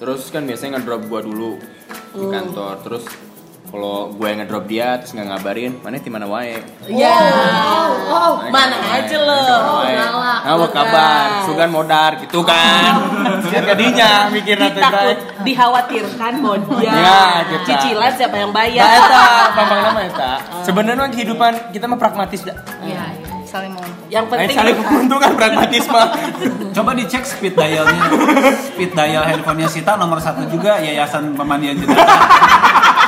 Terus 0.00 0.22
kan 0.26 0.42
biasanya 0.42 0.70
ngedrop 0.72 1.02
gua 1.04 1.20
dulu 1.20 1.50
di 2.10 2.24
kantor. 2.26 2.74
Terus 2.80 3.04
kalau 3.70 4.10
gue 4.10 4.28
ngedrop 4.34 4.66
dia 4.66 4.98
terus 4.98 5.14
nggak 5.14 5.30
ngabarin, 5.30 5.72
mana 5.78 5.96
di 5.96 6.10
mana 6.10 6.26
wae. 6.26 6.58
Ya. 6.90 7.14
Oh, 8.10 8.42
Mana 8.50 8.74
aja 8.74 9.16
lo. 9.16 9.42
Nah, 9.86 10.42
apa 10.42 10.66
kabar? 10.74 11.26
Sugan 11.46 11.70
modar 11.70 12.18
gitu 12.18 12.42
kan. 12.42 12.98
Kadinya 13.46 14.26
mikir 14.28 14.58
nanti 14.58 14.82
Ditakut, 14.82 15.18
dikhawatirkan 15.46 16.32
mau 16.42 16.58
dia. 16.58 16.90
Ya, 16.90 17.22
kita. 17.46 17.66
Cicilan 17.70 18.12
siapa 18.18 18.36
yang 18.36 18.50
Nah, 18.50 18.58
bayar? 18.58 18.86
eta, 18.90 19.24
pampang 19.54 19.80
nama 19.86 20.00
eta. 20.02 20.32
Sebenarnya 20.66 20.98
mah 20.98 21.10
kehidupan 21.10 21.52
kita 21.70 21.86
mah 21.86 21.98
pragmatis 21.98 22.42
dah. 22.42 22.58
Iya, 22.82 23.02
iya. 23.06 23.28
saling 23.46 23.70
menguntungkan. 23.70 24.10
Yang 24.10 24.26
penting 24.30 24.56
saling 24.58 24.76
menguntungkan 24.78 25.32
pragmatisme. 25.34 26.02
Coba 26.76 26.90
dicek 26.94 27.22
speed 27.22 27.54
dialnya, 27.54 28.02
speed 28.66 28.94
dial 28.94 29.22
handphonenya 29.22 29.66
Sita 29.66 29.94
nomor 29.94 30.18
satu 30.18 30.46
juga 30.46 30.78
Yayasan 30.78 31.34
Pemandian 31.34 31.78
Jenazah. 31.78 32.18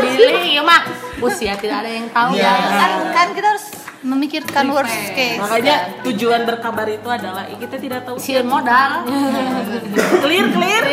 Billy, 0.00 0.56
iya 0.56 0.62
mah 0.64 0.80
usia 1.20 1.52
tidak 1.54 1.84
ada 1.84 1.90
yang 1.90 2.06
tahu 2.08 2.32
Ya, 2.34 2.48
ya. 2.48 2.70
kan, 2.72 2.90
kan 3.12 3.26
kita 3.36 3.46
harus 3.52 3.66
memikirkan 4.02 4.64
worst 4.72 5.14
case. 5.14 5.38
Makanya 5.38 6.02
tujuan 6.02 6.42
berkabar 6.42 6.86
itu 6.88 7.06
adalah 7.06 7.46
kita 7.46 7.76
tidak 7.78 8.02
tahu 8.02 8.16
Si 8.18 8.34
modal. 8.42 9.06
clear 10.22 10.46
clear. 10.50 10.84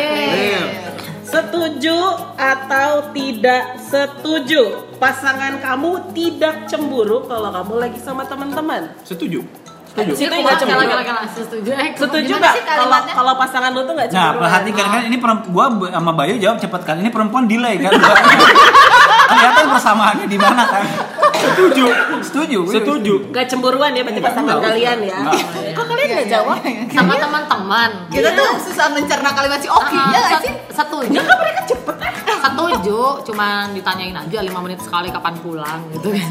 Setuju 1.24 1.98
atau 2.34 3.14
tidak 3.14 3.78
setuju? 3.78 4.90
Pasangan 4.98 5.62
kamu 5.62 6.10
tidak 6.10 6.66
cemburu 6.66 7.22
kalau 7.24 7.54
kamu 7.54 7.74
lagi 7.78 7.98
sama 8.02 8.26
teman-teman. 8.26 8.90
Setuju. 9.06 9.46
Setuju. 9.90 10.12
Itu 10.12 10.30
Lagi 10.30 10.38
nggak 10.40 10.56
cemburu. 10.56 10.80
lagi 10.80 10.94
lagi 10.94 11.12
setuju. 11.34 11.70
Eh, 11.72 11.88
Setuju 11.92 12.32
nggak 12.32 12.54
kalau 12.54 12.86
kalimatnya? 12.86 13.12
kalau 13.12 13.32
pasangan 13.34 13.70
lu 13.70 13.82
tuh 13.82 13.92
nggak 13.92 14.08
Nah, 14.08 14.14
cemburu? 14.22 14.40
perhatikan 14.40 14.86
kan 14.88 15.02
ini 15.02 15.16
perempuan 15.16 15.70
gua 15.76 15.88
sama 15.90 16.12
Bayu 16.12 16.34
jawab 16.36 16.56
cepat 16.56 16.82
kan. 16.84 16.96
Ini 16.96 17.10
perempuan 17.10 17.44
delay 17.44 17.74
kan. 17.76 17.90
Kelihatan 19.30 19.66
persamaannya 19.68 20.26
di 20.26 20.34
mana 20.36 20.62
kan? 20.64 20.84
Setuju. 21.32 21.84
Setuju. 22.20 22.58
Setuju. 22.68 23.14
Nggak 23.30 23.46
cemburuan 23.46 23.90
ya 23.90 24.02
berarti 24.02 24.20
pasangan 24.20 24.58
Enggak. 24.58 24.70
kalian 24.70 24.98
ya. 25.00 25.16
Enggak. 25.16 25.38
Kok 25.76 25.84
kalian 25.86 26.08
nggak 26.12 26.28
jawab? 26.28 26.56
sama 26.90 27.12
teman-teman. 27.16 27.90
Kita 28.10 28.28
tuh 28.32 28.48
susah 28.60 28.86
mencerna 28.90 29.30
kalimat 29.32 29.58
si 29.58 29.68
Oki, 29.68 29.96
ya 29.96 30.20
sih? 30.38 30.52
Setuju. 30.70 31.18
kan 31.20 31.36
mereka 31.36 31.60
cepet 31.64 31.96
Setuju, 32.40 33.00
cuman 33.28 33.76
ditanyain 33.76 34.16
aja 34.16 34.38
5 34.40 34.64
menit 34.64 34.80
sekali 34.80 35.12
kapan 35.12 35.34
pulang 35.44 35.80
gitu 35.92 36.08
kan. 36.12 36.28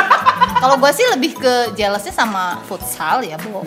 Kalau 0.62 0.78
gue 0.78 0.90
sih 0.94 1.06
lebih 1.10 1.34
ke 1.36 1.54
jealousnya 1.74 2.14
sama 2.14 2.62
futsal 2.70 3.26
ya, 3.26 3.34
Bu. 3.34 3.66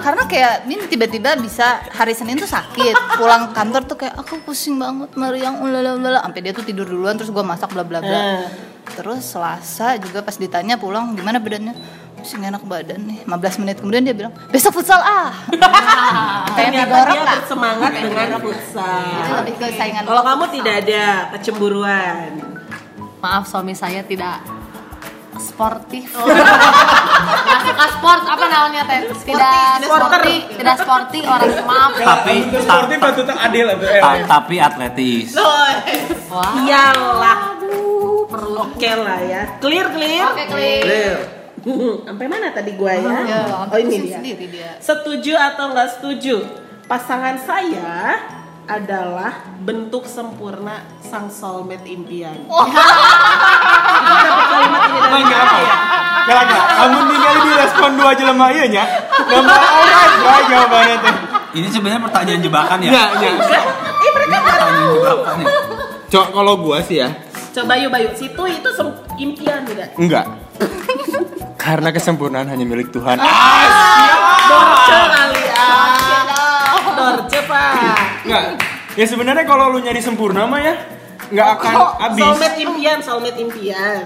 Karena 0.00 0.22
kayak 0.30 0.70
Min 0.70 0.86
tiba-tiba 0.86 1.34
bisa 1.36 1.82
hari 1.90 2.14
Senin 2.14 2.38
tuh 2.38 2.46
sakit, 2.46 3.18
pulang 3.18 3.50
kantor 3.50 3.82
tuh 3.84 3.98
kayak 3.98 4.14
aku 4.14 4.38
pusing 4.46 4.78
banget, 4.78 5.10
meriang 5.18 5.58
ulala 5.60 5.98
ulala, 5.98 6.18
sampai 6.22 6.40
dia 6.46 6.52
tuh 6.54 6.62
tidur 6.62 6.86
duluan 6.86 7.18
terus 7.18 7.34
gue 7.34 7.42
masak 7.42 7.74
bla 7.74 7.82
bla 7.82 7.98
bla. 7.98 8.20
Eh. 8.40 8.46
Terus 8.94 9.26
Selasa 9.26 9.98
juga 9.98 10.22
pas 10.22 10.36
ditanya 10.38 10.78
pulang 10.78 11.18
gimana 11.18 11.42
badannya? 11.42 12.03
Pusing 12.24 12.40
enak 12.40 12.64
badan 12.64 13.04
nih. 13.04 13.20
15 13.28 13.60
menit 13.60 13.76
kemudian 13.84 14.00
dia 14.00 14.16
bilang, 14.16 14.32
"Besok 14.48 14.80
futsal 14.80 14.96
ah." 14.96 15.28
kayak 16.56 16.72
dia 16.72 16.88
lah. 16.88 17.36
bersemangat 17.36 17.92
dengan 17.92 18.26
Itu 18.32 18.48
futsal. 18.48 19.44
lebih 19.44 19.54
ke 19.60 19.66
saingan. 19.76 20.08
Kalau 20.08 20.24
kamu 20.24 20.44
tidak 20.56 20.74
ada 20.88 21.04
kecemburuan. 21.36 22.40
Maaf 23.20 23.44
suami 23.44 23.76
saya 23.76 24.00
tidak 24.00 24.40
sportif. 25.36 26.16
Nggak 27.44 27.60
suka 27.60 27.86
sport 27.92 28.22
apa 28.24 28.44
namanya 28.48 28.88
teh? 28.88 29.00
Tidak 29.04 29.84
sporty, 29.84 30.36
tidak 30.56 30.76
sporty 30.80 31.20
orang 31.28 31.52
maaf. 31.60 31.92
Tapi 32.08 32.36
Sportif 32.56 32.98
ta- 33.04 33.12
itu 33.12 33.34
adil 33.36 33.66
tapi 34.24 34.54
atletis. 34.56 35.36
Wah. 36.32 36.56
Iyalah. 36.56 37.38
Perlu 38.32 38.64
oke 38.64 38.90
lah 38.96 39.20
ya. 39.20 39.42
Clear 39.60 39.92
clear. 39.92 40.24
Oke, 40.32 40.44
clear. 40.48 41.43
Sampai 42.06 42.26
mana 42.26 42.50
tadi 42.50 42.72
gua 42.74 42.92
ya? 42.92 43.24
Ya, 43.24 43.40
oh 43.64 43.78
ini 43.78 43.96
dia. 44.02 44.16
sendiri 44.16 44.44
dia. 44.46 44.70
Setuju 44.78 45.32
atau 45.34 45.72
nggak 45.72 45.88
setuju? 45.94 46.44
Pasangan 46.84 47.36
saya 47.38 48.20
adalah 48.64 49.32
bentuk 49.58 50.04
sempurna 50.04 50.80
sang 51.00 51.28
soulmate 51.28 51.84
impian. 51.86 52.32
Emang 54.94 55.20
enggak 55.22 55.40
apa 55.42 55.58
ya? 55.58 55.74
Enggak 56.24 56.40
enggak. 56.42 56.62
Kamu 56.74 56.98
ningali 57.04 57.38
di 57.40 57.52
respon 57.54 57.90
dua 57.94 58.10
jelema 58.12 58.46
ieu 58.50 58.66
nya. 58.66 58.84
Gambar 59.22 59.60
alright 59.60 60.14
bae 60.18 60.42
jawabannya 60.46 60.96
teh. 60.98 61.14
Ini 61.54 61.68
sebenarnya 61.68 62.00
pertanyaan 62.02 62.40
jebakan 62.40 62.78
ya. 62.80 62.90
Ya, 62.90 63.04
ya. 63.14 63.30
Eh 63.30 64.10
mereka 64.10 64.34
nggak 64.34 64.42
Pertanyaan 64.44 64.76
tahu. 64.80 64.94
jebakan 64.98 65.34
nih. 65.36 65.46
Cok 66.06 66.26
kalau 66.30 66.54
gua 66.56 66.78
sih 66.78 66.96
ya, 66.96 67.08
Coba 67.50 67.74
yuk 67.74 67.88
Bayu, 67.88 68.10
situ 68.12 68.42
itu 68.44 68.68
sem- 68.70 68.98
impian 69.16 69.62
tidak? 69.62 69.94
enggak. 69.94 70.26
Karena 71.64 71.88
kesempurnaan 71.96 72.44
hanya 72.52 72.68
milik 72.68 72.92
Tuhan. 72.92 73.16
Dorce 73.16 74.98
kali 75.08 75.42
ya. 75.48 75.68
Dorce 76.92 77.40
pak. 77.48 77.96
Enggak. 78.28 78.44
Ya 79.00 79.04
sebenarnya 79.08 79.48
kalau 79.48 79.72
lu 79.72 79.80
nyari 79.80 80.04
sempurna 80.04 80.44
mah 80.44 80.60
ya 80.60 80.76
nggak 81.32 81.48
akan 81.56 81.74
habis. 82.04 82.20
Soulmate 82.20 82.56
impian, 82.60 82.98
soulmate 83.00 83.38
impian. 83.40 84.04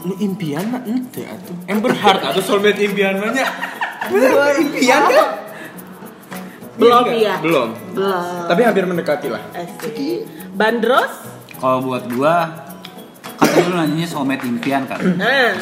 Lu 0.00 0.16
impian 0.16 0.64
mah 0.72 0.80
ente 0.88 1.28
atuh. 1.28 1.56
Ember 1.68 1.92
Heart 1.92 2.32
atuh 2.32 2.40
soulmate 2.40 2.80
impian 2.88 3.20
mah 3.20 3.36
nya. 3.36 3.44
Impian 4.56 5.02
kan? 5.12 5.28
Belum 6.80 7.04
ya? 7.20 7.36
Belum. 7.44 7.76
Belum. 7.92 8.48
Tapi 8.48 8.60
hampir 8.64 8.88
mendekati 8.88 9.28
lah. 9.28 9.44
Asik. 9.52 10.24
Bandros? 10.56 11.12
Kalau 11.60 11.84
buat 11.84 12.08
gua 12.08 12.64
kata 13.36 13.68
lu 13.68 13.76
nanyanya 13.76 14.08
soulmate 14.08 14.48
impian 14.48 14.88
kan. 14.88 15.04
Nah, 15.20 15.52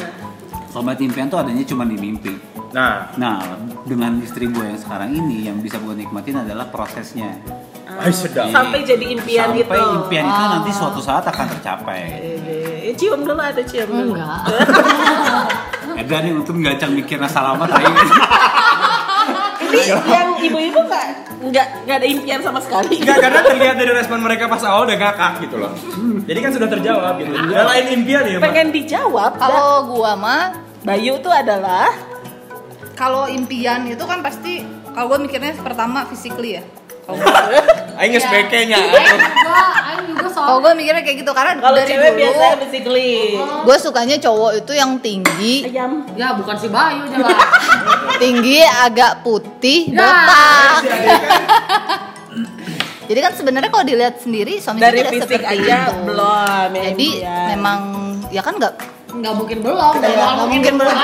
Soulmate 0.68 1.00
impian 1.00 1.26
tuh 1.26 1.40
adanya 1.40 1.64
cuma 1.64 1.82
di 1.82 1.96
mimpi. 1.96 2.36
Nah, 2.70 3.08
Nah, 3.16 3.40
dengan 3.82 4.20
istri 4.20 4.46
gue 4.46 4.60
yang 4.60 4.76
sekarang 4.76 5.10
ini 5.10 5.48
yang 5.48 5.58
bisa 5.58 5.80
gue 5.80 5.94
nikmatin 5.94 6.38
adalah 6.38 6.68
prosesnya. 6.68 7.32
ay 7.88 8.12
sedap. 8.12 8.52
sampai 8.52 8.86
jadi 8.86 9.10
impian 9.10 9.50
Sampai 9.50 9.58
gitu. 9.58 9.80
impian 9.98 10.22
itu 10.22 10.42
nanti 10.46 10.70
suatu 10.70 11.00
saat 11.02 11.24
akan 11.24 11.46
tercapai. 11.50 12.00
Eh, 12.84 12.94
cium 12.94 13.26
dulu 13.26 13.34
ada 13.34 13.58
cium 13.58 13.90
dulu. 13.90 14.14
Enggak. 14.14 14.38
Edgar 15.98 16.20
nih 16.22 16.30
untuk 16.30 16.54
ngacang 16.54 16.94
mikirnya 16.94 17.26
salamat 17.26 17.66
aja. 17.66 17.88
Ini 19.68 19.82
yang 20.08 20.28
ibu-ibu 20.40 20.80
nggak 20.88 21.06
nggak 21.38 21.66
nggak 21.86 21.96
ada 22.00 22.06
impian 22.08 22.40
sama 22.42 22.58
sekali. 22.64 22.98
Enggak, 22.98 23.18
karena 23.20 23.40
terlihat 23.44 23.76
dari 23.76 23.92
respon 23.92 24.18
mereka 24.24 24.48
pas 24.48 24.62
awal 24.64 24.88
udah 24.88 24.96
ngakak 24.96 25.32
gitu 25.44 25.56
loh. 25.60 25.72
Jadi 26.24 26.38
kan 26.40 26.50
sudah 26.56 26.68
terjawab 26.68 27.14
gitu. 27.20 27.32
Yang 27.32 27.68
lain 27.68 27.84
impian 28.00 28.22
ya. 28.26 28.38
Pengen 28.40 28.68
dijawab. 28.74 29.30
Kalau 29.36 29.92
gua 29.92 30.12
mah 30.16 30.42
Bayu 30.82 31.20
tuh 31.20 31.34
adalah 31.34 31.92
kalau 32.96 33.28
impian 33.28 33.86
itu 33.86 34.02
kan 34.02 34.24
pasti 34.24 34.64
kalau 34.96 35.12
gua 35.14 35.18
mikirnya 35.20 35.54
pertama 35.60 36.08
physically 36.08 36.58
ya. 36.58 36.64
Aing 37.94 38.12
geus 38.12 38.26
beke 38.26 38.60
nya. 38.64 38.78
Aing 38.78 40.04
juga, 40.06 40.28
soal 40.28 40.44
Kalau 40.46 40.58
gua 40.60 40.72
mikirnya 40.72 41.00
kayak 41.00 41.18
gitu 41.18 41.32
karena 41.32 41.52
kalau 41.56 41.74
dari 41.74 41.88
cewek 41.88 42.04
dulu 42.04 42.18
biasanya 42.20 42.56
basically 42.58 43.10
gue 43.38 43.76
sukanya 43.78 44.16
cowok 44.18 44.50
itu 44.56 44.72
yang 44.72 44.90
tinggi, 44.98 45.54
ayam. 45.66 46.04
Ya 46.14 46.32
bukan 46.32 46.54
si 46.54 46.68
Bayu 46.68 47.02
jelas. 47.08 47.32
tinggi 48.18 48.60
agak 48.62 49.22
putih, 49.22 49.88
Ya. 49.88 49.98
botak. 49.98 50.80
Jadi 53.08 53.18
kan 53.18 53.32
sebenarnya 53.32 53.70
kalau 53.70 53.82
dilihat 53.82 54.20
sendiri 54.20 54.60
suami 54.60 54.78
Dari 54.78 55.00
tidak 55.00 55.12
fisik 55.16 55.40
seperti 55.40 55.64
aja 55.64 55.76
itu. 55.88 55.92
belum. 56.04 56.68
ya, 56.68 56.82
Jadi 56.84 57.08
impian. 57.16 57.46
memang 57.50 57.80
ya 58.28 58.42
kan 58.42 58.54
nggak 58.54 58.74
Enggak 59.08 59.32
mungkin 59.34 59.58
belum, 59.58 59.92
Iya, 59.94 60.04
nggak 60.04 60.12
nggak 60.12 60.36
mungkin 60.36 60.52
mungkin 60.52 60.74
belum 60.76 60.96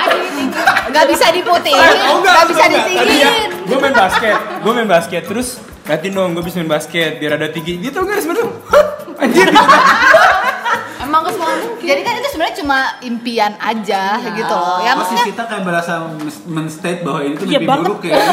nggak 0.87 1.07
bisa 1.09 1.27
diputihin, 1.33 1.97
nggak 2.21 2.47
bisa 2.47 2.65
ditinggiin. 2.69 3.49
Gue 3.65 3.77
main 3.81 3.97
basket, 3.97 4.37
gue 4.61 4.73
main 4.75 4.85
basket 4.87 5.23
terus 5.25 5.49
Liatin 5.85 6.13
dong, 6.13 6.33
gue 6.33 6.41
bisa 6.41 6.57
main 6.59 6.71
basket 6.71 7.21
biar 7.21 7.37
ada 7.37 7.53
tinggi 7.53 7.77
gitu 7.79 8.01
nggak 8.01 8.19
sebenarnya? 8.19 8.49
Anjir 9.15 9.47
gitu? 9.47 9.65
Emang 11.05 11.21
ke 11.21 11.31
semua 11.31 11.53
mungkin. 11.55 11.85
Jadi 11.85 12.01
kan 12.01 12.15
itu 12.17 12.29
sebenarnya 12.33 12.57
cuma 12.59 12.79
impian 12.99 13.53
aja 13.61 14.03
gitu 14.25 14.49
loh. 14.51 14.81
Ya 14.81 14.97
Masih 14.97 15.13
maksudnya 15.13 15.25
kita 15.29 15.43
kayak 15.45 15.63
berasa 15.63 15.93
men- 16.01 16.45
men-state 16.49 17.05
bahwa 17.05 17.21
ini 17.21 17.35
tuh 17.37 17.45
Iya 17.45 17.59
mimpi 17.61 17.69
banget. 17.69 17.85
buruk 17.85 18.01
ya. 18.03 18.13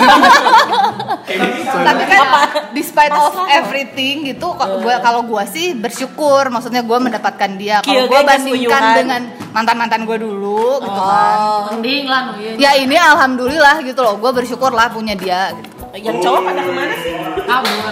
tapi 1.71 2.03
kan 2.03 2.25
despite 2.71 3.11
of 3.11 3.35
everything 3.47 4.23
gitu 4.25 4.47
kok 4.49 4.69
gua 4.79 4.99
kalau 4.99 5.21
gua 5.23 5.43
sih 5.45 5.71
bersyukur 5.73 6.47
maksudnya 6.47 6.83
gua 6.83 6.99
mendapatkan 6.99 7.51
dia 7.55 7.79
kalau 7.79 8.07
gua 8.07 8.19
Kieu 8.19 8.25
ge 8.25 8.27
bandingkan 8.27 8.83
dengan 8.95 9.21
mantan-mantan 9.51 10.03
gua 10.03 10.17
dulu 10.17 10.79
gitu 10.79 10.99
kan 11.01 11.37
Mending 11.71 12.05
lah 12.07 12.21
ya 12.57 12.71
ini 12.77 12.95
alhamdulillah 12.95 13.79
gitu 13.83 13.99
loh 13.99 14.15
gua 14.17 14.31
bersyukur 14.31 14.71
lah 14.71 14.91
punya 14.91 15.15
dia 15.15 15.51
gitu. 15.53 15.70
Yang 15.91 16.23
cowok 16.23 16.41
pada 16.47 16.61
ke 16.63 16.71
mana 16.71 16.95
sih? 17.03 17.13
kabur. 17.41 17.83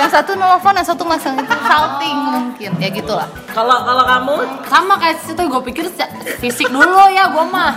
yang 0.00 0.08
satu 0.08 0.32
nelfon 0.32 0.72
yang 0.72 0.88
satu 0.88 1.04
masang 1.04 1.36
itu 1.36 1.54
salting 1.60 2.16
mungkin 2.24 2.70
ya 2.80 2.88
gitulah 2.88 3.28
Kalau 3.52 3.84
kalau 3.84 4.04
kamu 4.04 4.34
Sama 4.64 4.94
kayak 4.96 5.20
situ 5.20 5.42
gue 5.44 5.62
pikir 5.68 5.84
fisik 6.40 6.68
dulu 6.68 7.04
ya 7.08 7.28
gue 7.28 7.44
mah. 7.44 7.72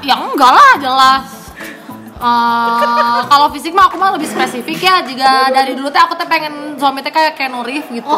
Ya 0.00 0.16
enggak 0.16 0.48
lah 0.48 0.72
jelas. 0.78 1.24
Eh, 2.18 3.20
kalau 3.30 3.46
fisik 3.54 3.70
mah 3.70 3.86
aku 3.86 3.94
mah 3.94 4.10
lebih 4.10 4.26
spesifik 4.26 4.82
ya 4.82 5.06
jika 5.06 5.54
dari 5.54 5.78
dulu 5.78 5.86
teh 5.86 6.02
aku 6.02 6.18
teh 6.18 6.26
pengen 6.26 6.74
suami 6.74 6.98
teh 6.98 7.14
kayak 7.14 7.38
Keanu 7.38 7.62
Reeves 7.62 7.86
gitu 7.86 8.10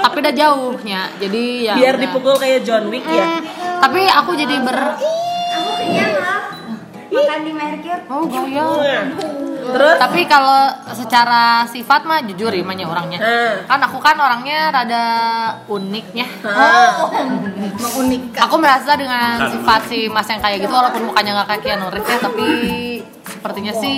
tapi 0.00 0.16
udah 0.24 0.32
jauhnya 0.32 1.12
jadi 1.20 1.42
ya 1.68 1.74
biar 1.76 2.00
udah. 2.00 2.04
dipukul 2.08 2.34
kayak 2.40 2.64
John 2.64 2.88
Wick 2.88 3.04
ya. 3.04 3.44
tapi 3.76 4.08
aku 4.08 4.32
jadi 4.32 4.56
ber 4.56 4.96
Aku 4.96 5.70
kenyang 5.76 6.16
loh. 6.16 6.40
Makan 7.06 7.40
di 7.40 7.52
Merkir. 7.52 7.98
oh 8.06 8.22
gaya 8.24 8.66
Terus 9.64 9.96
tapi 9.96 10.20
kalau 10.24 10.60
secara 10.92 11.64
sifat 11.64 12.04
mah 12.04 12.20
jujur 12.22 12.52
imannya 12.52 12.84
orangnya 12.84 13.16
Hmm. 13.16 13.54
kan 13.64 13.80
aku 13.80 13.96
kan 13.98 14.12
orangnya 14.14 14.68
rada 14.68 15.04
uniknya 15.66 16.28
Ah. 16.44 17.08
mengunikkan 17.74 18.40
aku 18.40 18.56
merasa 18.56 18.92
dengan 18.94 19.48
sifat 19.48 19.80
si 19.84 20.06
mas 20.06 20.26
yang 20.26 20.38
kayak 20.38 20.60
gitu 20.60 20.70
walaupun 20.70 21.04
mukanya 21.04 21.32
nggak 21.34 21.48
kayak 21.50 21.62
Keanu 21.64 21.86
Reeves 21.88 22.06
ya 22.06 22.18
tapi 22.18 22.44
sepertinya 23.24 23.72
sih 23.74 23.96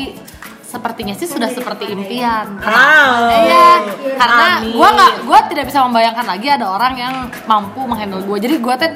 sepertinya 0.62 1.14
sih 1.14 1.24
sudah 1.24 1.46
seperti 1.48 1.88
impian 1.88 2.58
Wow. 2.58 3.26
Iya, 3.28 3.70
karena 4.14 4.46
gua 4.68 4.88
nggak, 4.92 5.12
gua 5.24 5.38
tidak 5.46 5.64
bisa 5.64 5.78
membayangkan 5.80 6.26
lagi 6.26 6.46
ada 6.48 6.66
orang 6.68 6.94
yang 6.94 7.14
mampu 7.44 7.80
menghandle 7.82 8.20
gua. 8.20 8.36
Jadi 8.36 8.58
gua 8.58 8.74
tuh 8.74 8.90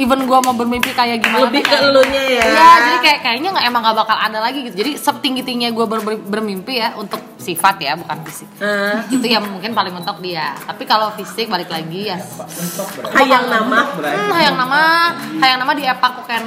even 0.00 0.24
gua 0.24 0.40
mau 0.40 0.56
bermimpi 0.56 0.90
kayak 0.90 1.20
gimana 1.20 1.46
Lebih 1.46 1.62
ke 1.62 1.76
elunya 1.76 2.22
ya. 2.24 2.42
Iya, 2.42 2.68
jadi 2.80 2.98
kayak 3.04 3.20
kayaknya 3.20 3.48
nggak 3.52 3.66
emang 3.68 3.80
nggak 3.84 3.96
bakal 4.00 4.16
ada 4.16 4.38
lagi 4.40 4.64
gitu. 4.64 4.74
Jadi 4.80 4.96
setinggi 4.96 5.44
tingginya 5.44 5.70
gua 5.70 5.84
ber- 5.84 6.00
ber- 6.00 6.24
bermimpi 6.24 6.80
ya 6.80 6.96
untuk 6.96 7.20
sifat 7.36 7.76
ya, 7.80 7.92
bukan 8.00 8.16
fisik. 8.24 8.48
Ah. 8.58 9.04
Itu 9.06 9.24
yang 9.24 9.44
mungkin 9.44 9.76
paling 9.76 9.92
mentok 9.92 10.18
dia. 10.20 10.56
Tapi 10.64 10.88
kalau 10.88 11.12
fisik 11.12 11.46
balik 11.46 11.68
lagi 11.68 12.08
ya. 12.08 12.16
Hayang 13.12 13.44
nama. 13.48 13.78
Hmm, 13.92 14.32
hayang 14.32 14.56
nama, 14.56 14.80
hayang 15.38 15.58
nama 15.60 15.72
di 15.76 15.84
epak 15.84 16.24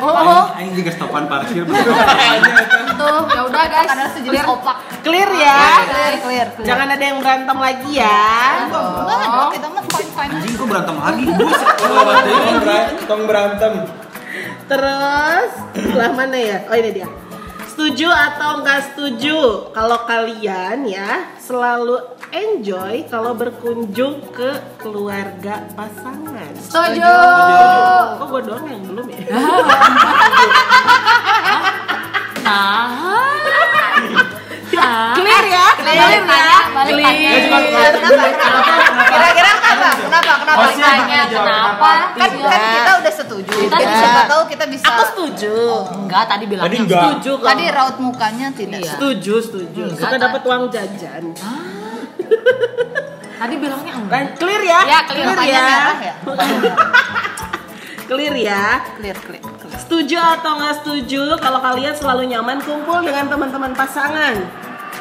ku 0.00 0.10
kenu. 0.10 0.30
Oh, 0.30 0.46
aing 0.58 0.72
juga 0.74 0.90
stopan 0.94 1.24
parkir. 1.28 1.62
Tuh, 3.00 3.20
ya 3.30 3.40
udah 3.46 3.64
guys. 3.70 3.88
Ada 3.90 4.06
sejenis 4.16 4.44
opak. 4.46 4.76
Clear 5.06 5.30
ya. 5.30 5.58
clear 5.86 6.14
clear 6.18 6.46
clear 6.54 6.66
Jangan 6.66 6.88
ada 6.90 7.04
yang 7.04 7.18
berantem 7.22 7.58
lagi 7.58 7.90
ya. 7.94 8.26
enggak 8.66 9.18
dong 9.22 9.50
kita 9.54 9.66
mah 9.70 9.82
fine 9.86 10.10
fine 10.10 10.30
Anjing 10.34 10.54
kok 10.58 10.66
berantem 10.66 10.96
lagi? 10.98 11.24
Tong 13.08 13.22
berantem. 13.24 13.72
Terus 14.68 15.50
sebelah 15.72 16.12
mana 16.12 16.36
ya? 16.36 16.58
Oh 16.68 16.76
ini 16.76 16.90
dia. 16.92 17.08
Setuju 17.78 18.10
atau 18.10 18.58
enggak 18.58 18.90
setuju 18.90 19.70
kalau 19.70 20.02
kalian 20.02 20.82
ya 20.82 21.30
selalu 21.38 22.02
enjoy 22.34 23.06
kalau 23.06 23.38
berkunjung 23.38 24.18
ke 24.34 24.58
keluarga 24.82 25.62
pasangan? 25.78 26.58
Setuju. 26.58 27.06
Kok 28.18 28.26
gue 28.34 28.42
doang 28.50 28.66
yang 28.66 28.82
belum 28.82 29.06
ya? 29.14 29.18
Clear 29.22 29.38
ya? 34.74 35.14
Balik 35.88 36.22
tanya, 36.28 36.60
balik 36.74 36.94
tanya. 37.00 37.30
Kira-kira 39.08 39.50
kenapa 39.56 39.88
kenapa 39.96 40.32
kenapa 40.44 40.64
tanya 40.74 41.20
kenapa? 41.26 41.90
kan, 42.18 42.30
kan 42.36 42.60
kita 42.74 42.90
udah 43.00 43.12
setuju 43.14 43.56
jadi 43.68 43.84
Iya. 43.84 43.98
siapa 43.98 44.22
tahu 44.28 44.42
kita 44.50 44.64
bisa 44.68 44.84
Aku 44.88 45.02
setuju. 45.14 45.56
Enggak, 45.96 46.24
tadi 46.28 46.44
enggak. 46.44 46.68
Setuju 46.68 47.32
tadi 47.40 47.64
raut 47.72 47.96
mukanya 47.98 48.46
tidak 48.52 48.80
Iya. 48.84 48.92
Setuju, 48.96 49.34
setuju. 49.40 49.82
Suka 49.96 50.16
dapat 50.16 50.42
uang 50.44 50.62
jajan. 50.68 51.22
Tadi 53.38 53.54
bilangnya 53.54 53.92
enggak. 53.94 54.20
Clear 54.36 54.62
ya? 54.66 54.80
Ya, 54.84 54.98
clear. 55.06 55.26
Clear 55.30 55.46
ya. 55.46 55.62
merah 55.62 55.98
ya? 56.02 56.14
Clear 58.08 58.34
ya. 58.34 58.80
Clear, 58.96 59.16
clear, 59.20 59.44
clear. 59.44 59.76
Setuju 59.76 60.16
atau 60.16 60.56
nggak 60.56 60.80
setuju 60.80 61.36
kalau 61.44 61.60
kalian 61.60 61.92
selalu 61.92 62.32
nyaman 62.32 62.56
kumpul 62.64 63.04
dengan 63.04 63.28
teman-teman 63.28 63.76
pasangan? 63.76 64.32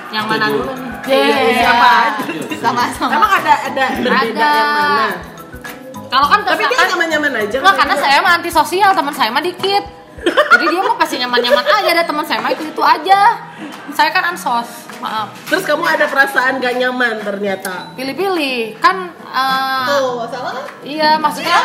Yang 0.08 0.26
mana 0.26 0.46
dulu 0.48 0.72
nih? 0.72 0.91
Iya, 1.08 1.36
siapa 1.58 1.88
aja? 2.02 2.24
Sama-sama. 2.58 3.12
Emang 3.13 3.32
ada 3.34 3.54
ada 3.65 3.86
berbeda 3.98 4.17
Ada. 4.34 4.50
yang 4.50 4.72
mana? 4.74 5.08
Kalau 6.08 6.28
kan 6.30 6.39
Tapi 6.41 6.56
dia 6.58 6.67
misalkan- 6.70 6.89
nyaman-nyaman 6.93 7.34
aja. 7.38 7.58
Enggak, 7.58 7.76
karena 7.78 7.96
saya 7.98 8.17
mah 8.20 8.34
antisosial, 8.36 8.91
teman 8.91 9.12
saya 9.12 9.30
mah 9.30 9.41
dikit. 9.41 9.84
Jadi 10.26 10.65
dia 10.65 10.82
mah 10.82 10.96
pasti 10.96 11.15
nyaman-nyaman 11.17 11.63
aja, 11.63 11.89
ada 11.89 12.04
teman 12.04 12.24
saya 12.24 12.39
mah 12.39 12.50
itu-itu 12.50 12.80
aja. 12.80 13.22
Saya 13.89 14.10
kan 14.10 14.24
ansos, 14.28 14.67
maaf. 14.98 15.30
Terus 15.46 15.63
kamu 15.63 15.84
ada 15.84 16.06
perasaan 16.06 16.58
gak 16.58 16.76
nyaman 16.76 17.20
ternyata. 17.20 17.91
Pilih-pilih, 17.93 18.78
kan 18.78 19.10
eh, 19.26 19.86
Tuh, 19.89 20.24
salah 20.26 20.52
kan? 20.54 20.65
Iya, 20.82 21.15
maksudnya 21.17 21.56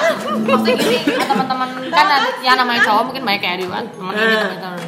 maksudnya 0.42 0.76
gini, 0.76 0.98
ya 1.08 1.24
teman-teman 1.24 1.68
kan 1.88 2.06
ada, 2.08 2.28
ya 2.40 2.52
namanya 2.54 2.80
cowok 2.82 3.02
mungkin 3.04 3.22
banyak 3.22 3.42
ya 3.42 3.54
di 3.56 3.66
teman 3.66 3.84
ini 4.12 4.34
teman 4.36 4.58
teman. 4.58 4.80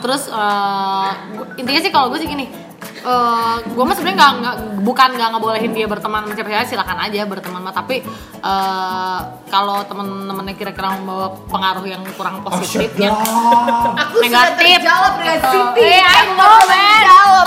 Terus 0.00 0.22
eh, 0.28 1.08
gua- 1.34 1.50
intinya 1.56 1.80
sih 1.80 1.90
kalau 1.90 2.06
gue 2.08 2.18
sih 2.18 2.28
gini, 2.28 2.46
eh 2.80 3.56
gue 3.66 3.80
mah 3.80 3.92
sebenarnya 3.92 4.16
nggak 4.18 4.32
nggak 4.36 4.54
bukan 4.80 5.08
nggak 5.14 5.28
ngebolehin 5.30 5.72
dia 5.72 5.86
berteman 5.86 6.20
sama 6.22 6.34
siapa 6.34 6.64
silakan 6.64 6.98
aja 6.98 7.24
berteman 7.24 7.60
mah 7.60 7.72
tapi 7.72 8.04
eh, 8.36 9.18
kalau 9.46 9.80
temen-temennya 9.84 10.54
kira-kira 10.54 10.92
membawa 10.94 11.32
pengaruh 11.46 11.84
yang 11.84 12.04
kurang 12.14 12.40
positif 12.42 12.92
ya 12.94 13.08
Aku 13.10 14.16
negatif 14.18 14.52
sudah 14.52 14.52
terjawab 14.54 15.12
dengan 15.16 15.36
gitu. 15.38 15.48
Siti. 15.50 15.80
Eh, 15.82 16.00
I 16.00 16.20
know, 16.30 16.56
man. 16.62 17.02
Jawab, 17.02 17.46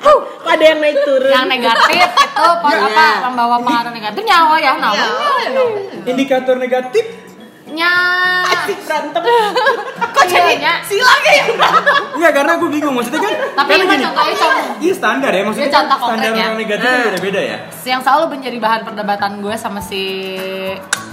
Oh, 0.00 0.18
ada 0.46 0.64
yang 0.64 0.78
naik 0.78 0.96
turun? 1.04 1.28
yang 1.28 1.46
negatif 1.46 2.00
itu 2.00 2.40
apa 2.40 2.68
Iya. 2.70 3.12
membawa 3.20 3.56
pengaruh 3.60 3.92
negatif 3.92 4.22
nyawa 4.24 4.56
ya 4.56 4.64
Ya, 4.64 4.72
nawa 4.78 5.04
Indikator 6.06 6.56
negatif 6.56 7.04
nya. 7.72 7.94
Asik 8.48 8.78
berantem. 8.84 9.22
kok 10.16 10.24
jadinya 10.26 10.72
Sila 10.84 11.14
kayak 11.22 11.46
Enggak 12.16 12.32
karena 12.40 12.52
gue 12.58 12.70
bingung. 12.72 12.94
Maksudnya 12.96 13.20
kan 13.20 13.34
Tapi 13.54 13.70
karena 13.74 13.84
gini, 13.94 14.04
contohnya? 14.08 14.36
Contoh. 14.36 14.64
Iya 14.78 14.94
standar 14.94 15.32
ya. 15.32 15.42
Maksudnya 15.44 15.72
contoh 15.72 15.96
kan 15.96 16.08
standar 16.08 16.30
ya. 16.32 16.44
orang 16.44 16.58
negatif 16.58 16.88
kan 16.88 17.00
beda-beda 17.12 17.40
ya. 17.40 17.58
Yang 17.84 18.02
selalu 18.04 18.24
menjadi 18.36 18.58
bahan 18.58 18.80
perdebatan 18.84 19.30
gue 19.44 19.54
sama 19.58 19.80
si 19.82 20.02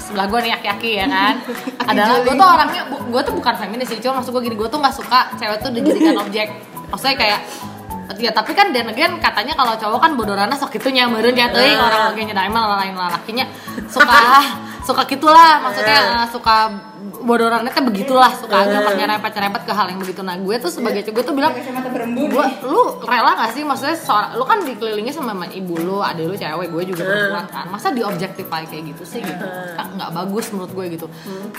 sebelah 0.06 0.26
gue 0.30 0.40
nih 0.46 0.54
aki-aki 0.54 0.92
ya 1.02 1.06
kan? 1.10 1.34
Adalah 1.92 2.18
gue 2.22 2.34
tuh 2.38 2.48
orangnya 2.48 2.82
gue 2.90 3.22
tuh 3.26 3.34
bukan 3.34 3.54
feminis 3.58 3.88
sih. 3.90 3.98
Cuma 4.00 4.22
maksud 4.22 4.32
gue 4.34 4.44
gini 4.46 4.56
gue 4.58 4.68
tuh 4.70 4.80
nggak 4.80 4.96
suka 4.96 5.20
cewek 5.38 5.58
tuh 5.62 5.70
dijadikan 5.74 6.16
objek. 6.26 6.48
Maksudnya 6.90 7.18
kayak 7.18 7.42
ya 8.16 8.32
tapi 8.32 8.56
kan 8.56 8.70
dan 8.72 8.88
again 8.88 9.18
katanya 9.18 9.58
kalau 9.58 9.76
cowok 9.76 10.00
kan 10.00 10.12
bodorana 10.16 10.56
sok 10.56 10.78
itu 10.78 10.88
nyamberin 10.94 11.36
ya 11.36 11.50
teuing. 11.52 11.78
Orang 11.78 12.14
lagi 12.14 12.22
nyedai 12.24 12.50
mah 12.50 12.64
lain 12.80 12.96
lalakinya 12.96 13.46
suka 13.90 14.42
suka 14.86 15.02
gitulah 15.10 15.58
maksudnya 15.66 16.00
eh, 16.22 16.26
suka 16.30 16.70
bodorannya 17.26 17.72
tuh 17.74 17.86
begitulah 17.90 18.32
suka 18.38 18.70
agak 18.70 18.96
nyerempet-nyerempet 18.96 19.62
ke 19.66 19.74
hal 19.74 19.90
yang 19.90 20.00
begitu. 20.00 20.22
Nah 20.22 20.38
gue 20.38 20.56
tuh 20.62 20.72
sebagai 20.72 21.02
gue 21.02 21.24
tuh 21.26 21.34
bilang 21.34 21.52
gue 21.54 22.46
lu 22.64 22.82
rela 23.04 23.32
gak 23.36 23.52
sih? 23.58 23.66
Maksudnya 23.66 23.98
seorang 23.98 24.38
lu 24.38 24.46
kan 24.46 24.62
dikelilingi 24.62 25.12
sama 25.12 25.34
ibu 25.50 25.76
lu 25.82 26.00
adik 26.00 26.30
lu 26.30 26.36
cewek 26.38 26.70
gue 26.70 26.84
juga 26.94 27.02
perempuan 27.04 27.46
kan. 27.50 27.66
Masa 27.74 27.90
diobjektify 27.92 28.70
kayak 28.70 28.96
gitu 28.96 29.04
sih 29.04 29.20
gitu? 29.26 29.46
Kan 29.76 29.98
nggak 29.98 30.12
bagus 30.14 30.54
menurut 30.54 30.72
gue 30.72 30.86
gitu. 30.96 31.08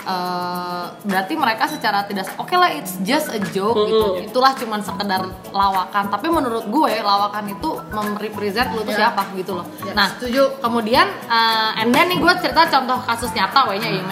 Eh, 0.06 0.84
berarti 1.04 1.34
mereka 1.34 1.66
secara 1.66 2.06
tidak 2.06 2.30
oke 2.38 2.54
lah 2.54 2.70
it's 2.70 2.96
just 3.02 3.28
a 3.34 3.40
joke 3.50 3.76
gitu. 3.90 4.22
Itulah 4.22 4.54
cuman 4.54 4.80
sekedar 4.80 5.26
lawakan. 5.50 6.04
Tapi 6.08 6.26
menurut 6.30 6.64
gue 6.70 6.92
lawakan 7.02 7.50
itu 7.50 7.68
merepresent 7.90 8.70
lu 8.72 8.86
tuh 8.86 8.94
siapa 8.94 9.26
gitu 9.34 9.58
loh. 9.58 9.66
Nah 9.92 10.14
setuju. 10.16 10.48
kemudian 10.62 11.06
uh, 11.26 11.78
and 11.78 11.90
then 11.94 12.06
nih 12.10 12.18
gue 12.18 12.32
cerita 12.42 12.68
contoh 12.68 12.98
kasus 13.02 13.30
nyata 13.32 13.66
wehnya 13.70 13.88
ya. 13.90 14.02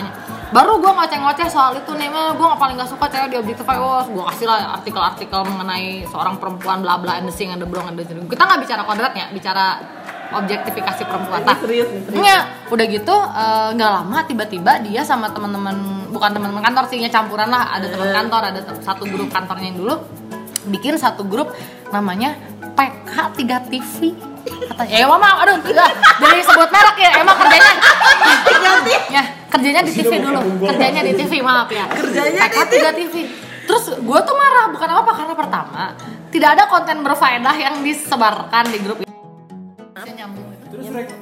Baru 0.51 0.83
gue 0.83 0.93
ngoceh-ngoceh 0.93 1.49
soal 1.49 1.79
itu 1.79 1.93
nih 1.97 2.11
mah 2.13 2.37
gue 2.37 2.47
paling 2.59 2.77
gak 2.77 2.91
suka 2.91 3.07
cewek 3.09 3.29
di 3.33 3.37
objectify 3.41 3.79
oh 3.81 4.05
gue 4.05 4.25
kasih 4.35 4.47
lah 4.51 4.77
artikel-artikel 4.81 5.41
mengenai 5.47 6.05
seorang 6.11 6.37
perempuan 6.37 6.85
bla 6.85 7.01
bla 7.01 7.23
and 7.23 7.31
the 7.31 7.35
sing 7.35 7.55
and 7.55 7.63
the 7.63 7.69
brong 7.69 7.89
and 7.89 7.97
the 7.97 8.05
jering. 8.05 8.27
kita 8.29 8.43
nggak 8.45 8.61
bicara 8.67 8.83
kodratnya 8.85 9.27
bicara 9.33 9.67
objektifikasi 10.35 11.03
perempuan. 11.07 11.47
Nah, 11.47 11.55
serius 11.63 11.87
serius. 11.87 12.11
Nggak, 12.11 12.43
udah 12.75 12.87
gitu 12.91 13.15
eh, 13.15 13.69
nggak 13.79 13.91
lama 14.03 14.19
tiba-tiba 14.27 14.73
dia 14.83 15.07
sama 15.07 15.31
teman-teman 15.31 16.09
bukan 16.11 16.31
teman-teman 16.35 16.63
kantor 16.65 16.85
sih 16.91 16.99
campuran 17.07 17.49
lah. 17.55 17.79
Ada 17.79 17.87
teman 17.95 18.11
kantor 18.11 18.43
ada 18.51 18.61
satu 18.83 19.05
grup 19.07 19.31
kantornya 19.31 19.71
yang 19.71 19.79
dulu. 19.79 19.95
Bikin 20.75 20.99
satu 20.99 21.23
grup 21.23 21.55
namanya 21.95 22.35
PK 22.75 23.13
3 23.39 23.71
TV 23.71 24.17
katanya 24.45 24.93
ya 24.93 25.07
mama 25.09 25.41
aduh 25.41 25.57
udah 25.57 25.89
dari 26.21 26.43
sebut 26.43 26.69
merek 26.69 26.97
ya 26.99 27.11
emang 27.23 27.37
kerjanya. 27.39 27.75
Ya 29.15 29.23
kerjanya 29.55 29.83
di 29.87 29.93
TV 29.95 30.13
dulu. 30.19 30.41
Kerjanya 30.67 31.03
di 31.07 31.13
TV 31.15 31.33
maaf 31.41 31.71
ya. 31.71 31.87
Kerjanya 31.87 32.41
PK 32.51 32.59
3 32.91 32.99
TV 32.99 33.15
terus 33.65 33.85
gue 33.97 34.19
tuh 34.29 34.37
marah 34.37 34.69
bukan 34.71 34.91
apa 34.93 35.11
karena 35.17 35.35
pertama 35.35 35.83
tidak 36.29 36.51
ada 36.53 36.65
konten 36.69 37.01
berfaedah 37.01 37.57
yang 37.57 37.75
disebarkan 37.81 38.65
di 38.69 38.79
grup 38.85 38.99
itu 39.01 39.13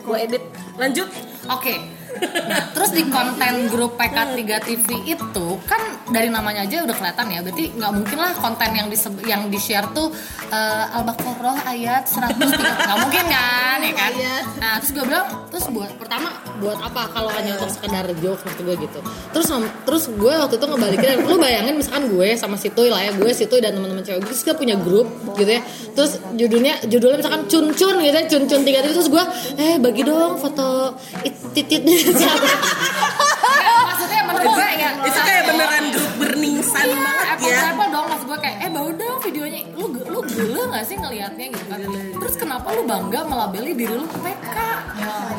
Gue 0.02 0.18
edit. 0.20 0.42
Lanjut. 0.76 1.08
Oke. 1.48 2.01
Nah, 2.20 2.70
terus 2.76 2.90
di 2.92 3.04
konten 3.08 3.66
grup 3.72 3.96
PK3 3.96 4.40
TV 4.62 4.88
itu 5.16 5.46
kan 5.64 5.80
dari 6.12 6.28
namanya 6.28 6.66
aja 6.66 6.84
udah 6.84 6.96
kelihatan 6.96 7.26
ya. 7.32 7.40
Berarti 7.40 7.64
nggak 7.72 7.92
mungkin 7.92 8.18
lah 8.20 8.32
konten 8.36 8.70
yang 8.74 8.88
di 8.92 8.98
yang 9.24 9.42
di 9.48 9.58
share 9.58 9.88
tuh 9.96 10.12
eh, 10.52 10.96
Al-Baqarah 10.96 11.66
ayat 11.70 12.04
103. 12.06 12.38
Nggak 12.38 12.98
mungkin 13.00 13.24
kan, 13.28 13.78
ya 13.80 13.92
kan? 13.96 14.12
Nah, 14.60 14.74
terus 14.82 14.90
gue 14.94 15.04
bilang, 15.06 15.26
terus 15.48 15.64
buat 15.72 15.90
pertama 15.96 16.28
buat 16.62 16.78
apa 16.78 17.10
kalau 17.10 17.30
hanya 17.34 17.58
untuk 17.58 17.70
sekedar 17.74 18.06
jokes 18.22 18.42
maksud 18.46 18.62
gue 18.62 18.76
gitu. 18.86 18.98
Terus 19.34 19.46
terus 19.88 20.04
gue 20.12 20.32
waktu 20.32 20.54
itu 20.60 20.66
ngebalikin 20.68 21.08
lu 21.26 21.36
bayangin 21.40 21.74
misalkan 21.74 22.06
gue 22.12 22.28
sama 22.38 22.54
Situy 22.60 22.92
lah 22.92 23.00
ya, 23.02 23.10
gue 23.16 23.30
Situy 23.34 23.58
dan 23.58 23.74
teman-teman 23.74 24.04
cewek 24.04 24.22
gue 24.22 24.34
kita 24.34 24.54
punya 24.54 24.76
grup 24.78 25.08
gitu 25.34 25.50
ya. 25.50 25.62
Terus 25.96 26.20
judulnya 26.36 26.84
judulnya 26.86 27.18
misalkan 27.18 27.42
cun-cun 27.50 27.94
gitu 27.98 28.16
ya, 28.16 28.24
cun-cun 28.28 28.60
tiga 28.62 28.80
terus 28.84 29.08
gue 29.08 29.24
eh 29.58 29.80
bagi 29.80 30.02
dong 30.04 30.36
foto 30.38 30.94
it, 31.24 31.34
tititnya 31.56 31.96
siapa. 32.01 32.01
Maksudnya 33.82 34.20
menurut 34.24 34.50
gue 34.52 34.68
Itu 35.02 35.18
kayak 35.20 35.42
beneran 35.44 35.84
grup 35.90 36.12
berningsan 36.16 36.82
Iya, 36.82 36.96
banget 36.96 37.26
apple 37.28 37.50
ya. 37.50 37.62
apple 37.68 37.88
dong 37.90 38.06
maksud 38.08 38.26
gue 38.26 38.38
kayak 38.38 38.56
eh 38.58 38.70
bawa 38.70 38.90
dong 38.92 39.18
videonya. 39.20 39.60
Lu 39.74 39.86
lu 39.92 40.18
gila 40.24 40.62
gak 40.70 40.84
sih 40.84 40.96
ngelihatnya 40.96 41.46
gitu 41.50 41.64
kan? 41.66 41.78
Terus 42.16 42.34
kenapa 42.36 42.68
lu 42.70 42.82
bangga 42.82 43.20
melabeli 43.24 43.72
diri 43.72 43.94
lu 43.94 44.06
PK 44.08 44.56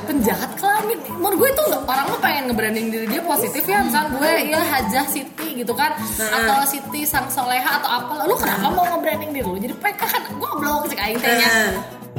penjahat 0.04 0.52
kelamin. 0.60 1.00
Menurut 1.16 1.38
gue 1.38 1.50
itu 1.50 1.64
orang 1.84 2.06
lu 2.06 2.18
pengen 2.20 2.44
nge-branding 2.52 2.88
diri 2.90 3.06
dia 3.08 3.22
positif 3.24 3.64
ya 3.64 3.80
misalnya 3.82 4.10
gue 4.14 4.32
ya 4.50 4.60
Hajah 4.62 5.06
Siti 5.08 5.48
gitu 5.56 5.72
kan 5.72 5.96
atau 6.20 6.58
Siti 6.68 7.02
Sang 7.04 7.28
Soleha 7.28 7.80
atau 7.80 7.90
apa 7.90 8.28
lu 8.28 8.36
kenapa 8.36 8.68
mau 8.68 8.84
nge-branding 8.86 9.32
diri 9.32 9.48
lu 9.48 9.58
jadi 9.58 9.76
PK 9.76 10.02
kan 10.04 10.22
gue 10.28 10.52
belum 10.60 10.82
sih 10.88 10.98
kayak 10.98 11.12
intinya. 11.18 11.50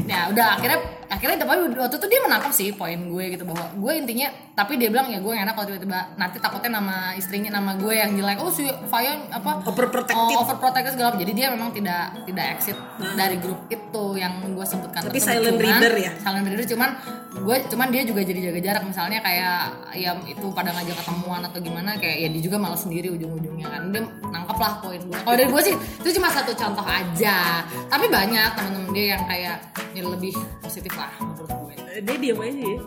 Ya 0.05 0.27
udah 0.29 0.59
akhirnya 0.59 0.81
akhirnya 1.15 1.39
tapi 1.39 1.51
waktu 1.71 1.95
itu 1.95 2.07
dia 2.09 2.21
menangkap 2.21 2.51
sih 2.51 2.69
poin 2.71 2.99
gue 2.99 3.25
gitu 3.31 3.47
bahwa 3.47 3.71
gue 3.71 3.93
intinya 3.95 4.27
tapi 4.53 4.75
dia 4.75 4.87
bilang 4.87 5.07
ya 5.07 5.19
gue 5.19 5.31
enak 5.31 5.51
kalau 5.51 5.67
tiba-tiba 5.67 6.15
nanti 6.15 6.39
takutnya 6.39 6.79
nama 6.79 7.11
istrinya 7.13 7.51
nama 7.53 7.75
gue 7.75 7.91
yang 7.91 8.11
jelek. 8.13 8.39
Oh 8.39 8.51
si 8.51 8.63
Fayan 8.87 9.27
apa? 9.29 9.63
Overprotective. 9.63 10.15
oh, 10.31 10.43
overprotective 10.43 10.95
segala 10.95 11.15
jadi 11.15 11.33
dia 11.33 11.47
memang 11.51 11.71
tidak 11.71 12.23
tidak 12.23 12.45
exit 12.53 12.77
dari 13.15 13.39
grup 13.39 13.67
itu 13.67 14.05
yang 14.15 14.43
gue 14.45 14.63
sebutkan 14.63 15.07
Tapi 15.07 15.15
tersebut. 15.15 15.31
silent 15.31 15.55
Cuman- 15.55 15.65
reader 15.79 15.95
ya? 15.97 16.11
silent 16.19 16.47
reader 16.47 16.67
cuman 16.67 16.91
gue 17.35 17.57
cuman 17.67 17.89
dia 17.91 18.03
juga 18.03 18.21
jadi 18.23 18.41
jaga 18.51 18.61
jarak. 18.61 18.83
Misalnya 18.85 19.19
kayak 19.21 19.59
ya 19.93 20.11
itu 20.25 20.47
pada 20.51 20.71
ngajak 20.71 20.97
ketemuan 20.97 21.43
atau 21.43 21.59
gimana 21.59 21.95
kayak 21.95 22.17
ya 22.17 22.29
dia 22.31 22.43
juga 22.43 22.57
malah 22.57 22.79
sendiri 22.79 23.11
ujung-ujungnya 23.11 23.67
kan. 23.67 23.83
Dia 23.91 24.03
nangkep 24.25 24.59
lah 24.59 24.73
poin 24.79 25.03
gue. 25.03 25.19
Kalau 25.19 25.35
dari 25.35 25.51
gue 25.51 25.63
sih 25.63 25.75
itu 25.75 26.09
cuma 26.15 26.31
satu 26.31 26.55
contoh 26.55 26.87
aja. 26.87 27.63
Tapi 27.87 28.07
banyak 28.07 28.49
teman-teman 28.55 28.91
dia 28.91 29.07
yang 29.15 29.23
kayak 29.25 29.57
yang 29.95 30.07
lebih 30.09 30.35
positif 30.59 30.95
lah 31.05 31.13
menurut 31.21 31.51
gue. 31.53 31.75
Dia 32.01 32.17
diam 32.19 32.41
aja 32.41 32.63
ya. 32.65 32.79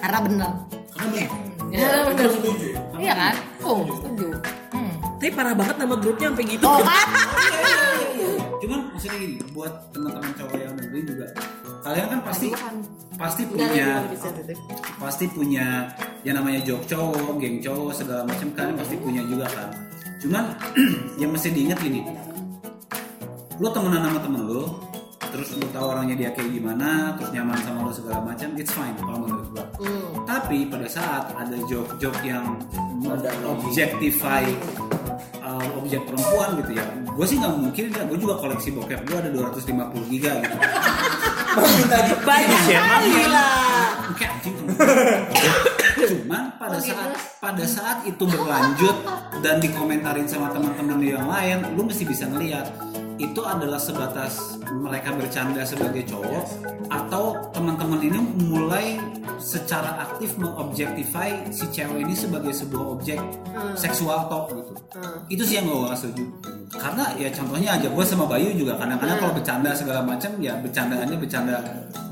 karena 0.00 0.18
bener. 0.24 0.52
Ya 1.68 1.88
bener. 2.08 2.30
Iya 2.98 3.12
kan? 3.14 3.34
Oh 3.62 3.78
setuju. 3.86 4.28
Hmm. 4.72 4.92
Tapi 5.20 5.30
parah 5.36 5.54
banget 5.54 5.76
nama 5.76 5.94
grupnya 6.00 6.28
sampai 6.32 6.46
gitu. 6.48 6.66
oh. 6.66 6.80
Kan 6.80 7.08
Cuman 8.58 8.78
maksudnya 8.90 9.18
gini, 9.22 9.38
buat 9.54 9.70
teman-teman 9.94 10.34
cowok 10.34 10.58
yang 10.58 10.74
dengerin 10.74 11.04
juga, 11.06 11.26
kalian 11.86 12.06
kan 12.10 12.20
pasti 12.26 12.48
pasti 13.14 13.42
punya 13.46 14.02
pasti 14.98 15.24
punya 15.30 15.66
yang 16.26 16.42
namanya 16.42 16.60
job 16.66 16.82
cowok, 16.82 17.38
geng 17.38 17.62
cowok 17.62 17.94
segala 17.94 18.26
macam 18.26 18.50
kalian 18.50 18.74
pasti 18.74 18.94
punya 18.98 19.22
juga 19.30 19.46
kan. 19.46 19.70
Cuman 20.18 20.44
yang 21.22 21.30
mesti 21.30 21.54
diingat 21.54 21.78
gini, 21.78 22.02
lu 23.62 23.68
temenan 23.70 24.10
sama 24.10 24.20
temen 24.26 24.42
lu, 24.42 24.62
terus 25.30 25.54
lu 25.56 25.66
tahu 25.70 25.86
orangnya 25.92 26.16
dia 26.16 26.30
kayak 26.32 26.50
gimana, 26.50 27.14
terus 27.16 27.30
nyaman 27.32 27.58
sama 27.62 27.86
lu 27.86 27.92
segala 27.92 28.20
macam, 28.24 28.48
it's 28.56 28.72
fine 28.72 28.96
kalau 28.98 29.18
menurut 29.24 29.46
gua. 29.52 29.64
Tapi 30.24 30.68
pada 30.68 30.88
saat 30.88 31.32
ada 31.36 31.56
joke-joke 31.68 32.20
yang 32.24 32.56
objectify 33.44 34.44
uh, 35.48 35.68
objek 35.80 36.04
perempuan 36.04 36.60
gitu 36.60 36.72
ya 36.76 36.84
gue 37.18 37.26
sih 37.26 37.36
nggak 37.40 37.54
mungkin 37.56 37.84
ya 37.90 38.02
gue 38.06 38.18
juga 38.20 38.34
koleksi 38.38 38.68
bokep 38.76 39.00
gue 39.08 39.16
ada 39.18 39.30
250 39.32 40.12
giga 40.12 40.32
gitu. 40.44 40.56
Banyak 42.22 42.60
kali 42.68 43.24
lah. 43.26 43.90
Oke 44.12 44.24
anjing 44.28 44.54
cuman 46.08 46.54
pada 46.56 46.78
saat 46.78 47.10
pada 47.42 47.64
saat 47.66 47.98
itu 48.06 48.22
berlanjut 48.22 48.96
dan 49.42 49.58
dikomentarin 49.58 50.24
sama 50.30 50.48
teman-teman 50.54 51.02
yang 51.02 51.26
lain 51.26 51.58
lu 51.74 51.84
mesti 51.84 52.06
bisa 52.06 52.24
ngeliat 52.30 52.70
itu 53.18 53.40
adalah 53.42 53.82
sebatas 53.82 54.62
mereka 54.70 55.10
bercanda 55.12 55.66
sebagai 55.66 56.06
cowok 56.06 56.46
atau 56.88 57.50
teman-teman 57.50 58.00
ini 58.00 58.18
mulai 58.46 58.96
secara 59.38 60.06
aktif 60.06 60.34
mengobjektify 60.38 61.50
si 61.50 61.66
cewek 61.70 62.02
ini 62.02 62.14
sebagai 62.14 62.50
sebuah 62.50 62.84
objek 62.98 63.18
seksual 63.78 64.26
tok 64.26 64.54
gitu. 64.54 64.72
Itu 65.30 65.42
sih 65.46 65.62
yang 65.62 65.70
gue 65.70 65.86
gak 65.86 65.98
setuju. 65.98 66.24
Karena 66.74 67.10
ya 67.16 67.28
contohnya 67.32 67.80
aja 67.80 67.88
gue 67.88 68.04
sama 68.04 68.28
Bayu 68.28 68.52
juga 68.54 68.76
kadang-kadang 68.76 69.18
kalau 69.18 69.32
bercanda 69.34 69.70
segala 69.72 70.00
macam 70.04 70.30
ya 70.38 70.54
bercandaannya 70.58 71.16
bercanda 71.16 71.56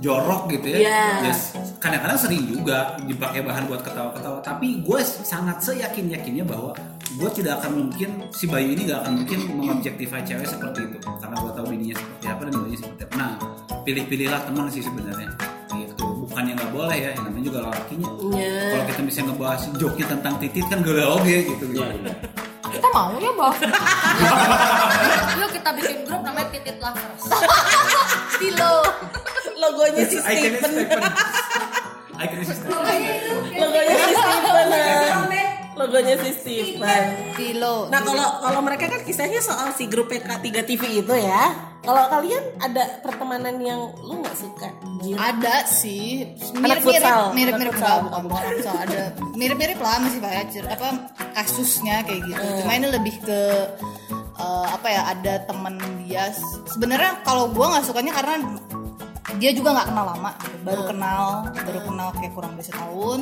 jorok 0.01 0.51
gitu 0.55 0.67
ya. 0.75 0.79
Iya. 0.87 1.05
Yes. 1.31 1.41
kadang-kadang 1.77 2.19
sering 2.19 2.43
juga 2.51 2.99
dipakai 3.07 3.47
bahan 3.47 3.71
buat 3.71 3.85
ketawa-ketawa. 3.85 4.43
Tapi 4.43 4.83
gue 4.83 5.01
sangat 5.07 5.63
seyakin 5.63 6.11
yakinnya 6.11 6.43
bahwa 6.43 6.75
gue 7.15 7.31
tidak 7.31 7.63
akan 7.63 7.87
mungkin 7.87 8.11
si 8.35 8.51
Bayu 8.51 8.75
ini 8.75 8.91
gak 8.91 9.07
akan 9.07 9.13
mungkin 9.23 9.39
mengobjektify 9.55 10.21
cewek 10.27 10.49
seperti 10.51 10.81
itu 10.85 10.96
karena 11.01 11.37
gue 11.37 11.53
tahu 11.53 11.67
bininya 11.67 11.97
seperti 11.97 12.27
apa 12.27 12.41
dan 12.43 12.53
bininya 12.55 12.79
seperti 12.79 13.03
apa 13.03 13.15
nah 13.17 13.33
pilih-pilihlah 13.83 14.41
teman 14.45 14.67
sih 14.69 14.83
sebenarnya 14.83 15.29
gitu 15.73 16.05
bukannya 16.25 16.53
nggak 16.57 16.71
boleh 16.73 16.97
ya 16.97 17.11
yang 17.13 17.25
namanya 17.27 17.45
juga 17.45 17.59
lelakinya 17.69 18.09
Iya. 18.33 18.61
kalau 18.73 18.85
kita 18.87 19.03
bisa 19.05 19.21
ngebahas 19.23 19.63
joknya 19.77 20.07
tentang 20.09 20.35
titit 20.39 20.65
kan 20.67 20.79
gak 20.81 21.09
oke 21.09 21.37
gitu 21.47 21.65
gitu 21.67 22.11
Kita 22.67 22.89
mau 22.93 23.15
ya, 23.17 23.31
Bos. 23.33 23.57
Yuk 25.41 25.51
kita 25.55 25.71
bikin 25.73 25.97
grup 26.05 26.21
namanya 26.21 26.51
Titit 26.51 26.77
Lovers. 26.77 27.23
Stilo. 28.37 28.75
Logonya 29.57 30.03
si. 30.05 30.19
Stephen 30.21 30.73
Iconnya 32.17 33.66
Logonya 35.77 36.17
si 36.25 36.31
Stephen. 36.33 37.05
Stilo. 37.37 37.93
Nah 37.93 38.01
kalau 38.01 38.27
kalau 38.41 38.61
mereka 38.65 38.89
kan 38.89 39.05
kisahnya 39.05 39.45
soal 39.45 39.77
si 39.77 39.85
grup 39.85 40.09
PK3 40.09 40.47
TV 40.65 40.83
itu 41.05 41.15
ya. 41.15 41.53
Kalau 41.85 42.03
kalian 42.11 42.43
ada 42.59 42.99
pertemanan 43.05 43.61
yang 43.61 43.93
lu 44.01 44.25
nggak 44.25 44.35
suka? 44.35 44.73
Ada 45.15 45.69
sih. 45.69 46.33
Mirip-mirip. 46.57 47.05
Anak 47.05 47.77
futsal. 47.77 47.87
lah 47.87 47.99
bukan 48.03 48.21
bukan 48.27 48.43
futsal. 48.59 48.77
ada 48.83 49.01
mirip-mirip 49.37 49.79
lah 49.79 49.97
masih 50.03 50.21
cer- 50.51 50.67
apa 50.73 50.89
kasusnya 51.37 52.03
kayak 52.09 52.21
gitu. 52.25 52.43
Cuma 52.65 52.73
ini 52.75 52.89
lebih 52.91 53.15
ke 53.23 53.41
eh, 54.41 54.67
apa 54.73 54.89
ya 54.89 55.03
ada 55.13 55.35
temen 55.45 55.77
dia. 56.03 56.33
Sebenarnya 56.73 57.21
kalau 57.23 57.53
gua 57.53 57.77
nggak 57.77 57.85
sukanya 57.85 58.17
karena 58.17 58.35
dia 59.37 59.53
juga 59.53 59.77
nggak 59.77 59.89
kenal 59.93 60.07
lama. 60.09 60.31
Baru 60.65 60.83
kenal 60.89 61.25
baru 61.53 61.81
kenal 61.85 62.09
kayak 62.17 62.33
kurang 62.35 62.57
dari 62.57 62.67
setahun 62.67 63.21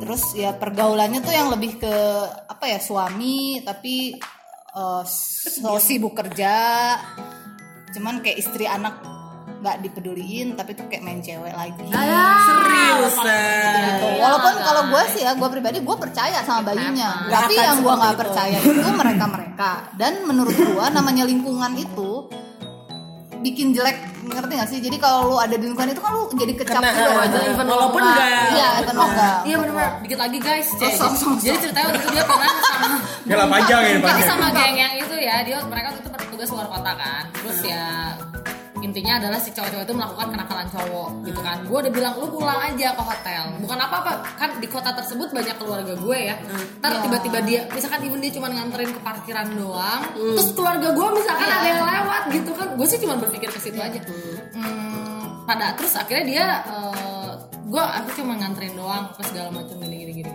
terus 0.00 0.32
ya 0.32 0.56
pergaulannya 0.56 1.20
tuh 1.20 1.30
yang 1.30 1.52
lebih 1.52 1.76
ke 1.76 1.94
apa 2.48 2.64
ya 2.66 2.78
suami 2.80 3.60
tapi 3.60 4.16
eh, 4.72 5.02
so 5.06 5.76
sibuk 5.76 6.16
kerja 6.16 6.54
cuman 7.92 8.24
kayak 8.24 8.40
istri 8.40 8.64
anak 8.64 8.96
nggak 9.60 9.76
dipeduliin 9.84 10.56
tapi 10.56 10.72
tuh 10.72 10.88
kayak 10.88 11.04
main 11.04 11.20
cewek 11.20 11.52
lagi 11.52 11.84
Seriusan. 11.84 13.76
gitu. 13.84 14.06
Walaupun 14.20 14.54
kalau 14.60 14.82
gue 14.88 15.02
sih 15.12 15.20
ya, 15.24 15.32
gue 15.36 15.48
pribadi 15.52 15.78
gue 15.84 15.96
percaya 15.96 16.40
sama 16.44 16.72
bayinya. 16.72 17.28
Nggak 17.28 17.40
Tapi 17.44 17.54
yang 17.56 17.78
gue 17.84 17.94
nggak 17.94 18.14
itu. 18.14 18.20
percaya 18.24 18.56
itu 18.56 18.90
mereka 18.96 19.24
mereka. 19.28 19.70
Dan 19.96 20.12
menurut 20.24 20.56
gue 20.56 20.86
namanya 20.92 21.24
lingkungan 21.28 21.72
itu 21.76 22.28
bikin 23.40 23.72
jelek 23.72 24.09
ngerti 24.22 24.52
gak 24.54 24.68
sih? 24.68 24.78
Jadi 24.78 24.96
kalau 24.96 25.20
lu 25.26 25.36
ada 25.36 25.52
di 25.52 25.64
lingkungan 25.64 25.88
itu 25.88 25.98
kan 25.98 26.10
lu 26.10 26.22
jadi 26.32 26.52
kecap 26.54 26.76
Kena, 26.76 26.90
juga. 26.90 27.10
eh, 27.16 27.28
kan? 27.30 27.42
even 27.46 27.66
walaupun 27.66 28.00
nggak. 28.02 28.28
Iya, 28.50 28.68
even 28.78 28.96
enggak. 28.96 29.38
Iya 29.42 29.56
benar. 29.58 29.88
Dikit 30.00 30.18
lagi 30.18 30.38
guys. 30.38 30.68
Jadi, 30.72 30.92
Sosok, 30.92 31.12
sosok. 31.14 31.34
jadi 31.40 31.56
ceritanya 31.58 31.86
waktu 31.86 32.00
itu 32.00 32.10
dia 32.10 32.24
pernah 32.24 32.50
sama 32.60 32.86
Gila 33.28 33.44
panjang 33.46 33.80
Tapi 33.80 34.00
panjang. 34.00 34.26
sama 34.26 34.46
geng 34.50 34.74
yang 34.74 34.92
itu 34.94 35.14
ya, 35.16 35.36
dia 35.40 35.56
mereka 35.62 35.88
itu 35.92 36.08
bertugas 36.10 36.48
luar 36.50 36.66
kota 36.68 36.92
kan. 36.94 37.22
Terus 37.32 37.58
ya 37.62 37.84
intinya 38.90 39.22
adalah 39.22 39.38
si 39.38 39.54
cowok-cowok 39.54 39.84
itu 39.86 39.94
melakukan 39.94 40.28
kenakalan 40.34 40.68
cowok 40.74 41.08
gitu 41.22 41.40
kan. 41.40 41.58
Gue 41.62 41.78
udah 41.86 41.92
bilang 41.94 42.14
lu 42.18 42.26
pulang 42.26 42.58
aja 42.58 42.88
ke 42.98 43.02
hotel. 43.06 43.42
Bukan 43.62 43.78
apa-apa 43.78 44.10
kan 44.34 44.50
di 44.58 44.66
kota 44.66 44.90
tersebut 44.90 45.30
banyak 45.30 45.54
keluarga 45.62 45.94
gue 45.94 46.18
ya. 46.18 46.34
Ntar 46.82 47.06
tiba-tiba 47.06 47.38
dia, 47.46 47.60
misalkan 47.70 48.02
even 48.02 48.18
dia 48.18 48.34
cuma 48.34 48.50
nganterin 48.50 48.90
ke 48.90 49.00
parkiran 49.00 49.46
doang. 49.54 50.02
Terus 50.18 50.50
keluarga 50.58 50.90
gue 50.90 51.08
misalkan 51.14 51.46
ada 51.46 51.66
yang 51.70 51.82
lewat 51.86 52.22
gitu 52.34 52.50
kan. 52.58 52.68
Gue 52.74 52.86
sih 52.90 52.98
cuma 52.98 53.14
berpikir 53.14 53.48
ke 53.48 53.60
situ 53.62 53.78
aja. 53.78 54.02
Hmm, 54.58 55.46
pada 55.46 55.78
terus 55.78 55.94
akhirnya 55.94 56.24
dia 56.26 56.46
gue 57.70 57.78
aku 57.78 58.08
cuma 58.18 58.34
nganterin 58.34 58.74
doang 58.74 59.14
pas 59.14 59.22
segala 59.30 59.54
macam 59.54 59.78
gini 59.78 60.02
gini 60.02 60.12
gini 60.22 60.32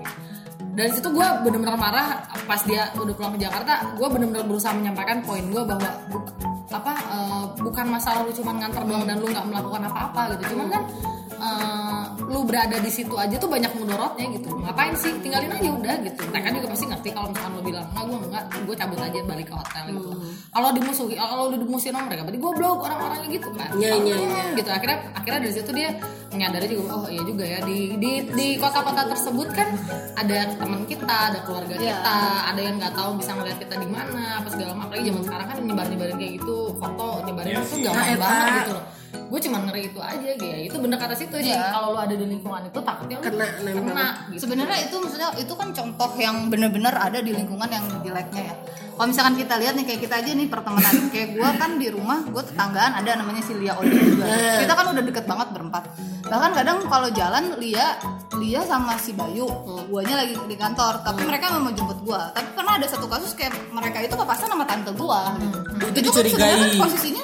dari 0.76 0.91
situ 0.91 1.08
gue 1.12 1.28
bener-bener 1.44 1.76
marah 1.76 2.24
pas 2.48 2.63
dia 2.63 2.91
udah 2.96 3.12
pulang 3.12 3.36
ke 3.36 3.44
Jakarta 3.44 3.96
gue 3.96 4.08
bener-bener 4.08 4.48
berusaha 4.48 4.72
menyampaikan 4.72 5.20
poin 5.20 5.44
gue 5.44 5.63
bahwa 5.68 5.89
apa 6.71 6.93
eh, 6.97 7.43
bukan 7.62 7.86
masalah 7.89 8.25
lu 8.25 8.34
cuma 8.34 8.58
nganter 8.58 8.84
doang 8.86 9.06
dan 9.06 9.17
lu 9.21 9.28
nggak 9.30 9.45
melakukan 9.45 9.84
apa-apa 9.86 10.21
gitu. 10.34 10.56
Cuman 10.56 10.67
kan 10.73 10.84
eh, 11.45 12.03
lu 12.25 12.41
berada 12.43 12.77
di 12.81 12.91
situ 12.91 13.13
aja 13.15 13.36
tuh 13.38 13.49
banyak 13.49 13.71
mudorotnya 13.77 14.25
gitu. 14.34 14.49
Ngapain 14.58 14.93
sih? 14.97 15.13
Tinggalin 15.21 15.51
aja 15.53 15.69
udah 15.71 15.95
gitu. 16.01 16.21
Mereka 16.34 16.47
juga 16.58 16.67
pasti 16.73 16.86
ngerti 16.89 17.10
kalau 17.13 17.27
misalkan 17.29 17.51
lu 17.53 17.62
bilang 17.63 17.86
nggak 17.93 18.05
gue 18.10 18.17
nggak 18.34 18.43
gue 18.65 18.75
cabut 18.75 18.99
aja 18.99 19.19
balik 19.23 19.47
ke 19.49 19.55
hotel 19.55 19.84
gitu. 19.93 20.10
Kalau 20.49 20.69
dimusuhi 20.73 21.15
kalau 21.15 21.43
lu 21.53 21.58
dimusuhin 21.62 21.93
sama 21.93 22.05
mereka 22.10 22.21
berarti 22.25 22.39
gue 22.41 22.51
blok 22.58 22.79
orang-orangnya 22.81 23.29
gitu 23.29 23.49
kan. 23.53 23.69
Iya, 23.77 23.91
iya, 24.01 24.15
iya. 24.17 24.43
gitu. 24.58 24.69
Akhirnya 24.73 24.97
akhirnya 25.13 25.39
dari 25.45 25.53
situ 25.53 25.71
dia 25.71 25.89
menyadari 26.34 26.65
juga 26.67 26.91
oh 26.97 27.08
iya 27.08 27.23
juga 27.23 27.43
ya. 27.45 27.60
Di 27.63 27.79
di 28.01 28.12
di 28.34 28.47
kota-kota 28.58 29.01
tersebut 29.13 29.47
kan 29.53 29.69
ada 30.17 30.38
teman 30.58 30.81
kita 30.89 31.15
ada 31.31 31.39
keluarga 31.45 31.75
kita 31.77 32.15
ada 32.49 32.62
yang 32.62 32.75
nggak 32.81 32.93
tahu 32.97 33.21
bisa 33.21 33.31
ngeliat 33.38 33.58
kita 33.62 33.75
di 33.77 33.88
mana 33.88 34.41
apa 34.41 34.47
segala 34.49 34.73
macam. 34.73 34.84
Apalagi 34.86 35.10
zaman 35.12 35.23
sekarang 35.25 35.47
kan 35.49 35.58
nyebar 35.65 35.86
nyebarin 35.89 36.17
kayak 36.17 36.34
gitu 36.41 36.58
foto 36.77 37.08
nyebarin 37.25 37.53
itu 37.62 37.75
gampang 37.86 38.05
Nah, 38.05 38.17
banget 38.21 38.53
gitu 38.63 38.73
loh 38.77 38.94
gue 39.17 39.39
cuma 39.41 39.58
ngeri 39.62 39.82
itu 39.86 39.99
aja 39.99 40.28
gitu 40.30 40.45
ya 40.45 40.58
itu 40.62 40.78
bener 40.78 40.97
kata 40.97 41.13
situ 41.13 41.36
sih 41.38 41.49
Iya. 41.49 41.71
kalau 41.71 41.91
lu 41.91 41.99
ada 41.99 42.12
di 42.12 42.25
lingkungan 42.25 42.62
itu 42.63 42.80
takutnya 42.80 43.17
lu 43.17 43.23
Kena, 43.25 43.45
nempel. 43.62 43.84
kena 43.88 44.08
gitu. 44.28 44.39
Sebenarnya 44.41 44.78
itu 44.82 44.95
maksudnya 44.95 45.30
itu 45.36 45.54
kan 45.54 45.67
contoh 45.71 46.10
yang 46.15 46.36
bener-bener 46.47 46.91
ada 46.91 47.19
di 47.19 47.32
lingkungan 47.32 47.67
yang 47.67 47.86
jeleknya 47.99 48.43
ya. 48.45 48.56
Kalau 48.95 49.08
misalkan 49.08 49.36
kita 49.36 49.54
lihat 49.58 49.75
nih 49.75 49.86
kayak 49.86 50.01
kita 50.01 50.15
aja 50.17 50.32
nih 50.32 50.47
pertemanan 50.47 50.93
kayak 51.13 51.30
gue 51.34 51.49
kan 51.54 51.71
di 51.75 51.88
rumah 51.89 52.19
gue 52.23 52.43
tetanggaan 52.45 52.91
ada 52.95 53.10
namanya 53.15 53.41
si 53.41 53.54
Lia 53.54 53.75
Oli 53.75 53.91
juga. 53.91 54.23
Kita 54.58 54.73
kan 54.73 54.86
udah 54.89 55.04
deket 55.04 55.25
banget 55.25 55.47
berempat. 55.51 55.84
Bahkan 56.23 56.51
kadang 56.54 56.78
kalau 56.86 57.10
jalan 57.10 57.43
Lia 57.58 57.99
Lia 58.36 58.62
sama 58.62 58.95
si 58.95 59.12
Bayu, 59.12 59.47
guanya 59.88 60.15
lagi 60.17 60.36
di 60.36 60.56
kantor, 60.56 60.99
tapi 61.01 61.23
mereka 61.23 61.47
memang 61.49 61.63
mau 61.65 61.73
jemput 61.73 61.99
gua. 62.01 62.32
Tapi 62.32 62.51
pernah 62.51 62.75
ada 62.75 62.84
satu 62.84 63.06
kasus 63.06 63.32
kayak 63.32 63.54
mereka 63.69 63.99
itu 63.99 64.12
papasan 64.12 64.47
sama 64.47 64.65
tante 64.65 64.91
gua. 64.91 65.32
gitu. 65.38 65.56
Itu 65.56 65.88
kan 65.88 66.04
dicurigai. 66.19 66.36
sebenarnya 66.36 66.75
posisinya 66.78 67.23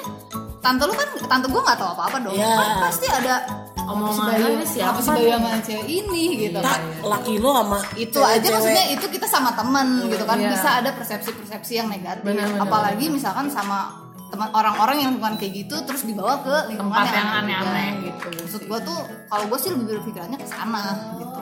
tante 0.62 0.82
lu 0.84 0.94
kan 0.94 1.08
tante 1.26 1.46
gua 1.46 1.60
nggak 1.60 1.76
tahu 1.76 1.90
apa-apa 1.92 2.16
dong. 2.22 2.32
Iya. 2.32 2.54
Kan 2.54 2.70
pasti 2.80 3.06
ada 3.06 3.34
Omongan 3.82 4.38
ini 4.38 4.62
siapa 4.62 4.94
apa 4.94 5.00
si 5.02 5.10
Bayu 5.10 5.26
sama 5.34 5.58
cewek 5.58 5.86
ini 5.90 6.22
gitu 6.38 6.58
Tak, 6.62 6.78
laki 7.02 7.34
lu 7.36 7.50
sama 7.50 7.78
itu 7.92 8.14
cewek-cewek. 8.14 8.38
aja 8.38 8.48
maksudnya 8.54 8.84
itu 8.88 9.06
kita 9.10 9.26
sama 9.26 9.50
teman 9.52 9.86
gitu 10.06 10.22
kan 10.22 10.38
Iya. 10.38 10.48
bisa 10.48 10.68
ada 10.78 10.90
persepsi-persepsi 10.94 11.72
yang 11.74 11.90
negatif 11.90 12.22
Benar-benar. 12.22 12.62
apalagi 12.62 13.10
misalkan 13.10 13.50
sama 13.50 13.90
teman 14.30 14.48
orang-orang 14.50 15.02
yang 15.02 15.12
bukan 15.18 15.34
kayak 15.34 15.66
gitu 15.66 15.82
terus 15.82 16.06
dibawa 16.06 16.38
ke 16.40 16.70
lingkungan 16.70 16.94
Tempat 16.94 17.10
yang 17.12 17.30
aneh-aneh 17.36 17.88
gitu. 18.06 18.26
maksud 18.38 18.62
gua 18.64 18.78
tuh 18.80 18.98
kalau 19.26 19.44
gua 19.50 19.58
sih 19.58 19.68
lebih 19.68 19.84
berpikirannya 19.92 20.38
ke 20.38 20.46
sana 20.46 20.82
gitu 21.18 21.40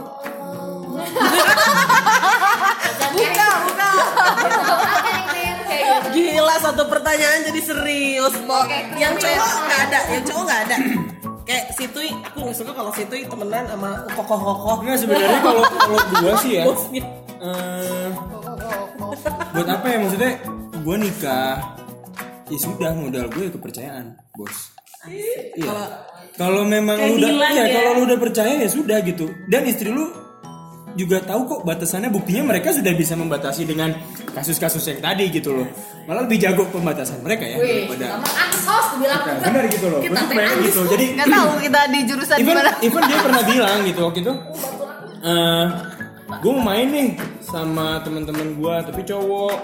buka 3.20 3.48
buka 3.68 3.90
gila 6.10 6.56
satu 6.58 6.82
pertanyaan 6.90 7.38
jadi 7.46 7.60
serius 7.62 8.34
Bo. 8.44 8.60
yang 8.98 9.14
cowok 9.16 9.52
nggak 9.66 9.80
ada 9.88 10.00
yang 10.10 10.22
cowok 10.26 10.42
nggak 10.46 10.60
ada. 10.68 10.76
Kayak 11.46 11.64
situi 11.74 12.08
aku 12.22 12.36
nggak 12.46 12.56
suka 12.56 12.72
kalau 12.74 12.92
situi 12.94 13.26
temenan 13.26 13.64
sama 13.66 13.90
kokoh-kokoh. 14.14 14.76
Enggak 14.86 14.98
sebenarnya 15.02 15.40
kalau 15.42 15.62
kalau 15.66 15.98
gua 16.22 16.32
sih 16.42 16.52
ya 16.58 16.64
eh, 16.66 18.08
buat 19.54 19.68
apa 19.68 19.86
ya? 19.86 19.96
Maksudnya 20.02 20.32
gua 20.82 20.96
nikah 20.98 21.54
ya 22.50 22.58
sudah 22.58 22.90
modal 22.98 23.30
gue 23.30 23.46
ya 23.46 23.52
kepercayaan 23.54 24.06
bos. 24.34 24.74
Iya. 25.06 26.02
Kalau 26.34 26.66
memang 26.66 26.98
lu 26.98 27.22
udah 27.22 27.50
ya 27.54 27.64
ya. 27.64 27.74
kalau 27.78 27.90
lu 28.00 28.02
udah 28.10 28.18
percaya 28.18 28.54
ya 28.58 28.68
sudah 28.68 28.98
gitu. 29.06 29.30
Dan 29.46 29.70
istri 29.70 29.88
lu 29.88 30.10
juga 30.98 31.22
tahu 31.22 31.40
kok 31.46 31.60
batasannya. 31.66 32.10
Buktinya 32.10 32.50
mereka 32.50 32.74
sudah 32.74 32.92
bisa 32.94 33.14
membatasi 33.14 33.62
dengan 33.68 33.94
kasus-kasus 34.34 34.82
yang 34.90 35.00
tadi 35.02 35.30
gitu 35.30 35.54
loh. 35.54 35.68
Malah 36.06 36.26
lebih 36.26 36.38
jago 36.42 36.66
pembatasan 36.70 37.22
mereka 37.22 37.46
ya 37.46 37.58
daripada 37.60 38.18
sama 38.18 38.28
ansos 38.46 38.86
bilang 38.98 39.20
kita 39.22 39.46
benar 39.46 39.64
gitu 39.70 39.86
loh. 39.86 40.00
Gue 40.00 40.08
Kita 40.10 40.20
teh 40.26 40.54
gitu. 40.66 40.80
Jadi 40.90 41.04
nggak 41.14 41.28
tahu 41.30 41.50
kita 41.62 41.80
di 41.86 41.98
jurusan 42.08 42.36
even 42.40 42.54
gimana. 42.56 42.72
even 42.82 43.02
dia 43.06 43.18
pernah 43.22 43.42
bilang 43.46 43.78
gitu 43.86 44.00
waktu 44.06 44.18
itu 44.24 44.32
eh 45.20 45.66
gue 46.30 46.52
mau 46.54 46.62
main 46.62 46.86
nih 46.88 47.08
sama 47.42 47.98
teman-teman 48.06 48.54
gua 48.54 48.82
tapi 48.86 49.02
cowok. 49.02 49.56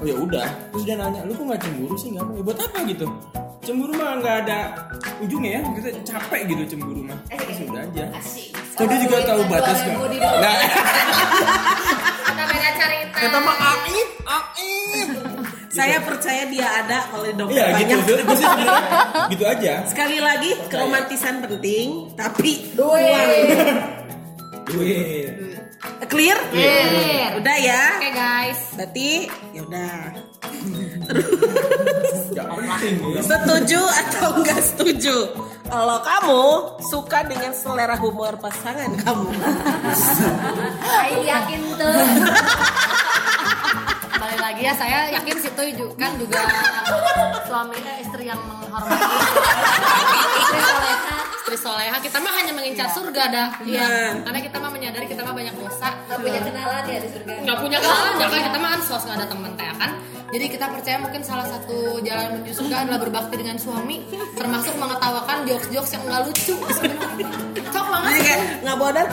Oh 0.00 0.06
ya 0.06 0.16
udah 0.16 0.48
terus 0.72 0.84
dia 0.88 0.96
nanya 0.96 1.22
lu 1.28 1.32
kok 1.36 1.44
nggak 1.44 1.60
cemburu 1.60 1.94
sih 1.98 2.08
nggak 2.14 2.24
mau 2.24 2.34
ya 2.38 2.42
buat 2.42 2.58
apa 2.58 2.78
gitu? 2.86 3.06
Cemburu 3.60 3.92
mah 3.92 4.16
nggak 4.18 4.36
ada 4.46 4.58
ujungnya 5.20 5.60
ya 5.60 5.60
kita 5.76 5.88
capek 6.06 6.40
gitu 6.48 6.76
cemburu 6.76 7.04
mah. 7.04 7.18
Eh, 7.28 7.36
ya 7.36 7.54
sudah 7.54 7.82
aja 7.84 8.04
so 8.70 8.82
dia 8.84 8.98
juga 8.98 9.16
tahu 9.24 9.42
batas 9.46 9.78
kan 9.78 9.96
nah 10.40 10.56
Kita 12.22 12.42
beda 12.46 12.70
cerita. 12.74 13.16
kata 13.18 13.38
mah 13.38 13.56
aib 13.58 14.08
aib 14.22 15.08
Saya 15.70 16.02
percaya 16.02 16.44
dia 16.46 16.66
ada 16.66 16.98
kalau 17.06 17.24
iya 17.46 17.70
gitu 17.78 17.94
banyak. 17.94 17.98
gue 18.20 18.36
sih 18.36 18.42
sebenarnya 18.42 18.90
gitu 19.28 19.44
aja 19.44 19.74
Sekali 19.86 20.18
lagi 20.18 20.50
keromantisan 20.66 21.34
penting, 21.40 22.10
tapi 22.14 22.74
Duit. 22.74 23.46
duit 24.66 25.30
clear? 26.10 26.34
Clear. 26.50 27.38
Udah 27.38 27.56
ya. 27.56 27.82
Oke 27.96 28.10
guys. 28.10 28.60
Berarti 28.74 29.10
ya 29.54 29.60
udah. 29.62 29.94
ya 32.34 33.22
Setuju 33.22 33.80
atau 33.80 34.28
enggak 34.36 34.60
setuju? 34.60 35.16
Kalau 35.70 35.98
kamu 36.02 36.42
suka 36.82 37.22
dengan 37.30 37.54
selera 37.54 37.94
humor 37.94 38.34
pasangan 38.42 38.90
kamu. 38.90 39.30
Saya 40.90 41.18
yakin 41.22 41.60
tuh. 41.78 41.94
Balik 44.18 44.40
lagi 44.42 44.62
ya 44.66 44.74
saya 44.76 44.98
yakin 45.14 45.36
situ 45.40 45.62
kan 45.96 46.12
juga 46.18 46.42
suami 47.46 47.78
eh, 47.78 48.02
istri 48.02 48.26
yang 48.26 48.42
menghormati. 48.50 48.98
Istri 50.42 50.60
soleha. 50.60 51.16
Istri 51.38 51.56
soleha 51.56 51.96
kita 52.02 52.18
mah 52.18 52.32
hanya 52.34 52.52
mengincar 52.52 52.88
surga 52.90 53.22
dah. 53.30 53.48
Iya. 53.62 53.86
Karena 54.26 54.40
kita 54.42 54.56
mah 54.58 54.70
menyadari 54.74 55.06
kita 55.06 55.22
mah 55.22 55.32
banyak 55.38 55.54
dosa. 55.54 55.88
Gak 56.10 56.18
punya 56.18 56.40
kenalan 56.42 56.82
ya 56.84 56.98
di 56.98 57.08
surga. 57.14 57.32
nggak 57.46 57.58
punya 57.62 57.78
kenalan 57.78 58.12
ya 58.18 58.26
kan 58.26 58.40
kita 58.50 58.58
mah 58.58 58.70
ansos 58.74 59.02
nggak 59.06 59.16
ada 59.22 59.26
teman 59.30 59.50
teh 59.54 59.66
kan 59.78 59.90
jadi 60.30 60.46
kita 60.46 60.66
percaya 60.70 60.96
mungkin 60.96 61.22
salah 61.22 61.42
satu 61.44 61.98
jalan 62.00 62.38
menuju 62.38 62.52
surga 62.54 62.86
adalah 62.86 63.00
berbakti 63.02 63.34
dengan 63.36 63.58
suami 63.58 64.06
termasuk 64.32 64.74
mengetawakan 64.74 65.42
jokes-jokes 65.44 65.90
yang 65.92 66.02
nggak 66.06 66.22
lucu 66.26 66.54
cok 67.70 67.86
banget 67.86 68.10
Jadi 68.10 68.20
kayak 68.24 68.40
nggak 68.62 68.76
bodoh. 68.76 69.06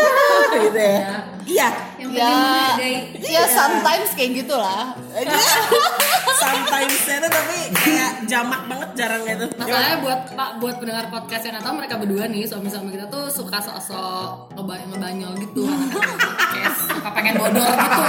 gitu 0.66 0.80
ya. 0.80 0.98
Iya. 1.46 1.68
Yang 1.98 2.10
ya 2.10 2.26
penting 2.26 2.38
menghargai. 2.40 2.96
ya 3.26 3.42
sometimes 3.46 4.10
kayak 4.14 4.30
gitulah 4.38 4.84
Sometimes 6.40 6.94
itu 6.96 7.28
tapi 7.28 7.56
kayak 7.74 8.12
jamak 8.24 8.62
banget 8.64 8.90
jarang 8.96 9.22
gitu. 9.26 9.46
Masalahnya 9.58 9.96
buat 10.00 10.20
pak 10.32 10.50
buat 10.56 10.76
pendengar 10.78 11.06
podcast 11.10 11.44
yang 11.44 11.56
atau 11.58 11.74
mereka 11.74 11.98
berdua 11.98 12.24
nih 12.26 12.46
suami-suami 12.46 12.94
kita 12.94 13.06
tuh 13.08 13.28
suka 13.28 13.58
sok-sok 13.60 14.54
ngeba- 14.56 14.86
ngebanyol 14.88 15.32
gitu 15.42 15.66
anak-anak 15.68 16.16
podcast 16.24 16.78
suka 16.88 17.08
pengen 17.12 17.34
bodor 17.36 17.68
gitu. 17.68 18.02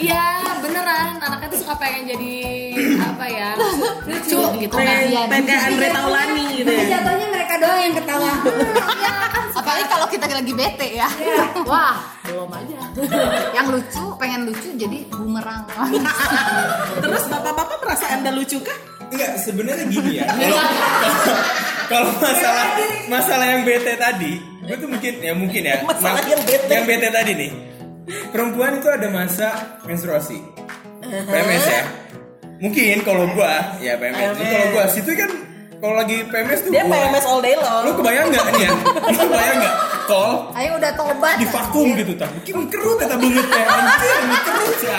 Iya 0.00 0.24
beneran 0.60 1.08
anaknya 1.18 1.48
tuh 1.48 1.59
suka 1.60 1.74
pengen 1.76 2.02
jadi 2.08 2.34
apa 2.98 3.24
ya 3.26 3.48
lucu 4.02 4.38
gitu 4.58 4.72
Pengen 4.72 5.28
pengen 5.28 5.44
kayak 5.44 5.62
Andre 5.66 5.88
Taulani 5.90 6.44
gitu 6.56 6.70
ya. 6.70 6.84
jatuhnya 6.90 7.26
mereka 7.28 7.54
doang 7.56 7.80
yang 7.80 7.94
ketawa. 7.94 8.32
Iya 8.90 9.12
kan 9.28 9.44
apalagi 9.52 9.84
kalau 9.86 10.06
kita 10.08 10.24
lagi 10.30 10.52
bete 10.52 10.88
ya 10.90 11.08
wah 11.62 11.96
belum 12.24 12.48
aja. 12.48 12.78
yang 13.52 13.66
lucu 13.68 14.04
pengen 14.16 14.40
lucu 14.44 14.68
jadi 14.74 14.98
bumerang 15.06 15.62
Terus 17.02 17.24
bapak-bapak 17.26 17.78
merasa 17.80 18.06
anda 18.10 18.30
lucu 18.30 18.56
kah? 18.60 18.78
Enggak, 19.10 19.42
sebenarnya 19.42 19.84
gini 19.86 20.12
ya. 20.16 20.26
Kalau 20.30 20.58
kalau 21.90 22.10
masalah 22.16 22.66
masalah 23.10 23.46
yang 23.50 23.62
bete 23.66 23.98
tadi, 23.98 24.38
gue 24.62 24.76
tuh 24.78 24.86
mungkin 24.86 25.12
ya 25.18 25.32
mungkin 25.34 25.62
ya. 25.66 25.76
Masalah 25.82 26.22
ma- 26.22 26.30
yang 26.30 26.42
bete. 26.46 26.70
Yang 26.70 26.84
bete 26.86 27.08
tadi 27.10 27.32
nih. 27.34 27.50
Perempuan 28.30 28.78
itu 28.78 28.86
ada 28.86 29.10
masa 29.10 29.48
menstruasi. 29.82 30.38
PMS 31.10 31.64
ya. 31.66 31.82
Mungkin 32.58 32.96
kalau 33.02 33.24
gua 33.30 33.52
ya 33.78 33.96
PMS. 33.96 34.34
Jadi 34.34 34.44
kalau 34.46 34.66
gua 34.70 34.84
situ 34.86 35.10
kan 35.14 35.30
kalau 35.76 35.94
lagi 35.96 36.16
PMS 36.24 36.58
tuh 36.60 36.70
Dia 36.70 36.82
gua- 36.82 36.92
PMS 36.94 37.24
all 37.24 37.40
day 37.40 37.54
long. 37.54 37.82
Lu 37.82 37.92
kebayang 37.94 38.26
nggak 38.28 38.44
nih 38.48 38.62
ya? 38.66 38.70
Lu 39.06 39.18
kebayang 39.18 39.56
nggak? 39.58 39.74
Kol 40.02 40.30
ayo 40.52 40.70
udah 40.74 40.92
tobat 40.92 41.34
di 41.36 41.46
vakum 41.46 41.88
gitu 41.94 42.12
tak. 42.14 42.28
Mungkin 42.36 42.66
kerut 42.68 42.96
kata 42.96 43.14
banget 43.14 43.46
ya. 43.46 43.64
Anjir, 43.64 44.16
kerut 44.40 44.74
sih. 44.76 44.90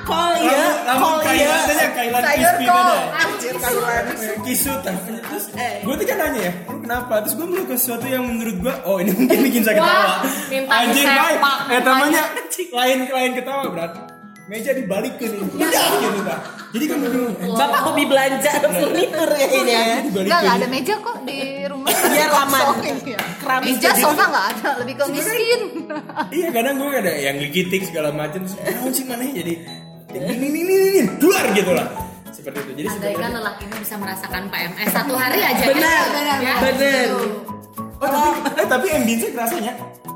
Call 0.00 0.40
ya, 0.40 0.56
Lalu 0.88 0.96
call 0.98 1.16
kailan 1.20 1.36
ya. 1.36 1.68
aja 1.68 1.88
kailan 1.92 2.22
sayur 2.22 2.54
kol 2.58 2.80
ada. 2.80 2.96
Anjir 3.18 3.54
kaluan. 3.58 4.02
kisut 4.40 4.80
terus 4.80 5.44
Eh. 5.52 5.84
gue 5.84 5.94
tuh 5.94 6.06
kan 6.06 6.16
nanya 6.18 6.40
ya 6.42 6.52
lu 6.66 6.80
kenapa 6.80 7.14
terus 7.20 7.34
gue 7.34 7.44
melakukan 7.44 7.76
sesuatu 7.76 8.06
yang 8.06 8.24
menurut 8.24 8.56
gue 8.58 8.74
oh 8.82 8.96
ini 8.96 9.12
mungkin 9.12 9.38
bikin 9.42 9.60
saya 9.60 9.76
ketawa 9.76 10.12
anjir 10.70 11.04
disepak 11.04 11.28
baik 11.36 11.68
eh 11.68 11.80
namanya 11.82 12.22
lain 12.70 12.98
lain 13.06 13.30
ketawa 13.34 13.62
berat 13.68 13.92
meja 14.48 14.72
dibalik 14.72 15.20
ke 15.20 15.28
nih 15.28 15.44
udah 15.44 15.68
gitu 16.00 16.20
pak. 16.24 16.38
Jadi 16.72 16.84
kan 16.88 16.96
bingung 17.04 17.32
Bapak 17.52 17.80
hobi 17.84 18.04
belanja 18.08 18.50
furnitur 18.64 19.28
ya. 19.36 19.48
ini 19.52 19.72
ya. 19.72 19.84
nggak 20.08 20.54
ada 20.56 20.66
meja 20.72 20.94
kok 21.04 21.16
di 21.28 21.68
rumah. 21.68 21.92
Biar 21.92 22.30
aman. 22.32 22.60
Kosong, 22.72 22.96
iya. 23.04 23.20
Keramik 23.44 23.76
Meja 23.76 23.90
sofa 23.92 24.24
nggak 24.24 24.46
ada, 24.56 24.70
lebih 24.80 24.94
ke 24.96 25.04
miskin. 25.12 25.60
iya 26.32 26.48
kadang 26.48 26.80
gue 26.80 26.90
ada 26.96 27.12
yang 27.12 27.36
gigiting 27.44 27.84
segala 27.84 28.08
macam 28.08 28.40
oh 28.48 28.88
sih 28.88 29.04
mana 29.04 29.24
ya?" 29.28 29.44
jadi 29.44 29.54
ini 30.16 30.34
ini 30.40 30.58
ini 30.64 30.74
ini 30.96 31.00
keluar 31.20 31.44
gitu 31.52 31.72
lah. 31.76 31.86
Seperti 32.32 32.58
itu. 32.64 32.72
Jadi 32.80 32.88
Andaikan 32.88 33.30
lelaki 33.36 33.62
ini 33.68 33.76
bisa 33.84 33.94
merasakan 34.00 34.42
PMS 34.48 34.88
satu 34.96 35.12
hari 35.12 35.40
aja. 35.44 35.64
Benar, 35.68 36.04
Ya. 36.40 36.54
benar. 36.64 37.08
oh 38.00 38.08
tapi 38.08 38.60
eh, 38.64 38.66
tapi 38.68 38.86
ambience 38.96 39.28
kerasanya? 39.28 39.72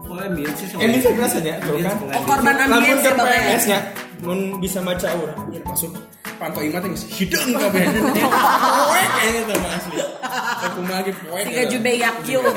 Oh, 0.09 0.17
ambience 0.17 0.57
sih 0.57 0.77
ambience 0.81 1.09
kerasanya? 1.13 1.55
Tuh 1.61 1.77
kan. 1.85 1.97
Oh, 2.17 2.23
korban 2.25 2.55
Lamun 2.57 2.81
ambience 2.81 3.05
ke 3.05 3.25
ya 3.69 3.81
Ya? 4.23 4.27
Mun 4.31 4.63
bisa 4.63 4.79
baca 4.87 5.07
aura 5.11 5.35
ya, 5.51 5.61
masuk 5.67 5.91
pantau 6.39 6.63
imat 6.63 6.83
yang 6.83 6.95
hidung 6.95 7.47
kabeh. 7.59 7.83
Poek 7.91 9.09
kayaknya 9.19 9.41
tuh 9.51 9.57
Mas 9.59 9.73
asli 9.79 9.99
aku 10.63 10.81
lagi 10.87 11.13
poek 11.27 11.45
Tiga 11.51 11.63
jube 11.67 11.93
yakyu 11.99 12.39
ya. 12.39 12.51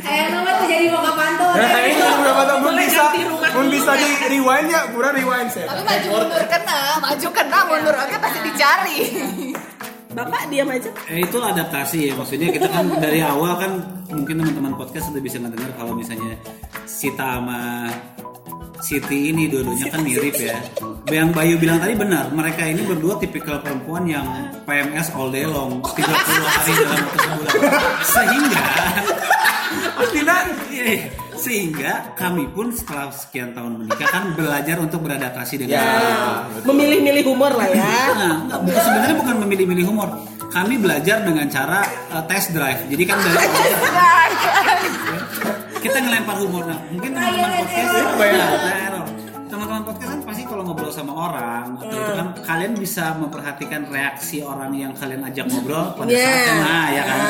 Kayak 0.00 0.26
nama 0.32 0.50
tuh 0.60 0.66
jadi 0.68 0.86
mau 0.88 1.12
pantau. 1.12 1.52
nah 1.52 1.80
ini 1.84 2.00
berapa 2.00 2.42
tahun 2.48 2.60
mun 2.64 2.74
bisa 2.80 3.02
mun 3.08 3.66
dulu. 3.68 3.74
bisa 3.76 3.92
ya. 3.92 4.00
di 4.00 4.08
rewind 4.36 4.68
ya 4.72 4.80
kurang 4.92 5.12
rewind 5.16 5.48
saya 5.52 5.66
Tapi 5.68 5.82
maju 5.84 6.08
mundur 6.16 6.42
kena, 6.48 6.80
maju 7.00 7.28
kena, 7.28 7.58
mundur. 7.68 7.94
Oke 7.96 8.16
pasti 8.16 8.38
dicari. 8.44 8.98
Bapak 10.08 10.50
diam 10.50 10.66
aja. 10.72 10.90
Eh, 11.12 11.20
itu 11.22 11.36
adaptasi 11.36 12.10
ya. 12.10 12.12
Maksudnya 12.16 12.48
kita 12.50 12.66
kan 12.72 12.90
dari 12.98 13.20
awal 13.22 13.54
kan 13.60 13.72
mungkin 14.08 14.40
teman-teman 14.40 14.74
podcast 14.74 15.12
sudah 15.12 15.20
bisa 15.22 15.36
ngedengar 15.38 15.70
kalau 15.76 15.92
misalnya 15.94 16.34
Sita 16.88 17.38
sama 17.38 17.86
Siti 18.78 19.28
ini 19.28 19.46
dua-duanya 19.46 19.90
kan 19.90 20.00
mirip 20.00 20.34
ya. 20.34 20.56
Yang 21.08 21.28
Bayu 21.32 21.54
bilang 21.56 21.78
tadi 21.78 21.94
benar, 21.94 22.30
mereka 22.30 22.62
ini 22.62 22.82
berdua 22.82 23.16
tipikal 23.16 23.58
perempuan 23.58 24.04
yang 24.04 24.24
PMS 24.62 25.10
all 25.12 25.28
day 25.28 25.44
long, 25.44 25.82
30 25.82 26.04
hari 26.04 26.72
dalam 26.76 26.98
waktu 27.00 27.18
sebulan. 27.18 27.54
Sehingga 28.04 28.62
eh, 30.78 31.00
sehingga 31.34 31.92
kami 32.14 32.46
pun 32.48 32.70
setelah 32.70 33.10
sekian 33.10 33.52
tahun 33.52 33.82
menikah 33.82 34.08
kan 34.08 34.24
belajar 34.32 34.76
untuk 34.78 35.02
beradaptasi 35.02 35.54
dengan 35.60 35.78
Ya. 35.78 35.86
Memilih-milih 36.62 37.24
humor 37.26 37.52
lah 37.52 37.68
ya. 37.68 37.82
Nah, 38.14 38.34
nggak- 38.46 38.78
sebenarnya 38.78 39.16
bukan 39.16 39.36
memilih-milih 39.46 39.84
humor. 39.86 40.08
Kami 40.48 40.80
belajar 40.80 41.22
dengan 41.22 41.44
cara 41.46 41.84
uh, 42.10 42.24
test 42.24 42.56
drive. 42.56 42.88
Jadi 42.88 43.04
kan 43.04 43.18
dari 43.20 43.36
kita 45.78 45.98
ngelempar 46.02 46.36
humor. 46.42 46.64
Nah, 46.66 46.78
mungkin 46.90 47.10
teman-teman 47.14 47.50
podcast. 47.62 47.92
Nah, 47.94 48.88
nah, 48.90 49.04
teman-teman 49.48 49.82
podcast 49.88 50.10
kan 50.12 50.20
pasti 50.28 50.42
kalau 50.44 50.62
ngobrol 50.66 50.92
sama 50.92 51.12
orang 51.16 51.66
atau 51.80 51.96
itu 51.96 52.12
kan 52.12 52.28
kalian 52.44 52.72
bisa 52.76 53.16
memperhatikan 53.16 53.88
reaksi 53.88 54.44
orang 54.44 54.70
yang 54.76 54.92
kalian 54.92 55.24
ajak 55.24 55.48
ngobrol 55.48 55.96
pada 55.96 56.10
Yeah. 56.12 56.28
saat 56.28 56.60
nah 56.60 56.86
ya 56.92 57.02
kan. 57.06 57.20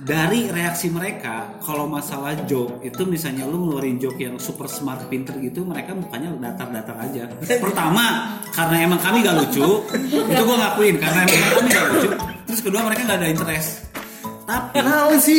Dari 0.00 0.48
reaksi 0.48 0.88
mereka, 0.88 1.60
kalau 1.60 1.84
masalah 1.84 2.32
joke 2.48 2.80
itu 2.80 3.04
misalnya 3.04 3.44
lu 3.44 3.68
ngeluarin 3.68 4.00
joke 4.00 4.16
yang 4.16 4.40
super 4.40 4.64
smart 4.64 5.04
pinter 5.12 5.36
gitu, 5.36 5.60
mereka 5.60 5.92
mukanya 5.92 6.32
datar-datar 6.40 6.96
aja. 7.04 7.28
Pertama, 7.60 8.32
karena 8.48 8.76
emang 8.88 8.96
kami 8.96 9.20
gak 9.20 9.36
lucu, 9.36 9.84
itu 10.08 10.40
gue 10.40 10.56
ngakuin 10.56 10.96
karena 10.96 11.20
emang 11.28 11.52
kami 11.52 11.68
gak 11.68 11.86
lucu. 11.92 12.08
Terus 12.48 12.60
kedua 12.64 12.80
mereka 12.80 13.04
gak 13.12 13.18
ada 13.20 13.28
interest. 13.28 13.89
Tapi 14.50 14.82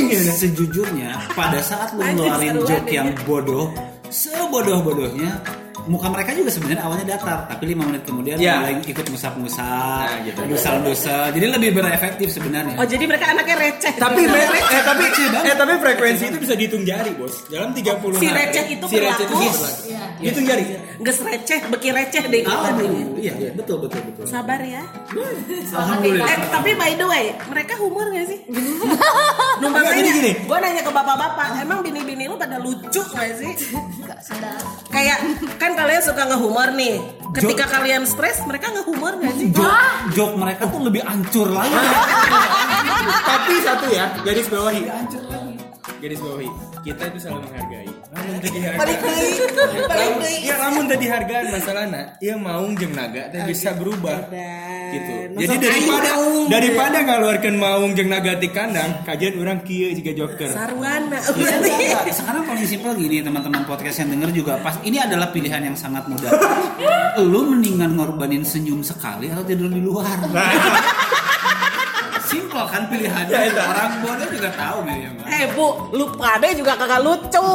sejujurnya 0.08 1.36
pada 1.36 1.60
saat 1.60 1.92
lu 1.92 2.00
ngeluarin 2.00 2.64
joke 2.64 2.88
yang 2.88 3.12
bodoh, 3.28 3.68
sebodoh-bodohnya, 4.08 5.36
muka 5.84 6.08
mereka 6.08 6.32
juga 6.32 6.50
sebenarnya 6.50 6.82
awalnya 6.82 7.06
datar 7.10 7.48
tapi 7.48 7.64
lima 7.68 7.84
menit 7.84 8.04
kemudian 8.04 8.36
Iya. 8.36 8.56
mulai 8.60 8.74
ikut 8.84 9.06
ngusap-ngusap 9.08 10.04
Nah, 10.04 10.20
gitu. 10.24 10.40
ngusap-ngusap 10.46 11.28
jadi 11.32 11.46
lebih 11.52 11.70
berefektif 11.74 12.28
sebenarnya 12.30 12.76
Oh 12.76 12.86
jadi 12.86 13.04
mereka 13.04 13.26
anaknya 13.28 13.56
receh. 13.58 13.94
tapi 13.96 14.22
Gitu. 14.22 14.36
eh 14.36 14.84
tapi 14.84 15.04
eh 15.42 15.56
tapi 15.56 15.72
frekuensi 15.78 16.24
itu 16.28 16.38
bisa 16.38 16.54
dihitung 16.54 16.84
jari 16.84 17.12
bos 17.12 17.34
dalam 17.48 17.72
30 17.72 18.14
Si 18.16 18.26
hari. 18.26 18.38
receh 18.40 18.66
itu 18.70 18.86
si 18.86 18.98
receh 18.98 19.24
itu 19.24 19.34
berlaku. 19.34 19.58
berlaku. 19.58 20.20
dihitung 20.20 20.46
jari 20.46 20.64
Nges 21.02 21.18
receh, 21.20 21.60
beki 21.66 21.90
receh 21.92 22.24
deh. 22.24 22.42
Kita 22.44 22.70
betul. 22.72 22.86
nih. 22.86 23.06
iya 23.20 23.34
iya 23.40 23.50
betul 23.52 23.78
betul 23.80 24.02
betul 24.04 24.24
Sabar 24.24 24.62
ya. 24.62 24.86
alhamdulillah 25.68 26.28
Eh, 26.28 26.38
tapi 26.48 26.72
by 26.74 26.94
the 26.94 27.06
way, 27.06 27.26
mereka 27.48 27.74
humor 27.76 28.06
gak 28.08 28.28
sih? 28.28 28.38
Numpang 29.62 29.82
nanya, 29.82 29.98
gini, 29.98 30.10
gini. 30.14 30.32
gue 30.40 30.58
nanya 30.58 30.82
ke 30.82 30.92
bapak-bapak, 30.92 31.48
emang 31.58 31.82
bini-bini 31.82 32.26
lu 32.26 32.36
pada 32.36 32.58
lucu 32.58 33.02
gak 33.08 33.34
sih? 33.34 33.50
Kayak 34.90 35.18
kan 35.58 35.71
kalian 35.76 36.02
suka 36.04 36.24
ngehumor 36.28 36.70
nih. 36.76 36.96
Ketika 37.32 37.66
kalian 37.68 38.04
stres, 38.04 38.44
mereka 38.44 38.72
ngehumor 38.76 39.16
gak 39.20 39.34
sih? 39.40 39.48
joke, 39.56 39.72
joke 40.16 40.36
mereka 40.36 40.68
tuh 40.68 40.82
lebih 40.84 41.04
ancur 41.04 41.48
lagi. 41.48 41.76
Tapi 43.30 43.54
satu 43.64 43.86
ya 43.92 44.12
garis 44.24 44.48
bawahi. 44.52 44.84
Garis 46.02 46.20
bawahi 46.20 46.71
kita 46.82 47.04
itu 47.14 47.18
selalu 47.22 47.46
menghargai. 47.46 47.92
Namun 48.12 48.34
tadi 48.42 48.60
hargaan 48.60 48.88
deui, 48.90 49.32
balik 49.86 50.14
deui. 50.18 50.36
ya 50.42 50.56
namun 50.58 50.84
tadi 50.90 51.06
hargaan 51.08 51.46
masalahnya 51.54 52.02
ia 52.18 52.36
maung 52.36 52.74
jeung 52.74 52.94
naga 52.98 53.30
teh 53.30 53.42
bisa 53.46 53.78
berubah. 53.78 54.28
gitu. 54.92 55.14
Jadi 55.40 55.56
daripada 55.62 56.12
daripada 56.52 56.98
ngaluarkan 57.06 57.56
maung 57.56 57.92
jeung 57.94 58.10
naga 58.12 58.36
di 58.36 58.50
kandang 58.52 59.06
kajian 59.06 59.40
orang 59.40 59.62
kieu 59.64 59.94
juga 59.94 60.12
joker. 60.12 60.52
Sarwana. 60.52 61.18
Enggak, 61.22 62.12
sekarang 62.20 62.44
paling 62.50 62.66
simpel 62.68 62.92
gini 62.98 63.24
teman-teman 63.24 63.64
podcast 63.70 64.04
yang 64.04 64.10
denger 64.18 64.30
juga 64.36 64.54
pas 64.60 64.76
ini 64.82 64.98
adalah 65.00 65.30
pilihan 65.30 65.62
yang 65.62 65.78
sangat 65.78 66.04
mudah. 66.10 66.34
Lu 67.22 67.46
mendingan 67.46 67.96
ngorbanin 67.96 68.44
senyum 68.44 68.82
sekali 68.82 69.30
atau 69.30 69.46
tidur 69.46 69.70
di 69.70 69.80
luar. 69.80 70.18
Simpel 72.52 72.68
kan 72.68 72.84
pilihannya. 72.92 73.56
Orang 73.56 73.92
bodoh 74.04 74.28
juga 74.28 74.50
tahu 74.60 74.78
Miriam. 74.84 75.16
Eh 75.24 75.48
bu, 75.56 75.88
lu 75.96 76.12
pada 76.20 76.52
juga 76.52 76.76
kagak 76.76 77.00
lucu. 77.00 77.48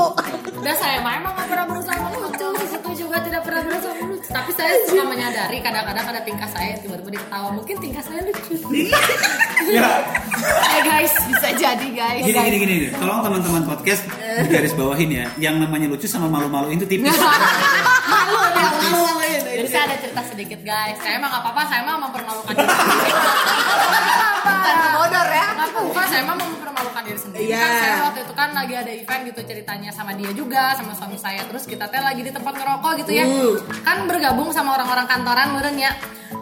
Udah 0.57 0.73
saya 0.73 1.05
mah 1.05 1.21
emang 1.21 1.37
gak 1.37 1.53
pernah 1.53 1.69
berusaha 1.69 2.01
lucu 2.17 2.49
di 2.57 2.65
situ 2.73 3.05
juga 3.05 3.21
tidak 3.21 3.45
pernah 3.45 3.61
berusaha 3.69 3.93
lucu. 3.93 4.25
Tapi 4.25 4.51
saya 4.57 4.73
suka 4.89 5.05
menyadari 5.05 5.61
kadang-kadang 5.61 6.07
ada 6.17 6.21
tingkah 6.25 6.49
saya 6.49 6.81
tiba-tiba 6.81 7.13
diketawa. 7.13 7.53
Mungkin 7.53 7.77
tingkah 7.77 8.01
saya 8.01 8.25
lucu. 8.25 8.57
ya 9.69 10.01
Eh 10.73 10.81
guys, 10.81 11.13
Bisa 11.29 11.49
jadi 11.53 11.89
guys. 11.93 12.25
Gini 12.25 12.41
gini 12.41 12.57
gini, 12.57 12.75
gini. 12.89 12.97
tolong 12.97 13.21
teman-teman 13.21 13.69
podcast 13.69 14.01
di 14.17 14.49
garis 14.49 14.73
bawahin 14.73 15.13
ya. 15.13 15.29
Yang 15.37 15.61
namanya 15.61 15.93
lucu 15.93 16.09
sama 16.09 16.25
malu-malu 16.33 16.73
itu 16.73 16.89
tipis. 16.89 17.13
Malu 18.07 18.39
dia, 18.55 18.71
malu 18.71 19.03
malu 19.03 19.23
Jadi 19.45 19.67
saya 19.67 19.83
ada 19.93 19.97
cerita 19.99 20.23
sedikit 20.25 20.61
guys. 20.65 20.97
Saya 21.05 21.19
emang 21.21 21.27
gak 21.27 21.43
apa-apa, 21.43 21.63
saya 21.69 21.83
emang 21.85 21.99
mempermalukan 22.07 22.55
sendiri. 24.47 24.75
Bukan 24.77 24.93
bodor 24.95 25.29
ya. 25.29 25.47
Gak 25.57 25.69
apa-apa, 25.73 26.03
saya 26.07 26.21
emang 26.23 26.39
mempermalukan 26.39 27.03
diri 27.05 27.21
sendiri. 27.21 27.45
Iya. 27.51 27.59
Kan 27.59 27.71
saya 27.81 27.97
waktu 28.07 28.21
itu 28.23 28.35
kan 28.37 28.49
lagi 28.55 28.75
ada 28.77 28.93
event 28.93 29.23
gitu 29.29 29.41
ceritanya 29.45 29.91
sama 29.91 30.13
dia 30.15 30.31
juga, 30.33 30.65
sama 30.79 30.93
suami 30.95 31.19
saya. 31.19 31.43
Terus 31.49 31.65
kita 31.67 31.85
teh 31.91 32.01
lagi 32.01 32.21
di 32.23 32.33
tempat 32.33 32.55
ngerokok 32.55 32.93
gitu 33.05 33.13
ya. 33.13 33.25
Kan 33.83 34.07
bergabung 34.07 34.49
sama 34.55 34.79
orang-orang 34.79 35.07
kantoran 35.11 35.47
meureun 35.53 35.77
ya. 35.77 35.93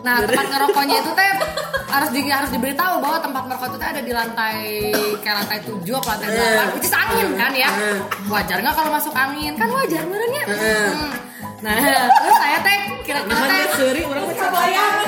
Nah, 0.05 0.21
tempat 0.21 0.47
ngerokoknya 0.53 0.97
itu 1.01 1.11
teh 1.17 1.31
harus 1.95 2.11
di, 2.11 2.21
harus 2.27 2.51
diberitahu 2.51 2.99
bahwa 2.99 3.19
tempat 3.23 3.43
ngerokok 3.49 3.67
itu 3.73 3.79
teh 3.81 3.89
ada 3.89 4.03
di 4.03 4.13
lantai 4.13 4.59
kayak 5.23 5.37
lantai 5.45 5.59
7 5.63 5.81
atau 5.81 6.11
lantai 6.13 6.29
8 6.29 6.75
which 6.77 6.89
is 6.89 6.95
angin 6.95 7.29
kan 7.37 7.53
ya. 7.57 7.71
Wajar 8.29 8.59
nggak 8.61 8.75
kalau 8.77 8.91
masuk 8.93 9.15
angin? 9.17 9.53
Kan 9.57 9.69
wajar 9.73 10.03
meureun 10.05 10.33
ya. 10.33 10.47
Hmm. 10.49 11.11
Nah, 11.65 11.81
terus 11.81 12.37
saya 12.37 12.59
teh 12.61 12.79
kira-kira 13.09 13.41
teh 13.49 14.05
orang 14.05 14.25
macam 14.29 14.49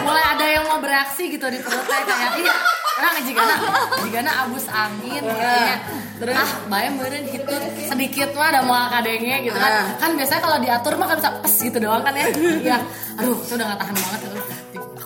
mulai 0.04 0.24
ada 0.24 0.46
yang 0.48 0.64
mau 0.68 0.80
bereaksi 0.80 1.28
gitu 1.28 1.44
di 1.52 1.60
perut 1.60 1.84
saya 1.84 2.04
kayak 2.04 2.32
iya 2.40 2.56
orang 2.96 3.24
jigana. 3.28 3.56
Jigana 4.04 4.30
abus 4.46 4.66
angin 4.72 5.20
gitu 5.20 5.36
ya 5.36 5.76
terus 6.16 6.32
ah 6.32 6.50
bayang 6.72 6.96
meureun 6.96 7.28
hitut 7.28 7.60
sedikit 7.92 8.32
mah 8.32 8.48
ada 8.48 8.60
mau 8.64 8.88
kadenge 8.88 9.44
gitu 9.44 9.56
kan. 9.56 9.84
Kan 10.00 10.10
biasanya 10.16 10.40
kalau 10.40 10.56
diatur 10.64 10.92
mah 10.96 11.06
kan 11.12 11.16
bisa 11.20 11.30
pes 11.44 11.54
gitu 11.60 11.76
doang 11.76 12.00
kan 12.00 12.16
ya. 12.16 12.24
Iya. 12.32 12.76
Aduh 13.20 13.36
saya 13.44 13.60
udah 13.60 13.66
gak 13.76 13.80
tahan 13.84 13.94
banget. 14.00 14.20
Gitu 14.24 14.40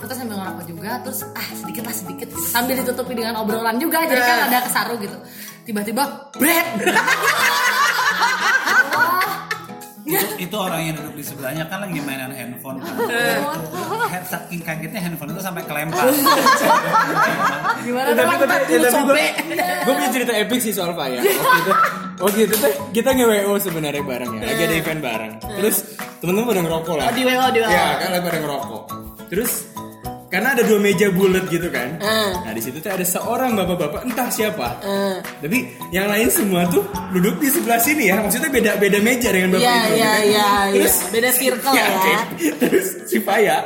aku 0.00 0.08
tuh 0.08 0.16
sambil 0.16 0.40
ngerokok 0.40 0.64
juga 0.64 0.96
terus 1.04 1.20
ah 1.34 1.48
sedikit 1.52 1.84
lah 1.84 1.92
sedikit. 1.92 2.28
Gitu. 2.30 2.40
sambil 2.40 2.74
ditutupi 2.78 3.12
dengan 3.18 3.34
obrolan 3.42 3.76
juga 3.82 4.06
jadi 4.06 4.22
kan 4.22 4.38
ada 4.48 4.58
kesaru 4.64 4.96
gitu. 5.02 5.18
Tiba-tiba 5.66 6.30
bread 6.38 6.66
itu, 10.10 10.26
itu 10.40 10.56
orang 10.56 10.80
yang 10.82 10.94
duduk 10.94 11.14
di 11.14 11.22
sebelahnya 11.22 11.64
kan 11.66 11.78
lagi 11.80 12.00
mainan 12.00 12.30
handphone 12.30 12.78
kan. 12.78 12.94
Head- 14.12 14.26
Saking 14.26 14.60
kagetnya 14.60 15.00
handphone 15.00 15.30
itu 15.30 15.40
sampai 15.40 15.62
kelempar. 15.64 16.06
gimana 17.84 18.08
tapi 18.12 18.34
dong 18.34 18.40
tapi 18.40 18.54
ya, 18.68 18.78
tapi 18.84 19.02
gue 19.02 19.16
gue 19.80 19.92
punya 19.92 20.10
cerita 20.10 20.32
epic 20.34 20.60
sih 20.60 20.72
soal 20.72 20.92
Faya. 20.92 21.20
Waktu 21.20 21.32
itu 21.56 21.72
waktu 22.20 22.38
itu 22.44 22.54
teh 22.54 22.72
kita 22.92 23.10
nge 23.10 23.24
WO 23.24 23.54
sebenarnya 23.56 24.02
bareng 24.02 24.30
ya. 24.36 24.42
Lagi 24.44 24.62
ada 24.62 24.74
event 24.76 25.00
bareng. 25.00 25.32
Terus 25.40 25.76
temen-temen 26.20 26.46
pada 26.46 26.60
ngerokok 26.62 26.94
lah. 26.94 27.04
Oh, 27.08 27.14
di 27.14 27.22
WO, 27.24 27.46
di 27.48 27.58
WO. 27.58 27.68
ya 27.68 27.86
kan 27.96 28.08
lagi 28.12 28.24
pada 28.24 28.38
ngerokok. 28.38 28.82
Terus 29.30 29.52
karena 30.30 30.54
ada 30.54 30.62
dua 30.62 30.78
meja 30.78 31.10
bulat 31.10 31.50
gitu 31.50 31.66
kan. 31.74 31.98
Eh. 31.98 32.30
nah 32.46 32.52
di 32.54 32.62
situ 32.62 32.78
tuh 32.78 32.86
ada 32.94 33.02
seorang 33.02 33.58
bapak-bapak 33.58 34.06
entah 34.06 34.30
siapa. 34.30 34.78
Tapi 35.42 35.58
yang 35.90 36.06
lain 36.06 36.30
semua 36.30 36.70
tuh 36.70 36.86
duduk 37.10 37.42
di 37.42 37.50
sebelah 37.50 37.82
sini 37.82 38.08
ya. 38.14 38.22
Maksudnya 38.22 38.46
beda 38.46 38.78
beda 38.78 38.98
meja 39.02 39.34
dengan 39.34 39.58
bapak 39.58 39.66
Iya, 39.66 39.74
itu 39.74 39.90
iya, 39.98 40.06
kan? 40.06 40.22
iya, 40.22 40.48
terus 40.70 40.94
iya. 40.94 41.10
Beda 41.10 41.30
circle 41.34 41.74
ya. 41.74 41.86
oke. 41.90 42.14
terus 42.62 42.86
si 43.10 43.18
Faya 43.18 43.56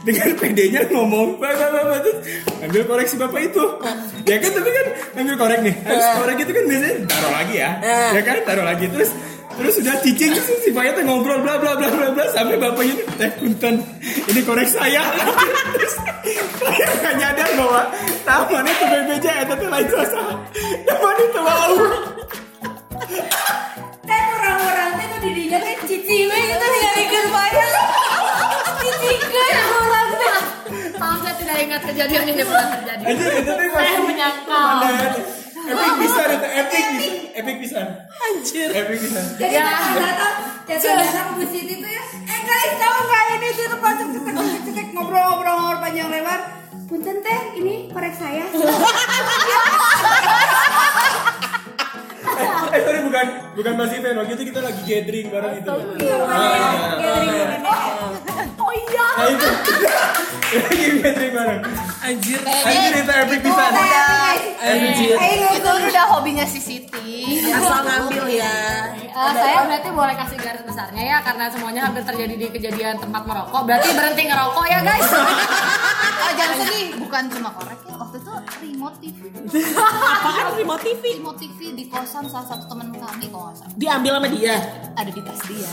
dengan 0.00 0.28
pedenya 0.40 0.80
ngomong 0.88 1.36
bapak 1.36 1.68
bapak 1.68 1.98
terus 2.08 2.18
ambil 2.64 2.82
korek 2.88 3.06
si 3.06 3.16
bapak 3.20 3.40
itu. 3.44 3.64
Ya 4.24 4.36
kan 4.40 4.50
tapi 4.56 4.70
kan 4.72 4.86
ambil 5.20 5.34
korek 5.36 5.60
nih. 5.60 5.74
Harus 5.84 6.06
korek 6.16 6.36
itu 6.40 6.52
kan 6.56 6.64
biasanya 6.64 6.96
taruh 7.04 7.32
lagi 7.36 7.54
ya. 7.60 7.70
Ya 8.16 8.20
kan 8.24 8.36
taruh 8.48 8.64
lagi. 8.64 8.86
Terus 8.88 9.10
terus 9.54 9.72
sudah 9.78 9.94
cicing 10.02 10.30
terus 10.34 10.48
si 10.62 10.70
Faya 10.74 10.90
tuh 10.94 11.02
ngobrol 11.06 11.38
bla 11.42 11.54
bla 11.58 11.78
bla 11.78 11.88
bla 11.88 12.08
bla 12.10 12.24
sampai 12.34 12.58
bapaknya 12.58 12.94
teh 13.18 13.30
punten 13.38 13.74
ini 14.30 14.40
korek 14.42 14.68
saya. 14.68 15.02
Terus 15.74 15.94
saya 16.58 16.86
nggak 16.98 17.14
nyadar 17.20 17.50
bahwa 17.58 17.82
taman 18.24 18.64
itu 18.66 18.84
bebeja 18.88 19.32
itu 19.44 19.54
tuh 19.54 19.68
lain 19.68 19.86
sasa 19.92 20.20
taman 20.88 21.16
itu 21.20 21.40
mau. 21.40 21.74
Teh 24.04 24.22
orang-orang 24.40 24.90
teh 24.98 25.06
nu 25.06 25.16
didinya 25.22 25.58
teh 25.62 25.74
cicing 25.86 26.24
we 26.26 26.38
gitu 26.48 26.66
ningalikeun 26.66 27.26
bayar. 27.30 27.70
Cicing 28.80 29.22
ke 29.28 29.44
orang 29.62 30.08
teh. 30.18 30.36
maaf 30.98 31.18
saya 31.20 31.34
tidak 31.36 31.56
ingat 31.62 31.80
kejadian 31.84 32.24
ini 32.32 32.42
pernah 32.42 32.66
terjadi. 32.80 33.04
Itu 33.12 33.52
tuh 33.52 33.68
saya 33.70 33.98
menyangka 34.02 34.62
Epic 35.84 36.00
pisan 36.00 36.28
itu 36.32 36.48
epic 36.48 36.84
pisan 36.88 37.12
epic 37.34 37.56
pisan 37.60 37.86
Anjir. 38.08 38.68
epic 38.72 38.98
pisan 39.04 39.24
Jadi 39.36 39.54
datang 39.54 39.92
datang 40.00 40.32
datang 40.64 40.96
datang 40.96 41.26
Bu 41.36 41.44
Siti 41.44 41.74
tuh 41.76 41.90
ya. 41.90 42.04
Eh 42.24 42.40
guys 42.40 42.72
tahu 42.80 42.98
nggak 43.04 43.24
ini 43.36 43.48
tuh 43.52 43.66
tempat 43.68 43.92
cek 44.00 44.08
cek 44.08 44.22
cek 44.24 44.34
cek, 44.64 44.72
cek 44.72 44.86
ngobrol-ngobrol 44.96 45.54
ngobrol 45.60 45.78
panjang 45.78 46.08
lebar. 46.08 46.40
Punten 46.88 47.16
teh 47.20 47.40
ini 47.60 47.92
korek 47.92 48.14
saya. 48.16 48.44
bukan 53.14 53.30
bukan 53.54 53.72
Mas 53.78 53.94
Ivan 53.94 54.14
waktu 54.18 54.32
itu 54.34 54.44
kita 54.50 54.58
lagi 54.58 54.82
gathering 54.82 55.26
bareng 55.30 55.54
itu 55.62 55.70
Oh 58.58 58.72
iya. 58.74 59.06
nah 59.14 59.26
itu 59.30 59.46
lagi 60.58 60.86
gathering 60.98 61.30
bareng 61.30 61.60
Anjir. 62.02 62.40
anjir 62.42 62.92
itu 62.98 63.12
epic 63.14 63.38
pisan 63.38 63.70
Anjir. 64.58 65.16
Itu 65.54 65.70
udah 65.70 66.04
hobinya 66.10 66.42
si 66.42 66.58
Siti. 66.58 67.38
Asal 67.48 67.86
ngambil 67.86 68.26
ya. 68.34 68.90
Eh, 68.92 69.32
saya 69.32 69.62
berarti 69.62 69.88
boleh 69.88 70.14
kasih 70.18 70.38
garis 70.42 70.62
besarnya 70.66 71.02
ya 71.06 71.18
karena 71.22 71.46
semuanya 71.48 71.86
hampir 71.86 72.02
terjadi 72.02 72.34
di 72.34 72.46
kejadian 72.50 72.98
tempat 72.98 73.22
merokok. 73.24 73.62
Berarti 73.62 73.94
berhenti 73.94 74.22
ngerokok 74.26 74.66
ya 74.66 74.78
guys. 74.82 75.06
Oh, 75.06 76.32
jangan 76.34 76.56
sedih, 76.60 76.86
bukan 76.98 77.22
cuma 77.30 77.48
korek 77.54 77.78
ya. 77.86 77.93
Remote 78.54 78.96
TV. 78.98 79.18
Apaan 80.14 80.52
remote 80.54 80.82
TV? 80.82 81.02
Remote 81.16 81.38
TV 81.38 81.58
di 81.72 81.84
kosan 81.86 82.24
salah 82.26 82.44
satu 82.46 82.64
teman 82.66 82.92
kami 82.92 83.26
kalau 83.26 83.48
nggak 83.48 83.56
salah. 83.58 83.72
Diambil 83.74 84.12
sama 84.14 84.28
dia. 84.30 84.54
Ada 84.94 85.10
di 85.10 85.20
tas 85.20 85.40
dia. 85.44 85.70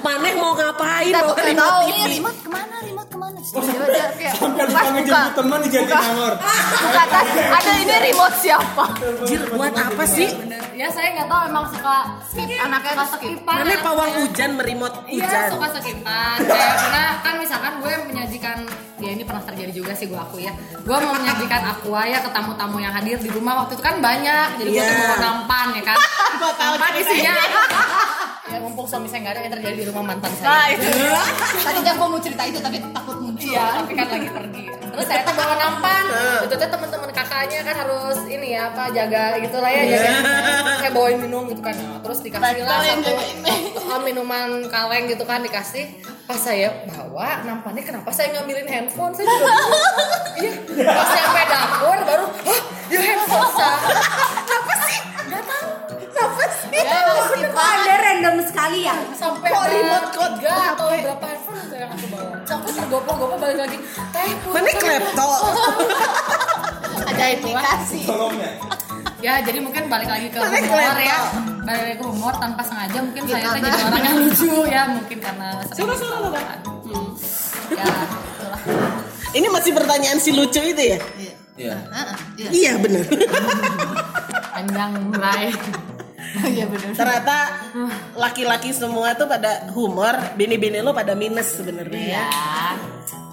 Maneh 0.00 0.32
mau 0.34 0.52
ngapain? 0.52 1.12
Bawa 1.12 1.32
nggak 1.32 1.46
remote 1.46 1.62
tahu 1.62 1.78
TV? 1.80 1.90
ini 1.92 2.08
remote 2.16 2.38
ke 2.38 2.48
mana, 2.48 2.76
remote 2.80 3.08
ke 3.08 3.16
mana. 3.16 3.38
Terus 3.40 3.66
dia 3.66 4.06
kayak 4.10 4.34
sampai 4.34 4.58
pas 4.58 4.66
lupa 4.66 4.80
buka, 4.80 4.92
ngejemput 4.92 5.32
teman 5.34 5.58
di 5.58 5.68
buka, 5.68 5.78
Jatinangor 5.80 6.34
buka 6.76 7.02
tas. 7.06 7.26
Ada 7.50 7.72
ini 7.76 7.94
remote 8.04 8.36
siapa? 8.36 8.84
Anjir, 8.90 9.40
buat 9.50 9.74
apa 9.74 10.04
sih? 10.04 10.28
ya 10.72 10.88
saya 10.88 11.12
nggak 11.12 11.28
tahu 11.28 11.40
emang 11.44 11.66
suka 11.68 11.96
Skip, 12.24 12.48
anaknya 12.56 12.92
suka 12.94 13.04
skip. 13.10 13.20
skipan. 13.36 13.54
Maneh 13.54 13.76
ya. 13.76 13.84
pawang 13.84 14.10
hujan 14.16 14.50
merimot 14.56 14.94
Iya 15.04 15.20
hujan. 15.20 15.44
suka 15.52 15.66
sekipan 15.76 16.36
kayak 16.40 16.72
karena 16.80 17.02
kan 17.20 17.34
misalkan 17.36 17.72
gue 17.76 17.92
menyajikan 18.08 18.56
ya 18.96 19.10
ini 19.10 19.22
pernah 19.22 19.44
terjadi 19.44 19.72
juga 19.74 19.92
sih 19.92 20.08
gue 20.08 20.16
aku 20.16 20.40
ya 20.40 20.56
gue 20.72 20.96
mau 20.96 21.12
menyajikan 21.12 21.62
aqua 21.68 21.99
ya 22.02 22.18
ke 22.18 22.30
tamu-tamu 22.30 22.76
yang 22.76 22.90
hadir 22.90 23.16
di 23.16 23.28
rumah 23.28 23.64
waktu 23.64 23.74
itu 23.74 23.82
kan 23.82 23.98
banyak 23.98 24.48
jadi 24.56 24.68
gue 24.68 24.78
Iya. 24.78 24.90
tuh 24.90 25.06
mau 25.06 25.18
nampan 25.18 25.66
ya 25.74 25.82
kan 25.82 25.96
nampan 26.60 26.92
isinya 26.96 27.34
ya 28.50 28.58
mumpung 28.58 28.82
suami 28.84 29.06
saya 29.06 29.20
nggak 29.22 29.32
ada 29.32 29.40
yang 29.40 29.52
terjadi 29.54 29.76
di 29.76 29.86
rumah 29.86 30.04
mantan 30.06 30.30
saya 30.32 30.46
Nah 30.46 30.64
itu 30.68 30.86
Tadi 31.66 31.78
jam 31.80 31.94
gue 31.96 32.08
mau 32.08 32.18
cerita 32.18 32.42
itu 32.44 32.58
tapi 32.58 32.76
takut 32.82 33.16
muncul 33.18 33.38
Iya, 33.40 33.64
tapi 33.78 33.92
kan 33.94 34.06
lagi 34.06 34.28
pergi. 34.28 34.64
Terus 34.90 35.06
saya 35.06 35.22
tuh 35.22 35.32
bawa 35.32 35.54
nampan. 35.54 36.02
Itu 36.44 36.54
tuh 36.54 36.68
teman-teman 36.68 37.10
kakaknya 37.10 37.62
kan 37.62 37.74
harus 37.78 38.18
ini 38.26 38.52
ya 38.52 38.68
apa 38.68 38.90
jaga 38.90 39.38
gitu 39.38 39.56
lah 39.56 39.70
ya 39.70 39.82
jaga. 39.86 40.10
Saya 40.76 40.90
bawain 40.90 41.18
minum 41.18 41.46
gitu 41.46 41.62
kan. 41.62 41.72
Terus 41.78 42.18
dikasih 42.20 42.62
lah 42.62 42.82
satu 42.84 43.14
minuman 44.02 44.66
kaleng 44.66 45.06
gitu 45.06 45.22
kan 45.22 45.40
dikasih. 45.40 45.86
Pas 46.30 46.38
saya 46.38 46.70
bawa 46.86 47.42
nampannya 47.42 47.82
kenapa 47.82 48.06
saya 48.14 48.30
ngambilin 48.30 48.62
handphone? 48.70 49.10
Saya 49.10 49.26
juga. 49.26 49.50
Iya. 50.38 50.86
Pas 50.86 51.08
sampai 51.10 51.42
dapur 51.50 51.98
baru, 52.06 52.26
hah, 52.46 52.60
ya 52.86 52.98
handphone 53.02 53.50
saya. 53.50 53.78
Kenapa 54.46 54.72
sih? 54.86 54.98
Gak 55.26 55.42
tahu. 55.42 55.70
Kenapa 55.90 56.42
sih? 56.54 56.70
Kok 57.50 57.66
ada 57.66 57.94
random 57.98 58.34
sekali 58.46 58.78
ya? 58.86 58.94
sampai 59.10 59.50
remote 59.50 60.08
code 60.14 60.34
tiga 60.38 60.54
atau 60.70 60.86
berapa 60.94 61.24
handphone 61.26 61.66
saya 61.66 61.80
yang 61.82 61.90
aku 61.98 62.06
bawa 62.14 62.34
sampai 62.46 62.70
tergopoh-gopoh 62.78 63.38
balik 63.42 63.58
lagi 63.66 63.78
teh 64.14 64.30
Mana 64.54 64.70
klepto? 64.78 65.28
Ada 67.10 67.24
aplikasi 67.26 68.00
Tolongnya. 68.06 68.50
ya 69.18 69.34
jadi 69.42 69.58
mungkin 69.58 69.82
balik 69.90 70.06
lagi 70.06 70.30
ke 70.30 70.38
kelihatan? 70.38 70.94
ya 71.02 71.18
balik 71.70 71.82
lagi 71.86 71.96
ke 72.02 72.06
humor 72.10 72.34
tanpa 72.34 72.62
sengaja 72.66 72.98
mungkin 72.98 73.22
saya 73.30 73.46
tuh 73.46 73.62
jadi 73.62 73.80
orang 73.86 74.02
yang 74.02 74.16
lucu 74.26 74.50
ya 74.66 74.82
mungkin 74.90 75.18
karena 75.22 75.48
Suruh, 75.70 75.94
suruh, 75.94 76.18
suruh. 76.18 76.42
Hmm. 76.90 77.08
ya 77.70 77.86
itulah 78.34 78.60
Ini 79.30 79.46
masih 79.46 79.70
pertanyaan 79.78 80.18
si 80.18 80.34
lucu 80.34 80.58
itu 80.58 80.82
ya? 80.82 80.98
Iya. 81.54 81.74
Iya 82.50 82.72
bener. 82.82 83.06
panjang 84.58 84.90
mulai 85.14 85.54
Iya 86.58 86.66
bener 86.66 86.90
Ternyata 86.98 87.36
laki-laki 88.18 88.74
semua 88.74 89.14
tuh 89.14 89.30
pada 89.30 89.70
humor, 89.70 90.14
bini-bini 90.34 90.82
lo 90.82 90.90
pada 90.90 91.14
minus 91.14 91.54
sebenarnya 91.54 92.02
ya. 92.18 92.26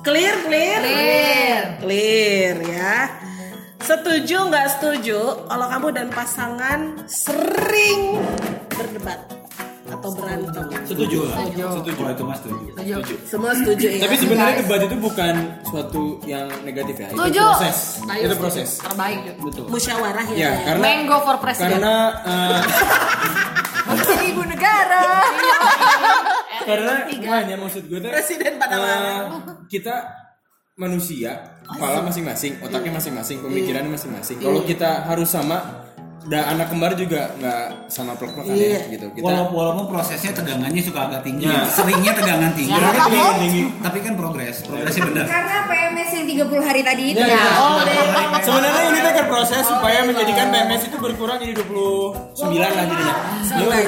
Clear, 0.05 0.35
clear, 0.45 0.79
Clear. 0.85 1.63
clear 1.81 2.55
ya. 2.63 2.95
Setuju 3.77 4.37
nggak 4.49 4.67
setuju 4.77 5.19
kalau 5.47 5.65
kamu 5.69 5.87
dan 5.93 6.07
pasangan 6.09 6.79
sering 7.07 8.19
berdebat 8.69 9.19
atau 9.87 10.09
berantem? 10.11 10.65
Setuju 10.83 11.19
lah. 11.29 11.37
Setuju. 11.47 11.91
Kalau 11.95 12.11
itu 12.11 12.23
mas 12.25 12.37
setuju. 12.41 12.69
Semua 13.23 13.51
setuju 13.55 13.85
ya. 13.87 13.99
Tapi 14.03 14.15
sebenarnya 14.17 14.55
debat 14.65 14.81
itu 14.83 14.95
bukan 14.99 15.33
suatu 15.63 16.03
yang 16.27 16.47
negatif 16.65 16.95
ya. 16.99 17.07
Itu 17.13 17.15
Setuju. 17.21 17.45
proses. 17.47 17.77
Itu 18.03 18.35
proses. 18.35 18.69
terbaik 18.83 19.19
Betul. 19.39 19.65
musyawarah 19.71 20.25
ya. 20.33 20.35
Ya, 20.35 20.41
ya. 20.41 20.51
karena 20.73 20.83
Mango 20.83 21.17
for 21.23 21.37
president 21.39 21.79
karena 21.79 21.95
eh, 22.27 22.59
Ibu 24.27 24.43
negara 24.43 25.23
karena 26.67 26.93
gimana 27.07 27.47
ya 27.47 27.55
maksud 27.55 27.87
gue 27.87 27.99
tuh 28.03 28.11
Presiden 28.11 28.59
pada 28.59 28.75
eh, 28.75 28.81
mana? 28.83 29.11
kita 29.71 29.95
manusia 30.77 31.57
kepala 31.65 32.05
masing-masing 32.05 32.61
otaknya 32.61 32.93
masing-masing 32.93 33.41
pemikirannya 33.41 33.89
masing-masing 33.89 34.37
kalau 34.37 34.61
kita 34.61 35.09
harus 35.09 35.25
sama 35.25 35.89
dan 36.27 36.53
anak 36.53 36.69
kembar 36.69 36.91
juga 36.93 37.33
nggak 37.33 37.89
sama 37.89 38.13
plek-plekan 38.13 38.51
Iya. 38.53 38.67
ya 38.77 38.81
gitu 38.93 39.05
kita 39.15 39.25
Walaupun, 39.25 39.55
walaupun 39.57 39.85
prosesnya 39.89 40.35
tegangannya 40.35 40.83
suka 40.83 41.07
agak 41.07 41.23
tinggi, 41.23 41.47
Ya. 41.47 41.63
seringnya 41.63 42.11
tegangan 42.11 42.51
tinggi. 42.51 42.75
Karena 42.75 42.91
tapi, 42.91 43.15
tinggi, 43.15 43.39
tinggi. 43.39 43.63
tapi 43.79 43.97
kan 44.03 44.13
progres, 44.19 44.55
progresnya 44.67 45.03
benar. 45.07 45.23
Karena 45.23 45.57
PMS 45.71 46.09
yang 46.11 46.25
30 46.27 46.63
hari 46.67 46.81
tadi 46.83 47.03
itu 47.15 47.23
Ya, 47.23 47.27
ya. 47.31 47.39
ya. 47.39 47.51
Oh 47.63 47.79
Sebenarnya 48.43 48.83
ini 48.91 48.99
kan 49.07 49.25
proses 49.31 49.63
supaya 49.63 49.99
menjadikan 50.03 50.45
PMS 50.51 50.81
itu 50.91 50.97
berkurang 50.99 51.37
jadi 51.39 51.53
29 51.55 52.59
lah 52.59 52.71
jadinya. 52.75 53.15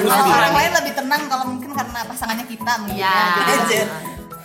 29. 0.00 0.56
lain 0.56 0.70
lebih 0.80 0.92
tenang 0.96 1.22
kalau 1.28 1.44
mungkin 1.44 1.70
karena 1.76 2.00
pasangannya 2.08 2.46
kita 2.48 2.72
mungkin 2.80 3.04
Ya. 3.04 3.20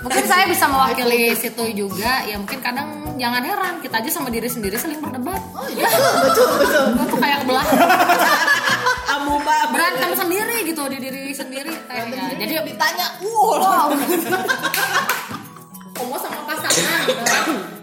Mungkin 0.05 0.25
saya 0.29 0.45
bisa 0.45 0.69
mewakili 0.69 1.33
situ 1.33 1.65
juga. 1.73 2.21
Ya 2.29 2.37
mungkin 2.37 2.61
kadang 2.61 3.17
jangan 3.17 3.41
heran 3.41 3.81
kita 3.81 3.97
aja 3.97 4.09
sama 4.13 4.29
diri 4.29 4.45
sendiri 4.45 4.77
saling 4.77 5.01
berdebat. 5.01 5.41
Oh 5.57 5.65
iya. 5.73 5.89
Betul 6.29 6.45
betul. 6.61 6.85
Betul 6.93 7.05
tuh 7.09 7.19
kayak 7.19 7.39
belah 7.49 7.65
Amuba 9.17 9.57
berantem 9.73 10.11
sendiri 10.13 10.57
gitu 10.69 10.81
di 10.91 10.97
diri 11.01 11.33
sendiri 11.33 11.73
kayak 11.89 12.05
ya. 12.13 12.25
jadi 12.37 12.53
ditanya, 12.67 13.05
wow, 13.23 13.89
ngomong 15.95 16.19
sama 16.25 16.39
pasangan 16.45 16.99
gitu. 17.09 17.23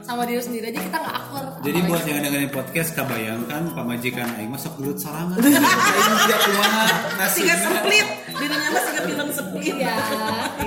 Sama 0.02 0.22
diri 0.28 0.42
sendiri 0.42 0.70
aja 0.70 0.80
kita 0.82 0.96
nggak 0.98 1.16
akur. 1.16 1.44
Jadi 1.62 1.78
buat 1.86 2.02
yang 2.04 2.20
dengerin 2.20 2.50
podcast, 2.52 2.90
kebayangkan 2.92 3.62
pamajikan 3.72 4.28
Aing 4.36 4.50
masuk 4.50 4.76
gelut 4.76 4.98
sarangan. 4.98 5.38
Aing 5.40 6.16
tidak 6.26 6.40
kumaha 6.44 6.84
Siga 7.32 7.54
nasibna. 7.54 7.80
split, 7.80 8.06
dirinya 8.36 8.68
mah 8.68 8.82
siga 8.82 9.00
film 9.06 9.28
split. 9.32 9.74
ya 9.78 9.94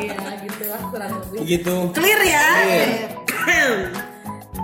iya 0.01 0.17
gitu 0.95 1.03
kurang 1.03 1.11
lebih 1.19 1.39
Begitu. 1.43 1.75
Clear 1.91 2.21
ya? 2.23 2.47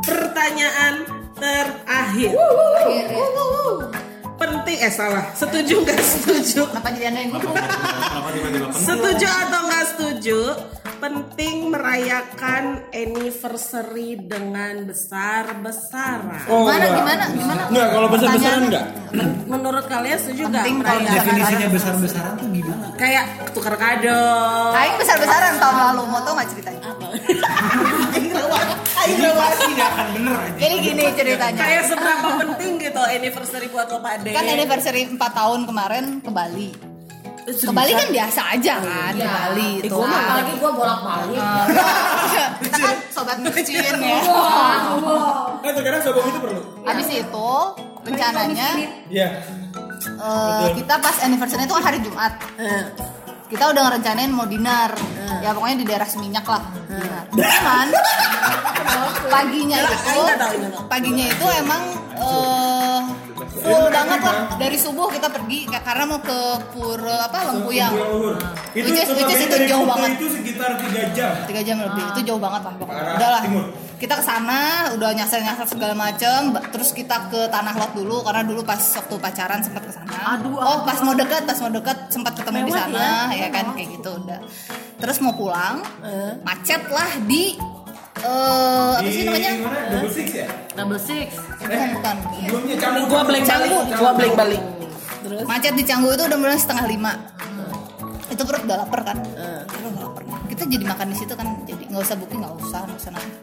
Pertanyaan 0.01 0.93
terakhir. 1.35 2.31
Penting 4.39 4.77
eh 4.81 4.93
salah. 4.93 5.25
Setuju 5.35 5.83
nggak 5.85 5.99
setuju? 6.01 6.61
kenapa 6.71 6.89
jadi 6.95 7.05
anda 7.11 7.19
yang? 7.21 7.31
Setuju 8.73 9.27
atau 9.27 9.59
nggak 9.67 9.85
setuju? 9.93 10.39
Penting 11.01 11.73
merayakan 11.73 12.85
anniversary 12.93 14.21
dengan 14.21 14.85
besar-besaran. 14.85 16.45
Oh, 16.45 16.69
Gimana, 16.69 16.77
enggak. 16.77 16.93
gimana, 16.93 17.23
gimana? 17.33 17.63
Enggak, 17.73 17.87
kalau 17.89 18.07
besar-besaran 18.13 18.61
enggak. 18.69 18.85
Menurut 19.49 19.85
kalian 19.89 20.17
setuju 20.21 20.41
nggak 20.45 20.61
Penting 20.61 20.77
kalau? 20.85 21.01
Definisinya 21.09 21.67
besar-besaran 21.73 22.33
tuh 22.37 22.47
gimana? 22.53 22.85
Kayak 23.01 23.25
tukar 23.49 23.75
kado. 23.81 24.21
Aing 24.77 24.95
besar-besaran 25.01 25.53
tahun 25.57 25.77
lalu, 25.89 26.01
mau 26.05 26.21
tau 26.21 26.33
gak 26.37 26.47
ceritanya? 26.53 26.93
Aing 28.13 28.31
lewat. 28.37 28.67
Aing 29.01 29.19
lewat. 29.25 29.51
Tidak 29.57 29.87
akan 29.89 30.07
bener 30.21 30.35
aja. 30.37 30.57
Jadi 30.61 30.75
gini 30.85 31.03
ceritanya 31.17 31.61
Kayak 31.65 31.83
seberapa 31.89 32.27
penting 32.45 32.71
gitu 32.77 33.01
anniversary 33.01 33.67
buat 33.73 33.89
lo 33.89 33.97
Pak? 34.05 34.13
Kan 34.29 34.45
anniversary 34.45 35.01
4 35.09 35.17
tahun 35.17 35.59
kemarin 35.65 36.21
ke 36.21 36.29
Bali 36.29 36.90
Ke 37.51 37.69
Bali 37.69 37.91
kan 37.91 38.07
biasa 38.07 38.41
aja 38.49 38.73
kan, 38.77 39.11
ke 39.13 39.27
Bali 39.27 39.69
Eh, 39.77 39.85
itu. 39.85 39.91
Gua 39.91 40.05
mah 40.05 40.19
apalagi 40.21 40.53
gue 40.55 40.71
bolak 40.71 40.99
balik 41.01 41.41
Kita 42.61 42.77
kan 42.77 42.95
sobat 43.09 43.37
micin 43.37 43.77
ya. 43.77 44.19
Kan 45.59 45.71
terkadang 45.73 46.01
sobong 46.01 46.25
itu 46.25 46.39
perlu. 46.39 46.61
Habis 46.81 47.07
itu 47.09 47.51
rencananya 48.01 48.67
Iya. 49.07 49.29
eh, 50.01 50.67
kita 50.73 50.93
pas 50.97 51.15
anniversary 51.19 51.63
itu 51.63 51.73
kan 51.73 51.83
hari 51.83 51.99
Jumat. 51.99 52.33
Kita 53.45 53.63
udah 53.67 53.81
ngerencanain 53.83 54.31
mau 54.31 54.45
dinner. 54.45 54.91
Ya 55.41 55.51
pokoknya 55.51 55.77
di 55.77 55.85
daerah 55.85 56.07
Seminyak 56.07 56.45
lah. 56.45 56.63
Dinner 56.87 57.23
cuman 57.31 57.87
paginya 59.33 59.77
itu 59.79 60.21
paginya 60.85 61.25
itu 61.25 61.45
emang 61.57 61.81
eh, 62.17 62.99
full 63.53 63.85
banget 63.87 64.19
lah. 64.19 64.37
Dari 64.55 64.77
subuh 64.77 65.07
kita 65.07 65.27
pergi 65.27 65.67
ka- 65.67 65.83
karena 65.83 66.03
mau 66.05 66.19
ke 66.19 66.39
pura 66.71 67.27
apa 67.27 67.51
Lempuyang 67.51 67.91
Itu 68.71 68.87
Which 68.87 68.95
is- 68.97 69.11
which 69.11 69.27
is 69.27 69.27
notabene 69.27 69.41
itu 69.41 69.47
dari 69.49 69.65
jauh 69.67 69.85
banget. 69.85 70.09
Itu 70.15 70.27
sekitar 70.31 70.69
3 70.77 71.03
jam. 71.11 71.31
tiga 71.43 71.61
jam 71.61 71.77
lebih. 71.81 72.03
Itu 72.09 72.21
jauh 72.23 72.39
banget 72.39 72.61
lah 72.63 72.73
pokoknya 72.75 73.11
udahlah. 73.15 73.41
timur. 73.41 73.65
kita 74.01 74.17
ke 74.17 74.25
sana 74.25 74.59
udah 74.97 75.13
nyasar 75.13 75.39
nyasar 75.39 75.67
segala 75.67 75.93
macem. 75.93 76.39
Terus 76.71 76.89
kita 76.89 77.29
ke 77.29 77.45
tanah 77.47 77.75
lot 77.75 77.93
dulu 77.93 78.23
karena 78.23 78.41
dulu 78.41 78.61
pas 78.61 78.81
waktu 78.81 79.13
pacaran 79.15 79.61
sempat 79.61 79.85
ke 79.85 79.93
sana. 79.93 80.41
Oh 80.41 80.81
pas 80.81 80.97
mau 81.01 81.13
deket 81.13 81.45
pas 81.45 81.57
mau 81.59 81.69
deket 81.69 82.09
sempat 82.09 82.33
ketemu 82.33 82.65
di 82.65 82.73
sana 82.73 83.29
ya. 83.29 83.47
kan? 83.49 83.77
Kayak 83.77 83.89
gitu 83.93 84.09
udah. 84.17 84.39
Terus 84.97 85.17
mau 85.19 85.33
pulang 85.33 85.85
macet 86.41 86.81
lah 86.87 87.09
di 87.21 87.53
eh 88.21 88.91
apa 89.01 89.09
sih 89.09 89.21
Di 89.21 89.27
namanya 89.27 89.51
mana? 89.61 89.79
Double 89.89 90.11
six 90.11 90.27
ya? 90.31 90.47
double 90.71 90.99
six 91.01 91.27
bukan 91.57 91.89
bukan 91.97 92.15
Sebelumnya 92.21 92.77
Canggu. 92.77 93.01
Gua 93.09 93.21
blank 93.25 93.45
balik. 93.45 93.71
Gua 93.97 94.11
blank 94.13 94.33
balik. 94.37 94.61
macet 95.45 95.73
di 95.73 95.83
Canggu 95.85 96.09
itu 96.11 96.23
udah 96.25 96.37
mulai 96.37 96.57
setengah 96.57 96.85
lima 96.89 97.13
itu 98.31 98.41
perut 98.47 98.63
udah 98.63 98.77
lapar 98.87 99.01
kan 99.03 99.17
udah 99.21 100.01
lapar 100.07 100.23
kita 100.47 100.63
jadi 100.65 100.85
makan 100.87 101.07
di 101.11 101.17
situ 101.19 101.33
kan 101.35 101.47
jadi 101.67 101.83
nggak 101.91 102.01
usah 102.01 102.15
booking 102.15 102.39
nggak 102.41 102.55
usah 102.57 102.79
nggak 102.87 102.99
usah 102.99 103.11
nanya. 103.11 103.37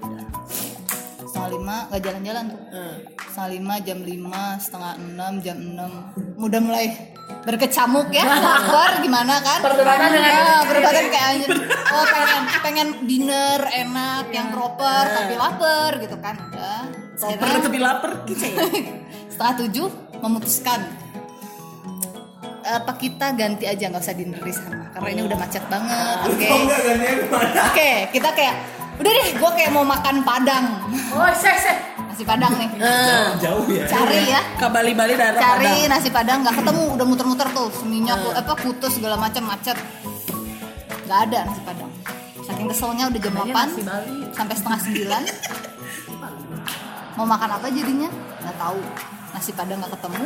Setengah 1.39 1.55
lima 1.55 1.76
nggak 1.86 2.03
jalan-jalan 2.03 2.45
tuh. 2.51 2.61
Setengah 3.22 3.51
lima 3.55 3.74
jam 3.80 3.99
lima 4.03 4.43
setengah 4.59 4.93
enam 4.99 5.32
jam 5.39 5.57
enam. 5.57 5.91
Udah 6.34 6.61
mulai 6.61 6.86
berkecamuk 7.39 8.11
ya 8.11 8.24
lapar 8.51 8.99
gimana 8.99 9.39
kan? 9.39 9.59
Perdebatan 9.62 10.09
dengan- 10.11 10.34
ya, 10.34 10.55
perdebatan 10.66 11.05
kayak 11.07 11.26
anjir 11.30 11.51
oh 11.89 12.05
pengen 12.05 12.43
pengen 12.61 12.89
dinner 13.05 13.61
enak 13.62 14.24
yang 14.28 14.49
proper 14.51 15.05
tapi 15.07 15.34
lapar 15.34 15.91
gitu 16.03 16.16
kan. 16.18 16.34
Udah. 16.51 16.82
Proper 17.14 17.49
tapi 17.62 17.78
lapar 17.78 18.11
gitu 18.26 18.43
ya. 18.43 18.57
setengah 19.30 19.55
tujuh 19.62 19.86
memutuskan. 20.18 20.82
Apa 22.68 23.01
kita 23.01 23.32
ganti 23.32 23.64
aja 23.64 23.89
nggak 23.89 24.03
usah 24.03 24.12
dinner 24.12 24.45
di 24.45 24.53
sana 24.53 24.93
karena 24.93 25.09
ini 25.09 25.22
udah 25.24 25.39
macet 25.41 25.64
banget. 25.72 26.16
Oke. 26.26 26.49
Oh 26.49 26.59
enggak 26.61 26.80
gantian 26.84 27.16
ke 27.16 27.26
mana? 27.30 27.61
oke 27.64 27.91
kita 28.12 28.28
kayak 28.34 28.55
udah 28.99 29.11
deh 29.11 29.28
gue 29.34 29.51
kayak 29.55 29.70
mau 29.70 29.86
makan 29.86 30.22
padang. 30.22 30.64
Oh 31.14 31.30
seh 31.34 31.55
seh. 31.55 31.76
Nasi 32.09 32.26
padang 32.26 32.51
nih. 32.59 32.68
Jauh 33.38 33.66
ya. 33.70 33.86
cari 33.86 34.20
ya. 34.26 34.40
Ke 34.59 34.66
Bali-Bali 34.66 35.14
daerah 35.14 35.38
cari 35.38 35.86
Padang. 35.86 35.90
nasi 35.90 36.09
padang 36.11 36.38
nggak 36.42 36.57
ketemu 36.59 36.82
udah 36.99 37.07
muter-muter 37.07 37.49
tuh. 37.55 37.68
Seminyak 37.70 38.18
apa 38.34 38.53
putus 38.59 38.99
segala 38.99 39.14
macam 39.14 39.46
macet. 39.46 39.78
Nggak 41.07 41.20
ada 41.30 41.38
nasi 41.46 41.61
padang. 41.62 41.90
Saking 42.42 42.66
keselnya 42.66 43.05
udah 43.07 43.20
jam 43.20 43.34
8 43.38 44.34
sampai 44.34 44.55
setengah 44.57 44.80
9 44.80 45.05
mau 47.20 47.26
makan 47.26 47.51
apa 47.55 47.66
jadinya? 47.70 48.11
Nggak 48.42 48.57
tahu. 48.57 48.80
Nasi 49.30 49.51
padang 49.55 49.78
nggak 49.78 49.92
ketemu 49.94 50.24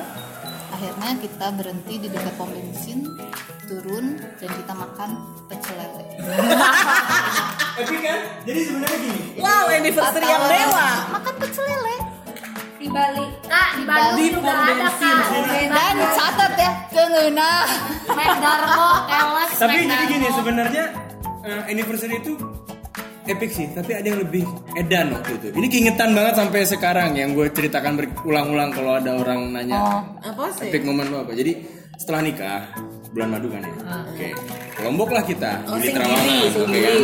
akhirnya 0.72 1.10
kita 1.20 1.46
berhenti 1.52 1.94
di 1.98 2.08
dekat 2.08 2.34
pom 2.34 2.48
bensin 2.48 3.04
turun 3.62 4.06
dan 4.40 4.50
kita 4.50 4.72
makan 4.72 5.10
pecel 5.46 5.76
lele 5.76 6.04
Tapi 7.72 7.96
kan, 7.98 8.18
jadi 8.44 8.60
sebenarnya 8.68 8.98
gini. 9.00 9.20
Wow, 9.40 9.64
anniversary 9.66 10.28
yang 10.28 10.44
dewa. 10.44 10.88
makan 11.10 11.34
pecel 11.40 11.64
lele 11.64 11.96
Di 12.76 12.86
Bali. 12.86 13.26
Kak, 13.46 13.68
di 13.78 13.82
Di 13.86 14.26
juga 14.28 14.52
ada 14.52 14.88
kak. 14.92 15.24
dan 15.70 15.96
catat 16.12 16.52
ya 16.58 16.70
kengena 16.90 17.50
Mek 18.10 18.32
Darmo, 18.38 18.88
Keles, 19.06 19.50
Tapi 19.56 19.76
jadi 19.86 20.04
gini 20.04 20.28
sebenarnya 20.28 20.84
eh, 21.42 21.62
anniversary 21.66 22.18
itu 22.18 22.32
epic 23.24 23.50
sih, 23.50 23.66
tapi 23.68 23.92
ada 23.92 24.04
yang 24.04 24.20
lebih 24.20 24.42
edan 24.74 25.12
waktu 25.12 25.30
itu. 25.36 25.46
Ini 25.52 25.66
keingetan 25.66 26.10
banget 26.10 26.34
sampai 26.34 26.60
sekarang 26.64 27.14
yang 27.14 27.32
gue 27.32 27.46
ceritakan 27.48 27.94
berulang-ulang 27.94 28.70
kalau 28.70 28.96
ada 28.96 29.14
orang 29.14 29.50
nanya 29.50 29.78
Apa 30.18 30.50
sih? 30.52 30.68
epic 30.68 30.82
momen 30.82 31.06
lo 31.06 31.22
apa. 31.22 31.32
Jadi 31.32 31.52
setelah 31.94 32.20
nikah 32.20 32.60
bulan 33.10 33.28
madu 33.30 33.48
kan 33.48 33.60
ya. 33.60 33.72
Oke. 34.08 34.28
Lombok 34.80 35.10
lah 35.10 35.22
kita, 35.22 35.62
Oh, 35.64 35.76
sendiri, 35.76 35.94
terawangan, 35.94 36.26
oke 36.26 36.48
sendiri. 36.56 36.82
kan? 36.82 37.00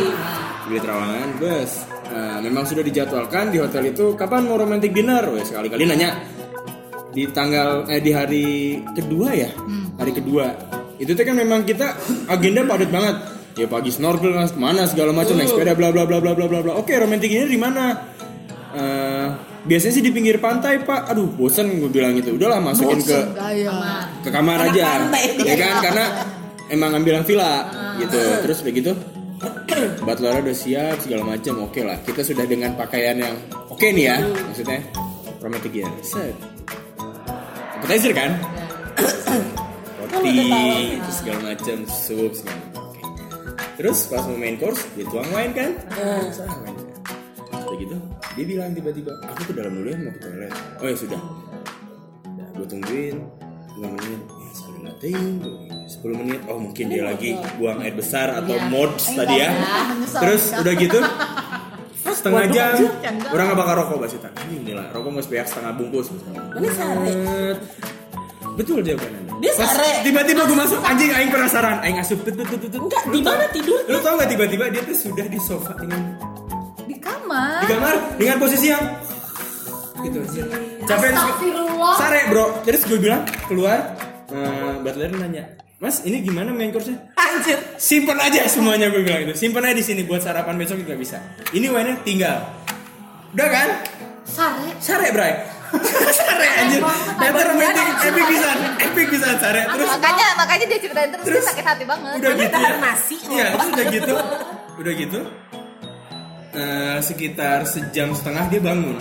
Beli 0.65 0.79
terawangan, 0.81 1.29
bus. 1.39 1.73
Nah, 2.09 2.37
memang 2.41 2.65
sudah 2.65 2.83
dijadwalkan 2.83 3.45
di 3.49 3.59
hotel 3.61 3.83
itu 3.87 4.05
kapan 4.15 4.43
mau 4.43 4.57
romantic 4.57 4.91
dinner? 4.91 5.23
Wes 5.29 5.47
sekali-kali 5.47 5.85
nanya 5.85 6.17
di 7.09 7.25
tanggal 7.29 7.85
eh 7.87 8.01
di 8.01 8.13
hari 8.13 8.47
kedua 8.93 9.33
ya 9.33 9.49
hari 9.97 10.13
kedua 10.13 10.45
itu 10.97 11.09
tuh 11.09 11.25
kan 11.25 11.35
memang 11.35 11.65
kita 11.65 11.97
agenda 12.27 12.63
padat 12.63 12.91
banget 12.91 13.17
ya 13.59 13.67
pagi 13.67 13.91
snorkel 13.91 14.31
mana 14.55 14.87
segala 14.87 15.11
macam 15.11 15.35
naik 15.35 15.51
sepeda 15.51 15.75
bla 15.75 15.91
bla 15.91 16.07
bla 16.07 16.23
bla 16.23 16.33
bla 16.33 16.47
bla. 16.47 16.59
Bla 16.63 16.73
oke 16.79 16.95
romantis 16.95 17.27
ini 17.27 17.51
di 17.51 17.59
mana? 17.59 17.99
Eh, 18.69 19.27
biasanya 19.67 19.93
sih 19.99 20.05
di 20.07 20.15
pinggir 20.15 20.39
pantai 20.39 20.79
pak. 20.87 21.11
Aduh 21.11 21.27
bosen 21.35 21.83
gue 21.83 21.91
bilang 21.91 22.15
gitu. 22.15 22.39
Udahlah 22.39 22.63
masukin 22.63 23.03
ke 23.03 23.19
ke 24.23 24.31
kamar 24.31 24.71
aja. 24.71 25.11
ya 25.43 25.55
kan 25.59 25.75
karena 25.83 26.05
emang 26.71 26.95
ngambil 26.95 27.27
villa 27.27 27.67
gitu. 27.99 28.21
Terus 28.47 28.63
udah 28.63 28.75
gitu 28.79 28.93
butler 30.03 30.43
udah 30.43 30.57
siap 30.57 30.97
segala 31.03 31.35
macam. 31.35 31.67
Oke 31.67 31.83
lah 31.83 31.99
kita 32.07 32.23
sudah 32.23 32.47
dengan 32.47 32.79
pakaian 32.79 33.19
yang 33.19 33.35
oke 33.67 33.91
nih 33.91 34.15
ya 34.15 34.17
maksudnya. 34.23 34.81
Romantic 35.43 35.75
ya. 35.75 35.91
Set. 36.07 36.35
Appetizer 37.79 38.11
kan? 38.15 38.35
Roti 40.03 40.99
terus 40.99 41.17
segala 41.23 41.55
macam 41.55 41.77
sup 41.87 42.33
segala 42.35 42.59
macam. 42.59 42.88
Terus 43.79 44.11
pas 44.11 44.27
mau 44.27 44.35
main 44.35 44.59
course 44.59 44.83
dituang 44.99 45.31
wine 45.31 45.55
kan? 45.55 45.71
Sah, 46.35 46.51
wine. 46.67 46.75
udah 47.49 47.77
gitu 47.79 47.97
dia 48.35 48.45
bilang 48.45 48.75
tiba-tiba 48.75 49.13
aku 49.23 49.51
ke 49.51 49.53
dalam 49.55 49.79
dulu 49.79 49.87
ya 49.87 49.99
mau 50.03 50.11
ke 50.11 50.21
toilet. 50.23 50.53
Oh 50.83 50.87
ya 50.91 50.97
sudah. 50.99 51.21
Ya, 52.35 52.47
gue 52.59 52.67
tungguin 52.67 53.17
5 53.79 53.87
menit 53.87 54.21
ya, 54.27 54.51
sambil 54.51 54.81
nothing 54.91 55.23
10 55.87 56.21
menit. 56.27 56.41
Oh 56.51 56.59
mungkin 56.59 56.85
dia 56.91 57.03
lagi 57.07 57.39
buang 57.55 57.79
air 57.87 57.95
besar 57.95 58.35
atau 58.35 58.59
mods 58.67 59.15
tadi 59.15 59.47
ya. 59.47 59.51
terus 60.11 60.51
udah 60.59 60.75
gitu 60.75 60.99
setengah 62.09 62.51
jam 62.51 62.75
orang 63.31 63.47
nggak 63.53 63.59
bakal 63.63 63.75
rokok 63.85 63.97
bahasa 64.03 64.31
ini 64.51 64.75
lah 64.75 64.91
rokok 64.91 65.11
mau 65.15 65.23
sebanyak 65.23 65.47
setengah 65.47 65.73
bungkus. 65.79 66.07
Betul 68.59 68.83
jawabannya 68.83 69.18
Dia 69.39 69.53
sare. 69.55 70.03
tiba-tiba 70.03 70.43
gue 70.45 70.57
masuk 70.57 70.79
anjing 70.83 71.11
aing 71.11 71.31
penasaran. 71.31 71.79
Aing 71.81 71.99
asup 71.99 72.19
tut 72.27 72.35
tut 72.35 72.47
tut 72.49 72.75
Enggak, 72.75 73.03
di 73.07 73.21
mana 73.23 73.45
tidur? 73.49 73.79
lu 73.87 73.99
tau 74.03 74.19
gak 74.19 74.29
tiba-tiba 74.29 74.65
dia 74.69 74.83
tuh 74.83 74.97
sudah 74.97 75.27
di 75.27 75.39
sofa 75.39 75.73
dengan 75.79 76.01
di 76.85 76.97
kamar. 76.99 77.63
Di 77.63 77.67
kamar 77.71 77.95
dengan 78.19 78.37
posisi 78.39 78.67
yang 78.69 78.83
gitu 79.99 80.23
capek 80.87 81.11
terus 81.11 81.19
Astagfirullah. 81.19 81.95
sare 81.99 82.21
bro. 82.31 82.45
Terus 82.63 82.83
gue 82.87 82.99
bilang 82.99 83.23
keluar. 83.47 83.79
Eh, 84.29 84.75
butler 84.85 85.09
nanya 85.15 85.45
mas 85.79 86.03
ini 86.03 86.19
gimana 86.21 86.51
main 86.51 86.69
course-nya? 86.69 86.99
Anjir. 87.15 87.55
simpan 87.79 88.19
aja 88.19 88.43
semuanya 88.51 88.91
gue 88.91 89.01
bilang 89.01 89.23
itu 89.25 89.39
simpan 89.39 89.63
aja 89.63 89.79
di 89.79 89.87
sini 89.87 90.03
buat 90.03 90.19
sarapan 90.21 90.59
besok 90.59 90.83
juga 90.83 90.99
bisa. 90.99 91.23
Ini 91.51 91.71
wine 91.71 92.03
tinggal. 92.03 92.43
Udah 93.31 93.49
kan? 93.49 93.69
Sare. 94.27 94.75
sare 94.83 95.09
bray 95.15 95.33
sare 96.11 96.49
anjir. 96.57 96.81
ternyata 97.19 97.41
romantic 97.47 97.87
epic 98.03 98.25
bisa 98.27 98.49
epic 98.81 99.07
bisa 99.11 99.27
sare. 99.37 99.63
Terus 99.67 99.89
makanya 99.91 100.27
makanya 100.37 100.65
dia 100.67 100.79
ceritain 100.81 101.11
terus, 101.11 101.25
dia 101.27 101.43
sakit 101.45 101.65
hati 101.65 101.85
banget. 101.85 102.15
udah 102.19 102.33
gitu. 102.35 102.57
ya 102.57 102.71
nasi, 102.79 103.17
iya 103.29 103.47
terus 103.53 103.69
udah 103.69 103.87
gitu. 103.91 104.15
Udah 104.77 104.93
gitu. 104.95 105.21
Eh, 106.51 106.99
sekitar 107.01 107.59
sejam 107.65 108.13
setengah 108.13 108.45
dia 108.49 108.59
bangun. 108.59 108.97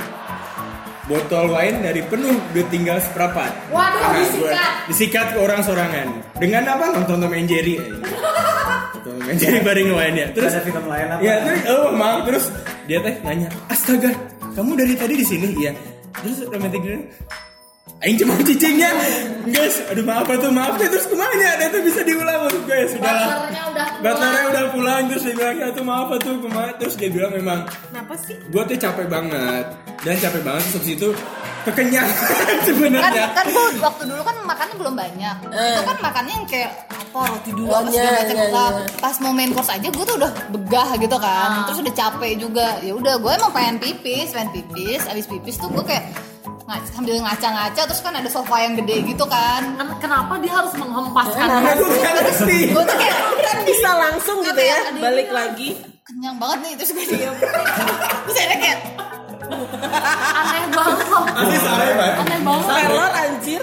Botol 1.07 1.47
wine 1.47 1.79
dari 1.79 2.03
penuh 2.03 2.35
udah 2.35 2.65
tinggal 2.67 2.99
seperempat. 2.99 3.71
Waduh, 3.71 3.95
Nah, 3.95 4.11
disikat. 4.19 4.51
gua- 4.51 4.75
disikat 4.91 5.25
ke 5.31 5.37
orang 5.39 5.63
sorangan. 5.63 6.07
Dengan 6.35 6.67
apa? 6.67 6.91
Nonton 6.91 7.23
Tom 7.23 7.31
and 7.31 7.47
Jerry. 7.47 7.79
Nonton 7.79 9.15
Tom 9.15 9.23
and 9.23 9.39
Jerry 9.39 9.63
bareng 9.63 9.95
wine 9.95 10.15
ya 10.17 10.27
terus 10.35 10.51
ada 10.51 10.61
film 10.61 10.83
lain 10.83 11.07
apa? 11.07 11.19
Ya 11.23 11.35
terus 11.39 11.61
oh 11.71 11.95
maaf. 11.95 12.27
Terus 12.27 12.45
dia 12.85 12.99
teh 12.99 13.15
nanya 13.23 13.47
astaga 13.67 14.11
kamu 14.51 14.71
dari 14.75 14.93
tadi 14.93 15.13
di 15.15 15.23
sini? 15.23 15.47
Iya 15.55 15.71
terus 16.13 16.45
romantic 16.47 16.81
dinner 16.83 17.03
Aing 17.97 18.13
cuma 18.21 18.37
cicingnya. 18.45 18.93
Guys, 19.49 19.81
aduh 19.89 20.05
maaf 20.05 20.29
tuh 20.29 20.53
maaf 20.53 20.77
Terus 20.77 21.07
ke 21.07 21.15
mana? 21.15 21.33
Ya 21.39 21.55
Dia 21.55 21.67
tuh 21.71 21.81
bisa 21.81 22.03
diulang 22.03 22.45
Maksud 22.45 22.67
gue 22.67 22.75
ya 22.75 22.87
sudah 22.91 23.09
Butlernya 23.15 23.63
udah 23.63 23.85
pulang. 23.87 24.03
Butlernya 24.03 24.43
udah 24.51 24.63
pulang 24.75 25.01
Terus 25.07 25.23
dia 25.23 25.33
bilang 25.39 25.55
ya 25.55 25.67
tuh 25.71 25.85
maaf 25.87 26.09
tuh 26.19 26.35
ke 26.37 26.49
mana? 26.51 26.71
Terus 26.75 26.93
dia 26.99 27.09
bilang 27.09 27.31
memang 27.31 27.59
Kenapa 27.63 28.13
sih? 28.19 28.35
Gue 28.51 28.61
tuh 28.67 28.75
capek 28.75 29.07
banget. 29.07 29.65
Dan 30.03 30.15
capek 30.19 30.41
banget 30.43 30.61
Terus 30.67 30.75
habis 30.77 30.91
itu 30.93 31.09
Kekenyangan 31.63 32.15
kan 32.47 32.57
sebenarnya. 32.69 33.25
Kan 33.35 33.45
gue 33.51 33.65
waktu 33.83 34.03
dulu 34.07 34.21
kan 34.23 34.35
makannya 34.47 34.75
belum 34.79 34.95
banyak. 34.95 35.35
Itu 35.51 35.81
kan 35.83 35.97
makannya 35.99 36.33
yang 36.39 36.47
kayak 36.47 36.71
apa 36.87 37.19
roti 37.27 37.51
dulu 37.51 37.67
Oh, 37.67 37.83
apa 37.83 37.89
iya, 37.91 37.99
segala 37.99 38.15
macam 38.23 38.35
iya, 38.39 38.47
iya. 38.47 38.67
pas 39.03 39.15
mau 39.19 39.33
main 39.35 39.51
course 39.51 39.71
aja 39.75 39.87
gue 39.91 40.05
tuh 40.07 40.15
udah 40.15 40.31
begah 40.55 40.89
gitu 40.95 41.17
kan. 41.19 41.67
Terus 41.67 41.79
udah 41.83 41.93
capek 41.95 42.31
juga. 42.39 42.67
Ya 42.79 42.95
udah 42.95 43.19
gue 43.19 43.31
emang 43.35 43.51
pengen 43.51 43.75
pipis 43.83 44.31
pengen 44.31 44.55
pipis. 44.55 45.03
Abis 45.11 45.27
pipis 45.27 45.55
tuh 45.59 45.67
gue 45.67 45.83
kayak 45.83 46.07
sambil 46.85 47.15
ngaca-ngaca 47.17 47.81
terus 47.81 48.01
kan 48.01 48.11
ada 48.11 48.27
sofa 48.27 48.59
yang 48.59 48.75
gede 48.75 49.01
gitu 49.05 49.23
kan. 49.25 49.63
Ken- 49.73 49.95
Kenapa 49.97 50.35
dia 50.37 50.51
harus 50.53 50.73
menghempaskan? 50.73 51.47
Karena 51.47 51.71
gue 51.73 51.89
gak 51.89 52.13
ngerti. 52.17 52.59
gue 52.69 52.83
tuh 52.83 52.97
kayak 52.97 53.15
Kan 53.39 53.57
bisa 53.63 53.89
langsung 53.93 54.37
gitu 54.41 54.59
ya, 54.59 54.77
balik 54.93 55.29
lagi. 55.29 55.69
kenyang 56.03 56.35
banget 56.37 56.59
nih 56.61 56.73
terus 56.75 56.91
gue 56.93 57.05
diem 57.05 57.35
terus 57.35 58.37
ada 58.37 58.55
kayak 58.57 58.79
aneh 60.33 60.63
banget. 60.69 61.05
Loh. 61.05 61.23
Pasti 61.25 61.57
sare 61.57 61.87
banget 61.93 62.15
Aneh 62.17 62.39
banget. 62.41 62.75
Pelor 62.81 63.11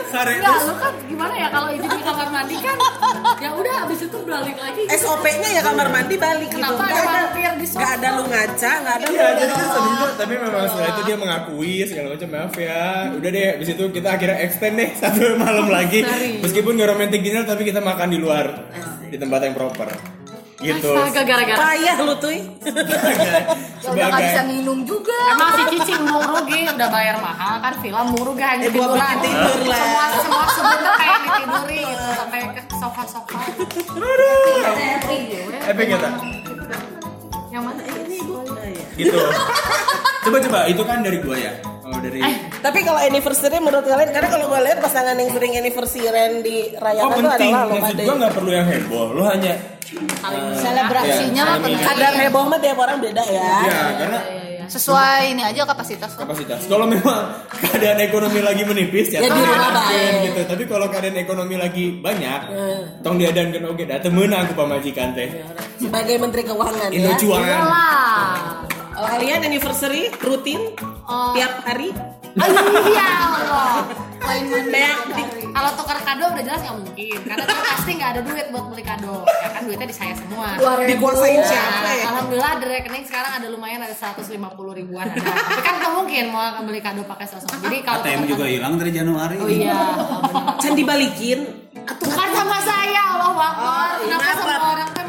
Sare 0.09 0.33
Enggak, 0.35 0.59
lu 0.63 0.75
kan 0.77 0.95
gimana 1.05 1.35
ya 1.35 1.49
kalau 1.49 1.69
izin 1.71 1.91
di 1.91 2.03
kamar 2.03 2.29
mandi 2.29 2.57
kan 2.59 2.77
ya 3.41 3.51
udah 3.51 3.75
abis 3.85 4.01
itu 4.05 4.19
balik 4.25 4.57
lagi. 4.57 4.83
SOP-nya 4.95 5.49
ya 5.51 5.63
kamar 5.63 5.89
mandi 5.89 6.17
balik 6.17 6.49
gitu. 6.49 6.59
Kenapa 6.59 6.83
ada 6.85 6.95
Nggak 6.95 7.15
vampir 7.15 7.53
di? 7.55 7.67
Nggak 7.67 7.93
ada 7.93 8.09
lu 8.11 8.25
ngaca, 8.25 8.73
nggak 8.79 8.95
ada 8.95 9.05
Iya 9.07 9.27
jadi 9.35 9.53
habis 9.53 9.71
itu 9.75 10.07
Tapi 10.15 10.35
memang 10.37 10.65
setelah 10.67 10.89
itu 10.89 11.03
dia 11.03 11.17
mengakui 11.17 11.75
Segala 11.85 12.07
macam. 12.11 12.29
Maaf 12.31 12.55
ya. 12.57 12.85
Udah 13.13 13.31
deh 13.31 13.49
Habis 13.55 13.69
itu 13.71 13.85
kita 13.91 14.09
akhirnya 14.11 14.39
extend 14.41 14.75
deh 14.77 14.91
Satu 15.03 15.23
malam 15.37 15.67
lagi. 15.69 16.01
Meskipun 16.41 16.75
gak 16.75 16.91
romantic 16.91 17.21
dinner 17.21 17.43
Tapi 17.43 17.63
kita 17.63 17.79
makan 17.79 18.09
di 18.09 18.19
luar 18.19 18.47
Di 19.05 19.17
tempat 19.17 19.41
yang 19.43 19.55
proper 19.55 19.89
Gitu. 20.55 20.87
Astaga 20.87 21.23
gara-gara. 21.25 21.59
Payah 21.67 21.97
lu 21.99 22.15
tuh. 22.17 22.31
ya 23.85 23.89
udah 23.91 24.07
nggak 24.07 24.23
bisa 24.23 24.43
minum 24.47 24.79
juga. 24.83 25.19
Emang 25.29 25.51
si 25.53 25.63
cicing 25.73 26.03
mau 26.05 26.23
rugi 26.23 26.61
udah 26.65 26.89
bayar 26.89 27.17
mahal 27.19 27.59
kan 27.59 27.75
film 27.79 28.07
mau 28.07 28.23
rugi 28.23 28.41
hanya 28.41 28.67
Eh, 28.67 28.73
tiduran. 28.73 29.17
tidur 29.19 29.61
lah. 29.67 29.79
semua 29.83 30.05
semua 30.17 30.45
sebelumnya 30.49 30.93
kayak 30.95 31.19
ditiduri 31.21 31.81
gitu 31.85 32.07
sampai 32.15 32.41
ke 32.49 32.63
sofa 32.73 33.03
sofa 33.05 33.39
Epic 35.65 35.87
ya 35.89 35.99
tak? 35.99 36.13
yang 37.49 37.63
mana? 37.63 37.81
Gitu. 38.95 39.19
Coba 40.23 40.39
coba 40.41 40.59
Itu 40.67 40.83
kan 40.83 41.03
dari 41.03 41.19
gua 41.19 41.37
ya 41.37 41.53
Oh 41.95 42.01
dari 42.03 42.21
Tapi 42.59 42.79
kalau 42.83 42.99
anniversary 42.99 43.59
menurut 43.59 43.87
kalian, 43.87 44.11
karena 44.11 44.29
kalau 44.29 44.51
gue 44.51 44.61
lihat 44.67 44.79
pasangan 44.83 45.15
yang 45.15 45.31
sering 45.31 45.53
anniversary 45.55 46.03
di 46.43 46.75
Oh 46.75 46.83
rayakan 46.83 47.15
itu 47.15 47.29
penting 47.31 47.53
adalah 47.55 47.65
lo 47.65 47.75
Maksud 47.79 47.95
pada 47.95 48.03
gua 48.03 48.15
gak 48.19 48.33
perlu 48.35 48.51
yang 48.51 48.67
heboh 48.67 49.07
Lo 49.15 49.23
hanya 49.25 49.55
selebrasinya 50.59 51.43
Iya, 51.45 51.45
mah 51.45 51.55
saling 51.55 51.63
penting 51.63 51.87
kadar 51.87 52.13
heboh 52.17 52.43
mah 52.45 52.59
tiap 52.59 52.79
orang 52.79 52.99
beda 52.99 53.23
ya. 53.25 53.53
Ya 53.63 53.81
karena 53.95 54.19
sesuai 54.65 55.37
ini 55.37 55.45
aja 55.45 55.69
kapasitas 55.69 56.17
kapasitas. 56.17 56.65
Kalau 56.67 56.89
memang 56.89 57.37
keadaan 57.53 58.01
ekonomi 58.01 58.41
lagi 58.41 58.65
menipis 58.65 59.13
ya, 59.13 59.21
Ya, 59.21 59.29
di 59.29 59.37
rumah 59.37 59.71
enakeun 59.71 59.77
bae. 59.77 60.25
gitu. 60.25 60.41
Tapi 60.49 60.63
kalau 60.65 60.87
keadaan 60.89 61.17
ekonomi 61.21 61.55
lagi 61.55 61.85
banyak, 62.01 62.41
tong 63.05 63.21
diadankeun 63.21 63.65
oge 63.69 63.85
da 63.85 64.01
teu 64.01 64.09
meunang 64.09 64.49
aku 64.49 64.57
pamajikan 64.57 65.13
teh. 65.13 65.29
Sebagai 65.77 66.17
menteri 66.17 66.43
keuangan 66.43 66.89
Indo 66.91 67.13
ya. 67.13 67.17
cuan. 67.21 67.61
Oh, 68.95 69.07
kalian 69.09 69.41
anniversary 69.43 70.07
rutin 70.19 70.61
Oh. 71.05 71.35
tiap 71.35 71.61
hari? 71.63 71.91
Aduh 72.35 72.89
ya 72.89 73.09
Allah 73.31 73.87
Lain 74.21 74.45
Kayak 74.75 74.97
di- 75.13 75.31
kalau 75.49 75.71
tukar 75.75 75.99
kado 76.01 76.25
udah 76.27 76.43
jelas 76.43 76.61
nggak 76.61 76.77
mungkin 76.77 77.19
karena 77.23 77.45
dia 77.45 77.59
pasti 77.65 77.91
nggak 77.93 78.11
ada 78.11 78.21
duit 78.23 78.47
buat 78.49 78.65
beli 78.67 78.83
kado 78.83 79.23
ya 79.23 79.49
kan 79.49 79.63
duitnya 79.63 79.87
di 79.87 79.95
saya 79.95 80.15
semua 80.15 80.49
Dikuasain 80.83 81.37
Nah, 81.37 81.47
siapa 81.47 81.91
ya? 81.93 82.05
Alhamdulillah 82.09 82.51
ada 82.53 82.67
rekening 82.67 83.05
sekarang 83.05 83.33
ada 83.35 83.47
lumayan 83.47 83.81
ada 83.81 83.95
150 83.95 84.35
ribuan 84.75 85.07
ada. 85.07 85.23
Tapi 85.23 85.63
kan 85.63 85.75
nggak 85.77 85.93
mungkin 85.95 86.25
mau 86.29 86.43
beli 86.61 86.81
kado 86.81 87.03
pakai 87.05 87.27
sosok. 87.29 87.55
Jadi 87.61 87.77
kalau 87.81 88.03
ATM 88.03 88.23
juga 88.27 88.45
hilang 88.47 88.75
dari 88.75 88.91
Januari 88.91 89.37
Oh 89.37 89.47
iya. 89.47 89.79
Can 90.59 90.75
dibalikin? 90.75 91.39
Bukan 91.85 92.29
sama 92.33 92.59
saya, 92.61 93.03
Allah 93.13 93.31
Akbar. 93.31 93.53
Oh, 93.55 93.87
iya, 94.01 94.11
Kenapa 94.11 94.33
semua 94.33 94.49
maaf. 94.51 94.73
orang 94.73 94.89
teh 94.91 95.05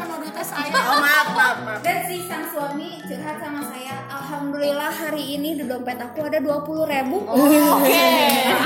saya? 0.46 0.70
Oh 0.70 0.98
maaf, 1.02 1.28
maaf, 1.34 1.56
maaf. 1.66 1.80
Dan 1.82 2.06
si 2.06 2.22
sang 2.30 2.46
suami 2.54 3.02
curhat 3.04 3.36
sama 3.42 3.60
saya, 3.74 3.94
Alhamdulillah 4.06 4.90
hari 4.94 5.34
ini 5.34 5.58
di 5.58 5.64
dompet 5.66 5.98
aku 5.98 6.22
ada 6.30 6.38
20 6.38 6.86
ribu. 6.86 7.18
Oke. 7.26 8.06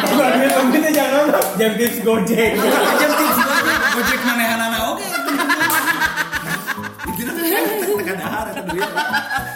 Tapi 0.04 0.46
temennya 0.52 0.90
jangan 0.92 1.24
jam 1.56 1.72
tips 1.80 1.98
gojek. 2.04 2.52
jam 3.00 3.10
tips 3.16 3.38
gojek 3.40 3.78
gojek 3.96 4.20
manehana 4.22 4.78
oke 4.92 5.04
itu 7.80 7.92
kan 8.06 8.16
dahar 8.16 8.46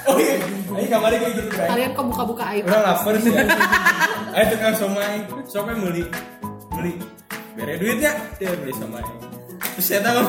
Oh 0.04 0.16
iya, 0.20 0.36
ini 0.76 0.84
kabarnya 0.84 1.16
kayak 1.16 1.34
gitu 1.40 1.50
kan. 1.56 1.68
Kalian 1.72 1.90
kok 1.96 2.04
buka-buka 2.12 2.44
aib? 2.52 2.68
Orang 2.68 2.84
lapar 2.84 3.14
sih. 3.24 3.32
Ayo 4.36 4.44
tukang 4.52 4.76
somai, 4.76 5.24
somai 5.48 5.74
beli, 5.80 6.04
beli. 6.76 6.92
Bere 7.56 7.80
duitnya, 7.80 8.12
dia 8.36 8.52
beli 8.52 8.74
somai. 8.76 9.00
Terus 9.80 9.86
saya 9.88 10.00
tahu 10.04 10.20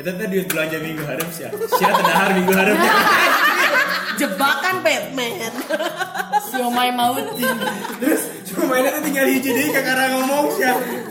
itu 0.00 0.10
duit 0.16 0.46
belanja 0.48 0.76
minggu 0.80 1.02
harap 1.04 1.28
sih. 1.28 1.44
Siapa 1.76 1.98
terdahar 2.00 2.28
minggu 2.32 2.52
harap. 2.56 2.76
Jebakan 4.20 4.76
Batman. 4.80 5.52
Siomay 6.48 6.88
maut. 6.92 7.24
Terus 8.00 8.22
cuma 8.48 8.76
mainnya 8.76 8.96
tuh 8.96 9.02
tinggal 9.04 9.28
hiji 9.28 9.48
deh 9.52 9.68
kakak 9.72 10.08
ngomong 10.16 10.48
sih. 10.56 10.64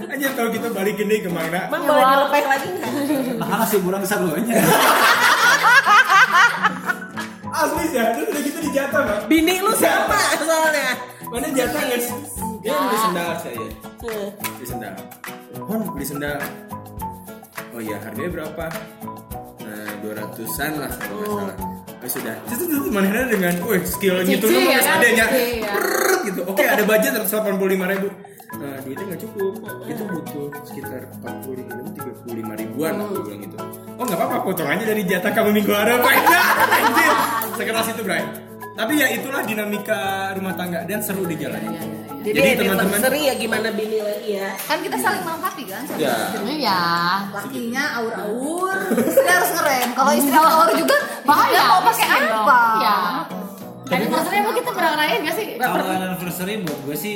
Aja 0.09 0.27
kalau 0.33 0.49
kita 0.49 0.67
balikin 0.73 1.05
deh 1.05 1.21
ke 1.21 1.29
mana. 1.29 1.69
Bang 1.69 1.85
boleh 1.85 2.01
dilepeh 2.01 2.43
lagi 2.49 2.67
nggak? 2.69 2.91
nah 3.45 3.65
sih 3.69 3.79
kurang 3.81 4.01
besar 4.01 4.19
lu 4.25 4.33
aja 4.33 4.53
Asli 7.49 7.85
sih, 7.91 7.99
terus 7.99 8.27
udah 8.29 8.41
gitu 8.45 8.59
dijatah 8.71 9.01
bang. 9.03 9.21
Bini 9.27 9.55
lu 9.59 9.73
siapa 9.77 10.17
soalnya? 10.41 10.89
Mana 11.29 11.47
jatah 11.53 11.83
guys? 11.85 12.07
Dia 12.65 12.73
beli 12.73 12.97
sendal 12.97 13.29
saya. 13.41 13.67
Beli 14.01 14.65
sendal. 14.65 14.95
Hon 15.65 15.79
beli 15.93 16.05
sendal. 16.05 16.68
Oh 17.79 17.81
iya 17.81 17.95
harganya 18.03 18.43
berapa? 18.43 18.65
Nah 19.63 19.87
dua 20.03 20.13
ratusan 20.19 20.71
lah 20.83 20.91
kalau 20.99 21.15
nggak 21.15 21.55
salah. 21.55 21.55
Oh 21.87 22.09
sudah. 22.11 22.35
Itu 22.51 22.63
tuh 22.67 22.91
mana 22.91 23.23
dengan, 23.23 23.55
wih 23.63 23.79
skill 23.87 24.19
gitu 24.27 24.51
ya 24.51 24.75
harus 24.75 24.83
kan? 24.83 24.99
adanya. 24.99 25.25
Cici, 25.31 25.63
ya. 25.63 25.71
Prrrt, 25.71 26.19
gitu. 26.27 26.41
Oke 26.43 26.63
ada 26.67 26.83
budget 26.83 27.11
185 27.15 27.55
lima 27.71 27.85
ribu. 27.87 28.07
Nah 28.59 28.75
duitnya 28.83 29.15
nggak 29.15 29.21
cukup. 29.23 29.53
Itu 29.87 30.03
butuh 30.11 30.47
sekitar 30.67 31.07
40 31.23 31.55
ribu, 31.55 31.79
35 32.27 32.59
ribuan 32.59 32.91
Hmm. 32.91 33.03
aku 33.07 33.15
bilang 33.23 33.41
gitu. 33.47 33.55
Oh 33.95 34.03
nggak 34.03 34.19
apa-apa, 34.19 34.37
potong 34.43 34.67
aja 34.67 34.83
dari 34.83 35.01
jatah 35.07 35.31
kamu 35.31 35.49
minggu 35.55 35.71
harap. 35.71 35.99
Anjir, 36.83 37.11
sekeras 37.55 37.87
itu 37.95 38.03
Bray. 38.03 38.27
Tapi 38.75 38.93
ya 38.95 39.07
itulah 39.07 39.39
dinamika 39.43 39.99
rumah 40.35 40.51
tangga 40.51 40.83
dan 40.83 40.99
seru 40.99 41.23
di 41.23 41.35
jalannya. 41.35 41.79
Iya, 41.79 41.98
Jadi, 42.19 42.35
Jadi 42.35 42.49
teman-teman 42.59 42.83
anniversary 42.91 43.19
ya 43.23 43.33
gimana 43.33 43.67
bini 43.71 43.97
lagi 43.97 44.29
ya? 44.35 44.49
kan 44.59 44.77
kita 44.79 44.97
saling 44.97 45.23
melengkapi 45.23 45.63
kan 45.65 45.83
Ya. 45.95 46.15
Iya. 46.43 46.81
lakinya 47.31 47.83
aur-aur 47.95 48.75
istri 48.99 49.23
harus 49.25 49.51
ngerem 49.53 49.89
kalau 49.95 50.11
istri 50.11 50.35
aur 50.35 50.67
juga 50.73 50.97
Bahaya. 51.23 51.61
mau 51.69 51.81
pakai 51.85 52.05
dong. 52.21 52.43
apa 52.43 52.59
Iya. 52.77 52.97
Anniversary 53.89 54.35
emang 54.37 54.53
kita 54.53 54.69
pernah 54.69 54.89
ngerayain 54.93 55.21
gak 55.23 55.35
sih? 55.35 55.47
kalau 55.57 55.85
anniversary 55.87 56.53
buat 56.61 56.79
gue 56.83 56.97
sih 56.97 57.15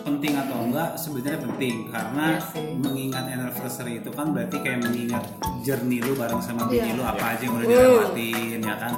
penting 0.00 0.32
atau 0.34 0.56
enggak 0.58 0.96
sebenarnya 0.96 1.40
penting 1.40 1.74
karena 1.86 2.26
mengingat 2.74 3.24
anniversary 3.28 4.00
itu 4.00 4.10
kan 4.10 4.32
berarti 4.32 4.56
kayak 4.58 4.80
mengingat 4.80 5.24
journey 5.60 6.00
lu 6.00 6.12
bareng 6.12 6.40
sama 6.40 6.64
bini 6.66 6.92
lu 6.92 7.04
apa 7.04 7.36
aja 7.36 7.42
yang 7.42 7.54
udah 7.54 7.66
dilewatin 7.68 8.58
ya 8.60 8.76
kan 8.76 8.92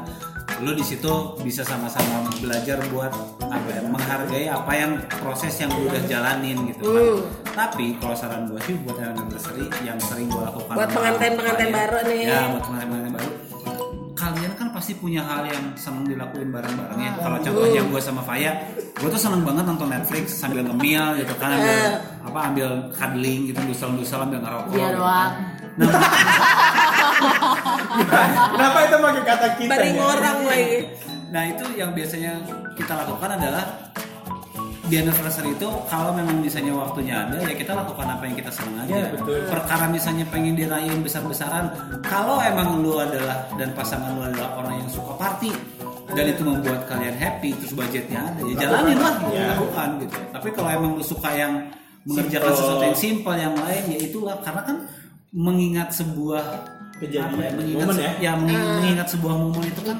lu 0.62 0.72
di 0.78 0.84
situ 0.86 1.36
bisa 1.42 1.66
sama-sama 1.66 2.30
belajar 2.38 2.78
buat 2.94 3.10
apa 3.42 3.68
ya, 3.68 3.82
menghargai 3.82 4.46
apa 4.46 4.72
yang 4.78 4.92
proses 5.18 5.58
yang 5.58 5.74
lu 5.74 5.90
udah 5.90 6.02
jalanin 6.06 6.56
gitu 6.70 6.82
kan. 6.86 7.06
Tapi 7.52 7.98
kalau 7.98 8.14
saran 8.14 8.46
gue 8.48 8.62
sih 8.64 8.78
buat 8.80 8.96
anniversary 8.96 9.66
yang 9.82 9.98
sering 10.00 10.30
gue 10.30 10.40
lakukan 10.40 10.72
Buat 10.72 10.90
pengantin-pengantin 10.94 11.68
klien, 11.68 11.76
baru 11.76 11.98
nih. 12.06 12.20
Ya, 12.24 12.40
buat 12.48 12.64
pengantin-pengantin 12.64 13.12
baru. 13.12 13.30
Kalian 14.14 14.52
kan 14.54 14.68
pasti 14.82 14.98
punya 14.98 15.22
hal 15.22 15.46
yang 15.46 15.78
seneng 15.78 16.10
dilakuin 16.10 16.50
bareng-bareng 16.50 16.98
ya. 16.98 17.14
Kalau 17.14 17.38
contohnya 17.38 17.86
gue 17.86 18.00
sama 18.02 18.18
Faya, 18.26 18.66
gue 18.98 19.08
tuh 19.14 19.22
seneng 19.22 19.46
banget 19.46 19.62
nonton 19.62 19.86
Netflix 19.86 20.42
sambil 20.42 20.66
ngemil 20.66 21.22
gitu 21.22 21.38
kan, 21.38 21.54
ambil 21.54 22.02
apa 22.26 22.38
ambil 22.50 22.68
cuddling 22.90 23.46
gitu, 23.46 23.62
dusel-dusel 23.62 24.26
ambil 24.26 24.42
ngerokok. 24.42 24.74
Iya 24.74 24.86
gitu 24.90 24.98
doang. 24.98 25.06
kan. 25.06 25.30
Nah, 25.78 25.86
Kenapa 28.58 28.78
itu 28.82 28.96
pakai 28.98 29.22
kata 29.22 29.54
kita? 29.54 29.70
Bareng 29.70 29.94
ya? 29.94 30.02
orang 30.02 30.38
lagi. 30.50 30.78
Nah 31.30 31.42
itu 31.46 31.64
yang 31.78 31.94
biasanya 31.94 32.42
kita 32.74 32.92
lakukan 32.98 33.38
adalah 33.38 33.64
di 34.82 34.98
anniversary 34.98 35.52
itu 35.52 35.68
kalau 35.86 36.10
memang 36.10 36.38
misalnya 36.38 36.74
waktunya 36.74 37.14
ada 37.22 37.38
ya 37.40 37.54
kita 37.54 37.70
lakukan 37.72 38.02
apa 38.04 38.22
yang 38.24 38.34
kita 38.34 38.50
senang 38.50 38.82
aja. 38.82 38.92
Ya, 38.92 39.06
betul. 39.10 39.38
Perkara 39.46 39.86
misalnya 39.86 40.26
pengen 40.26 40.54
dirayain 40.54 40.98
besar-besaran, 40.98 41.70
kalau 42.02 42.38
emang 42.38 42.82
lu 42.82 42.98
adalah 42.98 43.46
dan 43.54 43.70
pasangan 43.72 44.10
lu 44.10 44.22
adalah 44.22 44.58
orang 44.58 44.82
yang 44.82 44.88
suka 44.88 45.14
party 45.14 45.54
dan 46.12 46.24
itu 46.26 46.42
membuat 46.42 46.84
kalian 46.84 47.14
happy 47.14 47.54
terus 47.54 47.72
budgetnya 47.72 48.20
ada 48.26 48.40
ya 48.42 48.54
jalanin 48.58 48.98
lah 48.98 49.14
Ya. 49.30 49.54
lakukan 49.54 49.88
gitu. 50.00 50.16
Tapi 50.28 50.48
kalau 50.50 50.68
emang 50.68 50.90
lu 50.98 51.04
suka 51.04 51.30
yang 51.30 51.52
mengerjakan 52.02 52.50
Simple. 52.50 52.58
sesuatu 52.58 52.82
yang 52.82 52.98
simpel 52.98 53.34
yang 53.34 53.54
lain 53.54 53.82
ya 53.88 53.98
itulah 54.02 54.34
karena 54.42 54.62
kan 54.62 54.76
mengingat 55.30 55.88
sebuah 55.90 56.44
Kejadian, 56.98 57.34
ya, 57.34 57.50
mengingat 57.52 57.82
momen 57.82 57.94
se- 57.94 58.02
ya? 58.02 58.12
ya 58.20 58.32
mengingat, 58.34 58.68
mengingat 58.76 59.06
sebuah 59.08 59.34
momen 59.36 59.62
itu 59.64 59.80
kan 59.80 59.96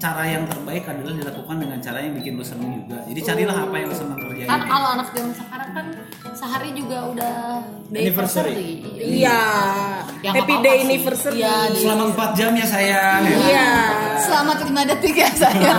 cara 0.00 0.24
yang 0.24 0.44
terbaik 0.44 0.82
adalah 0.82 1.12
dilakukan 1.12 1.56
dengan 1.58 1.78
cara 1.78 1.98
yang 2.00 2.16
bikin 2.16 2.32
lu 2.34 2.42
seneng 2.42 2.72
juga. 2.74 3.04
Jadi 3.04 3.20
carilah 3.20 3.56
apa 3.60 3.74
yang 3.74 3.86
lu 3.86 3.94
seneng 3.94 4.16
kerjain. 4.18 4.48
Kan 4.48 4.60
kalau 4.64 4.88
anak 4.90 5.06
zaman 5.12 5.30
sekarang 5.30 5.70
kan 5.70 5.86
sehari 6.32 6.70
juga 6.72 6.98
udah 7.06 7.34
day 7.86 8.00
Anniversary. 8.02 8.56
Iya. 8.96 9.40
Ya, 10.20 10.30
Happy 10.32 10.54
day 10.58 10.76
anniversary. 10.82 11.38
Iya, 11.38 11.54
di- 11.68 11.80
Selama 11.80 12.04
4 12.10 12.32
jam 12.32 12.50
ya 12.52 12.66
sayang. 12.66 13.20
Iya. 13.28 13.68
selamat 14.20 14.58
lima 14.62 14.82
detik 14.84 15.16
ya 15.16 15.30
saya 15.32 15.72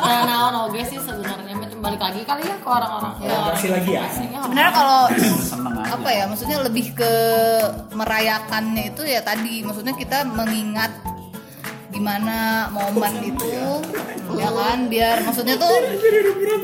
Nah, 0.00 0.24
naon 0.24 0.54
oge 0.66 0.82
sih 0.84 0.96
sebenarnya 0.98 1.52
Macam 1.54 1.78
balik 1.78 2.00
lagi 2.00 2.20
kali 2.24 2.42
ya 2.42 2.56
ke 2.56 2.64
orang-orang 2.66 3.12
ke 3.14 3.24
orang 3.24 3.54
Kasih 3.54 3.70
lagi 3.70 3.90
ya. 3.92 4.02
sebenarnya 4.08 4.72
kalau 4.72 5.00
apa 5.86 6.08
ya 6.10 6.24
maksudnya 6.24 6.58
lebih 6.60 6.86
ke 6.92 7.12
merayakannya 7.92 8.84
itu 8.88 9.02
ya 9.04 9.20
tadi 9.20 9.60
maksudnya 9.60 9.92
kita 9.92 10.24
mengingat 10.26 10.90
gimana 11.98 12.38
momen 12.70 13.14
itu 13.24 13.58
ya 14.30 14.48
kan 14.48 14.86
biar 14.86 15.16
maksudnya 15.20 15.58
tuh 15.58 15.74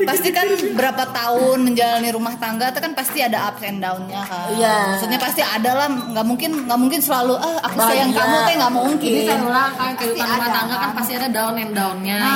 pasti 0.03 0.29
kan 0.29 0.47
berapa 0.71 1.03
tahun 1.11 1.57
menjalani 1.61 2.09
rumah 2.09 2.35
tangga 2.35 2.71
itu 2.71 2.79
kan 2.79 2.93
pasti 2.93 3.19
ada 3.19 3.51
ups 3.51 3.59
and 3.61 3.79
downnya 3.79 4.23
kan 4.23 4.47
Iya. 4.55 4.95
maksudnya 4.95 5.19
pasti 5.19 5.41
ada 5.41 5.71
lah 5.75 5.87
nggak 5.91 6.23
mungkin 6.23 6.51
nggak 6.63 6.79
mungkin 6.79 6.99
selalu 6.99 7.35
ah 7.35 7.59
aku 7.61 7.77
sayang 7.83 8.09
Bahagia. 8.09 8.23
kamu 8.23 8.37
teh 8.41 8.55
nggak 8.55 8.73
mungkin 8.73 9.11
saya 9.19 9.39
ulang 9.41 9.71
kan 9.73 9.89
Pasti 9.89 9.99
kehidupan 9.99 10.27
rumah 10.29 10.39
ada, 10.41 10.55
tangga 10.55 10.73
kan 10.73 10.81
kan. 10.81 10.91
pasti 10.95 11.11
ada 11.13 11.27
down 11.27 11.55
and 11.57 11.71
downnya. 11.73 12.19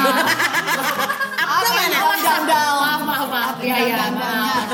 up 1.39 1.66
and 1.72 1.89
down 1.89 2.18
down 2.20 2.43
down 2.45 2.76
Maaf 2.80 3.02
maaf 3.02 3.28
maaf. 3.28 3.56
Iya 3.60 3.76
iya 3.80 4.06
maaf. 4.12 4.66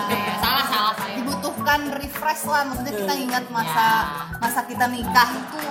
Dibutuhkan 1.65 1.97
refresh 1.97 2.43
lah 2.45 2.61
maksudnya 2.69 2.93
kita 2.93 3.13
ingat 3.25 3.43
masa 3.49 3.85
masa 4.37 4.61
kita 4.69 4.85
nikah 4.85 5.29
itu 5.33 5.61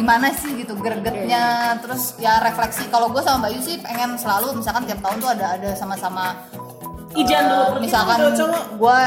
gimana 0.00 0.32
sih 0.32 0.56
gitu 0.56 0.72
gregetnya 0.80 1.76
terus 1.84 2.16
ya 2.16 2.40
refleksi. 2.40 2.88
Kalau 2.88 3.12
gue 3.12 3.20
sama 3.20 3.44
Mbak 3.44 3.50
Yu 3.52 3.60
sih 3.60 3.76
pengen 3.84 4.16
selalu 4.16 4.56
misalkan 4.56 4.88
tiap 4.88 5.04
tahun 5.04 5.20
tuh 5.20 5.30
ada 5.36 5.46
ada 5.60 5.70
sama-sama 5.76 6.32
Ijan 7.16 7.44
dulu. 7.46 7.80
misalkan 7.80 8.18
Itu 8.20 8.30
cowok. 8.38 8.64
gue 8.76 9.00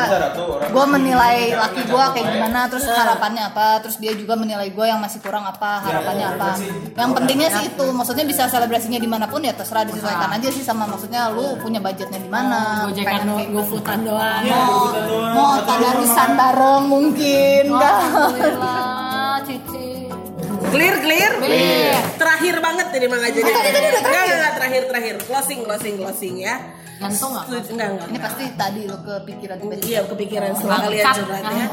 gue 0.68 0.86
menilai 0.90 1.38
laki 1.52 1.82
gue 1.84 2.04
kayak 2.10 2.28
gimana 2.28 2.60
terus 2.66 2.86
harapannya 2.86 3.44
apa 3.46 3.80
terus 3.80 3.98
dia 3.98 4.12
juga 4.12 4.34
menilai 4.34 4.70
gue 4.70 4.82
yang 4.84 4.98
masih 4.98 5.20
kurang 5.20 5.44
apa 5.44 5.80
harapannya 5.80 6.26
apa 6.28 6.50
yang 6.96 7.12
pentingnya 7.12 7.50
sih 7.52 7.70
itu 7.70 7.86
maksudnya 7.90 8.24
bisa 8.24 8.46
selebrasinya 8.46 8.98
di 8.98 9.06
mana 9.06 9.26
pun 9.26 9.40
ya 9.40 9.52
terserah 9.52 9.84
disesuaikan 9.84 10.30
aja 10.32 10.50
sih 10.50 10.62
sama 10.62 10.86
maksudnya 10.86 11.30
lu 11.30 11.54
punya 11.58 11.78
budgetnya 11.78 12.18
di 12.18 12.28
mana 12.28 12.86
Gojekan 12.86 13.24
do, 13.24 13.34
kayak 13.36 13.50
gofutan 13.52 14.00
doang. 14.02 14.44
mau 14.44 14.90
mau 15.32 15.54
tadarusan 15.62 16.30
bareng 16.34 16.84
mungkin 16.86 17.64
kan 17.72 17.96
Alhamdulillah, 18.00 19.38
Cici. 19.44 19.88
Clear, 20.70 20.96
clear. 21.00 21.32
Clear. 21.36 21.98
Terakhir 22.16 22.56
banget 22.60 22.88
ini 22.92 23.08
Mang 23.08 23.20
Aja. 23.20 23.34
Oh, 23.36 23.48
tadi, 23.48 23.70
tadi 23.70 23.88
udah 23.90 23.90
Enggak, 23.90 23.90
terakhir. 23.90 24.06
enggak, 24.06 24.24
enggak, 24.30 24.54
terakhir, 24.54 24.82
terakhir. 24.86 25.14
Closing, 25.26 25.60
closing, 25.66 25.96
closing 25.98 26.36
ya. 26.38 26.56
Gantung 27.00 27.32
nggak? 27.32 27.46
Setuju, 27.48 27.70
enggak, 27.74 27.90
enggak. 27.90 28.08
ini 28.12 28.20
pasti 28.20 28.44
tadi 28.54 28.82
lo 28.84 28.98
kepikiran 29.00 29.56
tiba-tiba 29.58 29.88
Iya 29.88 30.02
kepikiran 30.06 30.50
setelah 30.52 30.76
Angkat. 30.76 30.86
kalian 30.92 31.06
curhat 31.16 31.44
ya. 31.48 31.66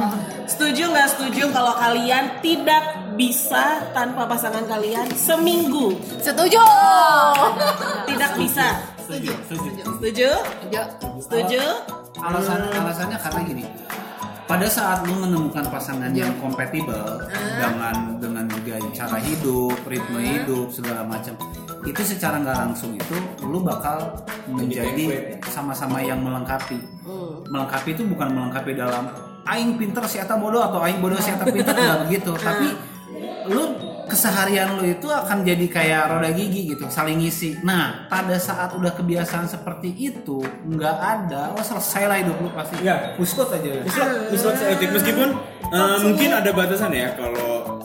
Setuju 0.47 0.83
nggak 0.87 1.09
setuju 1.11 1.43
kalau 1.51 1.75
kalian 1.75 2.25
tidak 2.41 2.83
bisa 3.17 3.65
tanpa 3.91 4.23
pasangan 4.25 4.65
kalian 4.65 5.07
seminggu? 5.13 5.99
setuju 6.21 6.63
Tidak 8.07 8.31
bisa. 8.39 8.67
setuju 9.03 9.33
Setuju. 9.47 9.83
Setuju? 9.99 10.29
setuju 10.63 10.81
Setuju? 11.19 11.63
Alasan 12.17 12.61
alasannya 12.73 13.19
karena 13.19 13.41
gini. 13.45 13.65
pada 14.47 14.71
saat 14.71 15.03
lu 15.03 15.19
menemukan 15.19 15.67
pasangan 15.67 16.15
yang 16.15 16.31
kompatibel 16.39 17.19
dengan 17.59 18.15
dengan 18.23 18.47
juga 18.47 18.79
cara 18.95 19.19
hidup, 19.19 19.75
ritme 19.85 20.23
hidup 20.23 20.71
segala 20.71 21.03
macam, 21.03 21.35
itu 21.87 22.03
secara 22.03 22.43
nggak 22.43 22.59
langsung 22.67 22.99
itu 22.99 23.17
lu 23.47 23.63
bakal 23.63 24.27
menjadi 24.51 25.39
sama-sama 25.47 26.03
yang 26.03 26.19
melengkapi. 26.19 26.77
Melengkapi 27.47 27.95
itu 27.95 28.03
bukan 28.03 28.35
melengkapi 28.35 28.75
dalam 28.75 29.07
aing 29.47 29.79
pinter 29.79 30.03
si 30.11 30.19
eta 30.19 30.35
bodoh 30.35 30.67
atau 30.67 30.83
aing 30.83 30.99
bodoh 30.99 31.17
si 31.23 31.31
eta 31.31 31.47
pinter 31.47 31.73
nggak 31.79 32.11
begitu, 32.11 32.35
tapi 32.35 32.69
lu 33.47 33.79
keseharian 34.07 34.79
lu 34.79 34.87
itu 34.87 35.07
akan 35.11 35.43
jadi 35.43 35.67
kayak 35.67 36.03
roda 36.11 36.31
gigi 36.35 36.75
gitu 36.75 36.91
saling 36.91 37.23
ngisi. 37.23 37.59
Nah 37.63 38.11
pada 38.11 38.35
saat 38.39 38.75
udah 38.75 38.91
kebiasaan 38.95 39.47
seperti 39.47 39.95
itu 39.95 40.43
nggak 40.67 40.97
ada 40.99 41.55
oh 41.55 41.63
selesai 41.63 42.03
lah 42.11 42.17
hidup 42.19 42.37
lu 42.43 42.51
pasti. 42.51 42.83
Ya. 42.83 43.15
kusut 43.15 43.47
aja. 43.51 43.83
Muslak, 43.83 44.09
muslak 44.35 44.55
seetik. 44.59 44.91
Meskipun 44.91 45.29
eh, 45.71 45.99
mungkin 46.03 46.31
ada 46.35 46.51
batasan 46.51 46.91
ya 46.91 47.15
kalau 47.15 47.79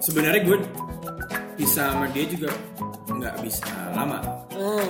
sebenarnya 0.00 0.40
gue 0.44 0.58
bisa 1.56 1.92
sama 1.92 2.08
dia 2.10 2.24
juga 2.26 2.48
nggak 3.22 3.34
bisa 3.38 3.64
lama. 3.94 4.18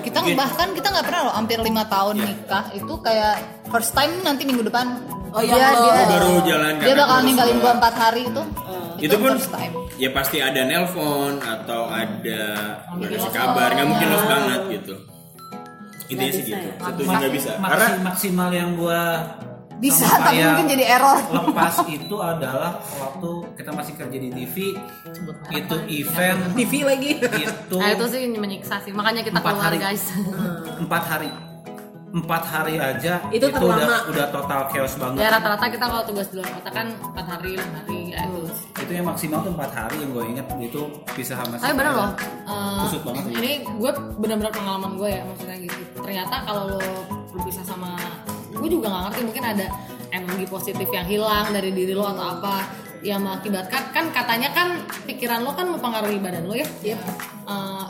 kita 0.00 0.18
Mungkin. 0.18 0.34
bahkan 0.34 0.68
kita 0.72 0.88
nggak 0.88 1.04
pernah 1.04 1.22
loh 1.22 1.34
hampir 1.34 1.58
lima 1.60 1.84
tahun 1.86 2.14
Iya. 2.14 2.24
nikah 2.26 2.64
itu 2.72 2.94
kayak 2.98 3.36
first 3.68 3.92
time 3.92 4.12
nanti 4.20 4.42
minggu 4.42 4.64
depan 4.64 4.98
Oh, 5.30 5.40
dia 5.40 5.48
iya, 5.50 5.68
lo. 5.70 5.80
dia, 5.86 6.04
Baru 6.10 6.32
jalan 6.42 6.72
dia 6.76 6.92
bakal 6.94 7.18
ninggalin 7.22 7.56
gua 7.58 7.72
empat 7.74 7.94
hari 7.94 8.22
itu 8.26 8.42
Itu 9.00 9.16
pun 9.16 9.32
first 9.32 9.48
time 9.48 9.72
ya 9.96 10.08
pasti 10.10 10.36
ada 10.38 10.60
nelpon 10.62 11.38
atau 11.38 11.86
ada 11.86 12.42
ngasih 12.92 13.30
kabar 13.30 13.68
nggak 13.70 13.86
mungkin 13.86 14.06
love 14.08 14.26
banget 14.26 14.60
gitu. 14.72 14.94
Intinya 16.08 16.32
sih 16.32 16.42
gitu. 16.44 16.68
Satu 16.76 17.00
sih 17.00 17.14
nggak 17.14 17.32
bisa. 17.32 17.50
Karena 17.56 17.86
Maksi- 17.88 18.02
maksimal 18.02 18.50
yang 18.50 18.70
gua 18.74 19.00
bisa 19.82 20.06
tapi 20.06 20.38
mungkin 20.38 20.66
jadi 20.70 20.84
error 20.94 21.18
lepas 21.28 21.74
itu 21.84 22.16
adalah 22.16 22.70
waktu 22.94 23.30
kita 23.58 23.70
masih 23.72 23.94
kerja 23.98 24.14
di 24.16 24.30
TV 24.30 24.56
itu 25.50 25.76
event 25.92 26.40
TV 26.54 26.72
lagi. 26.82 27.10
itu 27.18 27.76
Nah 27.76 27.88
itu 27.90 28.04
sih 28.06 28.30
menyiksa 28.32 28.78
sih, 28.78 28.94
makanya 28.94 29.20
kita 29.20 29.36
Empat 29.36 29.52
keluar 29.52 29.66
hari. 29.66 29.78
guys. 29.78 30.04
empat 30.82 31.04
hari 31.04 31.30
empat 32.12 32.44
hari 32.44 32.76
aja 32.76 33.24
Itu 33.32 33.48
udah 33.48 33.56
terlama. 33.56 33.96
udah 34.06 34.26
total 34.28 34.60
chaos 34.68 34.94
banget 34.94 35.18
ya 35.18 35.28
rata-rata 35.32 35.64
kita 35.66 35.80
kalau 35.82 36.04
tugas 36.04 36.28
di 36.28 36.36
luar 36.36 36.50
kota 36.52 36.70
kan 36.70 36.86
4 36.92 37.24
hari, 37.24 37.50
5 37.56 37.72
hari 37.72 37.98
ya 38.12 38.20
itu. 38.22 38.40
itu 38.78 38.92
yang 38.92 39.06
maksimal 39.08 39.38
tuh 39.40 39.50
empat 39.50 39.72
hari 39.72 39.96
yang 39.96 40.10
gue 40.12 40.24
inget 40.28 40.46
itu 40.60 40.82
bisa 41.16 41.32
sama 41.34 41.56
Tapi 41.56 41.72
bener 41.72 41.90
loh, 41.90 42.10
Kusut 42.84 43.00
banget 43.02 43.24
ya. 43.24 43.32
ini 43.34 43.52
gue 43.64 43.90
bener-bener 44.20 44.52
pengalaman 44.52 44.92
gue 44.94 45.08
ya 45.08 45.22
maksudnya 45.24 45.56
gitu. 45.58 45.80
Ternyata 45.98 46.34
kalau 46.44 46.62
lo 46.70 46.84
berpisah 47.32 47.64
sama, 47.64 47.96
gue 48.62 48.70
juga 48.78 48.86
nggak 48.94 49.04
ngerti 49.10 49.20
mungkin 49.26 49.44
ada 49.44 49.66
energi 50.14 50.46
positif 50.46 50.88
yang 50.94 51.06
hilang 51.08 51.50
dari 51.50 51.74
diri 51.74 51.92
lo 51.98 52.06
atau 52.06 52.38
apa 52.38 52.54
yang 53.02 53.26
mengakibatkan 53.26 53.90
kan 53.90 54.14
katanya 54.14 54.54
kan 54.54 54.78
pikiran 55.02 55.42
lo 55.42 55.50
kan 55.58 55.66
mempengaruhi 55.66 56.22
badan 56.22 56.46
lo 56.46 56.54
ya. 56.54 56.66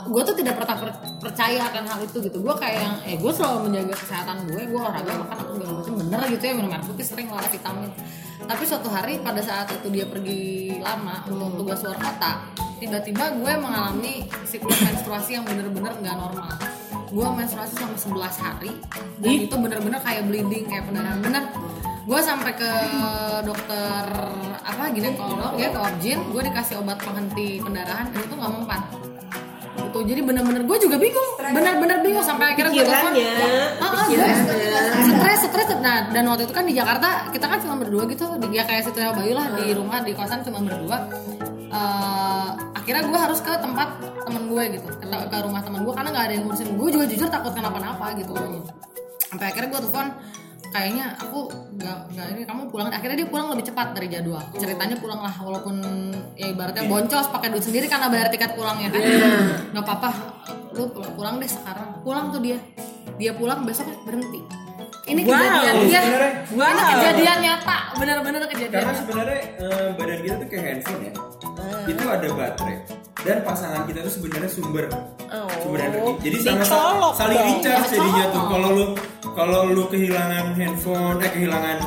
gue 0.03 0.21
tuh 0.25 0.35
tidak 0.35 0.59
pernah 0.59 0.75
per- 0.75 0.99
percaya 1.21 1.63
akan 1.71 1.83
hal 1.87 1.99
itu 2.03 2.17
gitu. 2.27 2.43
Gue 2.43 2.51
kayak 2.59 2.79
yang, 2.83 2.95
eh 3.07 3.15
gue 3.15 3.31
selalu 3.31 3.71
menjaga 3.71 3.95
kesehatan 3.95 4.51
gue, 4.51 4.61
gue 4.67 4.75
olahraga 4.75 5.15
makan 5.15 5.37
aku 5.39 5.51
segala 5.55 5.73
macam 5.79 5.93
bener 5.95 6.19
gitu 6.27 6.43
ya 6.43 6.53
minum 6.59 6.71
air 6.75 6.83
putih 6.83 7.05
sering 7.07 7.27
olahraga 7.31 7.53
vitamin. 7.55 7.89
Tapi 8.43 8.63
suatu 8.67 8.89
hari 8.91 9.23
pada 9.23 9.39
saat 9.39 9.71
itu 9.71 9.87
dia 9.87 10.03
pergi 10.03 10.75
lama 10.83 11.23
untuk 11.31 11.63
tugas 11.63 11.79
luar 11.87 11.95
kota, 11.95 12.51
tiba-tiba 12.83 13.39
gue 13.39 13.53
mengalami 13.55 14.27
siklus 14.43 14.75
menstruasi 14.83 15.39
yang 15.39 15.47
bener-bener 15.47 15.95
nggak 16.03 16.17
normal. 16.19 16.51
Gue 17.13 17.27
menstruasi 17.29 17.77
selama 17.77 17.97
11 18.25 18.41
hari. 18.41 18.71
Dan 19.21 19.31
itu 19.45 19.55
bener-bener 19.55 20.01
kayak 20.01 20.25
bleeding 20.25 20.65
kayak 20.65 20.89
pendarahan. 20.89 21.21
Bener. 21.21 21.43
Gue 22.03 22.19
sampai 22.19 22.51
ke 22.57 22.71
dokter 23.47 24.05
apa 24.63 24.91
ginekolog 24.91 25.53
ya 25.55 25.71
ke 25.71 25.79
objin, 25.79 26.19
gue 26.33 26.41
dikasih 26.51 26.83
obat 26.83 26.99
penghenti 26.99 27.63
pendarahan 27.63 28.11
dan 28.11 28.19
itu 28.27 28.35
nggak 28.35 28.51
mempan. 28.51 28.81
Itu 29.73 29.99
jadi 30.03 30.21
bener-bener 30.25 30.67
gue 30.67 30.77
juga 30.83 30.97
bingung, 30.99 31.29
bener-bener 31.39 32.03
bingung. 32.03 32.25
Sampai 32.25 32.51
akhirnya 32.57 32.75
gue 32.75 32.83
telepon. 32.83 33.11
Ah, 33.79 33.87
ah, 33.87 34.05
stres 34.99 35.39
stres 35.47 35.67
nah 35.79 36.11
dan 36.11 36.23
waktu 36.27 36.43
itu 36.49 36.53
kan 36.55 36.65
di 36.67 36.75
Jakarta 36.75 37.29
kita 37.31 37.45
kan 37.47 37.59
cuma 37.63 37.75
berdua 37.79 38.03
gitu. 38.09 38.25
Di- 38.41 38.51
ya 38.51 38.63
kayak 38.67 38.83
situ 38.83 38.99
Bayu 38.99 39.33
lah 39.37 39.47
di 39.55 39.71
rumah 39.71 40.03
di 40.03 40.11
kosan 40.11 40.43
cuma 40.43 40.59
berdua 40.59 40.97
Eh, 41.73 42.49
akhirnya 42.77 43.03
gue 43.09 43.19
harus 43.19 43.39
ke 43.41 43.49
tempat 43.57 43.97
temen 43.97 44.43
gue 44.45 44.63
gitu. 44.77 44.87
Ke, 44.93 45.07
ke 45.09 45.37
rumah 45.41 45.61
temen 45.65 45.81
gue 45.81 45.93
karena 45.93 46.09
nggak 46.13 46.25
ada 46.29 46.33
yang 46.37 46.43
ngurusin. 46.45 46.69
Gue 46.77 46.89
juga 46.93 47.05
jujur 47.09 47.27
takut 47.33 47.53
kenapa-napa 47.57 48.13
gitu. 48.13 48.33
Sampai 49.25 49.49
akhirnya 49.49 49.69
gue 49.73 49.81
telepon 49.81 50.07
kayaknya 50.73 51.05
aku 51.17 51.49
nggak 51.77 51.97
nggak 52.13 52.25
ini 52.37 52.41
kamu 52.45 52.61
pulang. 52.69 52.93
Akhirnya 52.93 53.25
dia 53.25 53.27
pulang 53.29 53.49
lebih 53.49 53.65
cepat 53.73 53.97
dari 53.97 54.07
jadwal. 54.13 54.43
Ceritanya 54.53 54.95
pulang 55.01 55.21
lah 55.25 55.33
walaupun 55.41 55.81
ya 56.37 56.53
ibaratnya 56.53 56.85
boncos 56.85 57.33
pakai 57.33 57.49
duit 57.49 57.65
sendiri 57.65 57.89
karena 57.89 58.05
bayar 58.13 58.29
tiket 58.29 58.53
pulangnya 58.53 58.93
kan. 58.93 59.01
Nggak 59.73 59.83
apa-apa 59.89 60.09
lu 60.77 60.93
pulang 60.93 61.41
deh 61.41 61.49
sekarang. 61.49 62.05
Pulang 62.05 62.29
tuh 62.29 62.41
dia. 62.45 62.61
Dia 63.17 63.33
pulang 63.33 63.65
besok 63.65 63.89
berhenti 64.05 64.41
ini 65.03 65.21
Wow, 65.23 65.35
kejadian 65.35 65.75
dia 65.83 65.99
sebenarnya. 65.99 66.33
Wow. 66.49 66.63
ini 66.63 66.81
kejadian 66.87 67.37
nyata 67.43 67.77
bener-bener 67.93 68.41
kejadian 68.47 68.71
karena 68.79 68.93
sebenarnya 68.95 69.39
eh, 69.59 69.87
badan 69.99 70.19
kita 70.23 70.35
tuh 70.39 70.47
kayak 70.47 70.63
handphone 70.65 71.01
ya. 71.03 71.13
Itu 71.83 72.03
ada 72.07 72.27
baterai 72.31 72.77
dan 73.23 73.37
pasangan 73.43 73.81
kita 73.87 73.99
tuh 74.03 74.13
sebenarnya 74.15 74.49
sumber 74.49 74.85
sumber 75.59 75.79
energi. 75.81 76.11
Jadi 76.23 76.37
sama 76.39 76.63
Dicolok 76.63 77.13
saling 77.15 77.39
recharge 77.41 77.87
jadinya 77.91 78.25
tuh. 78.31 78.43
Kalau 78.47 78.69
lu 78.71 78.85
kalau 79.33 79.61
lu 79.67 79.83
kehilangan 79.89 80.45
handphone, 80.55 81.17
eh 81.19 81.31
kehilangan 81.31 81.77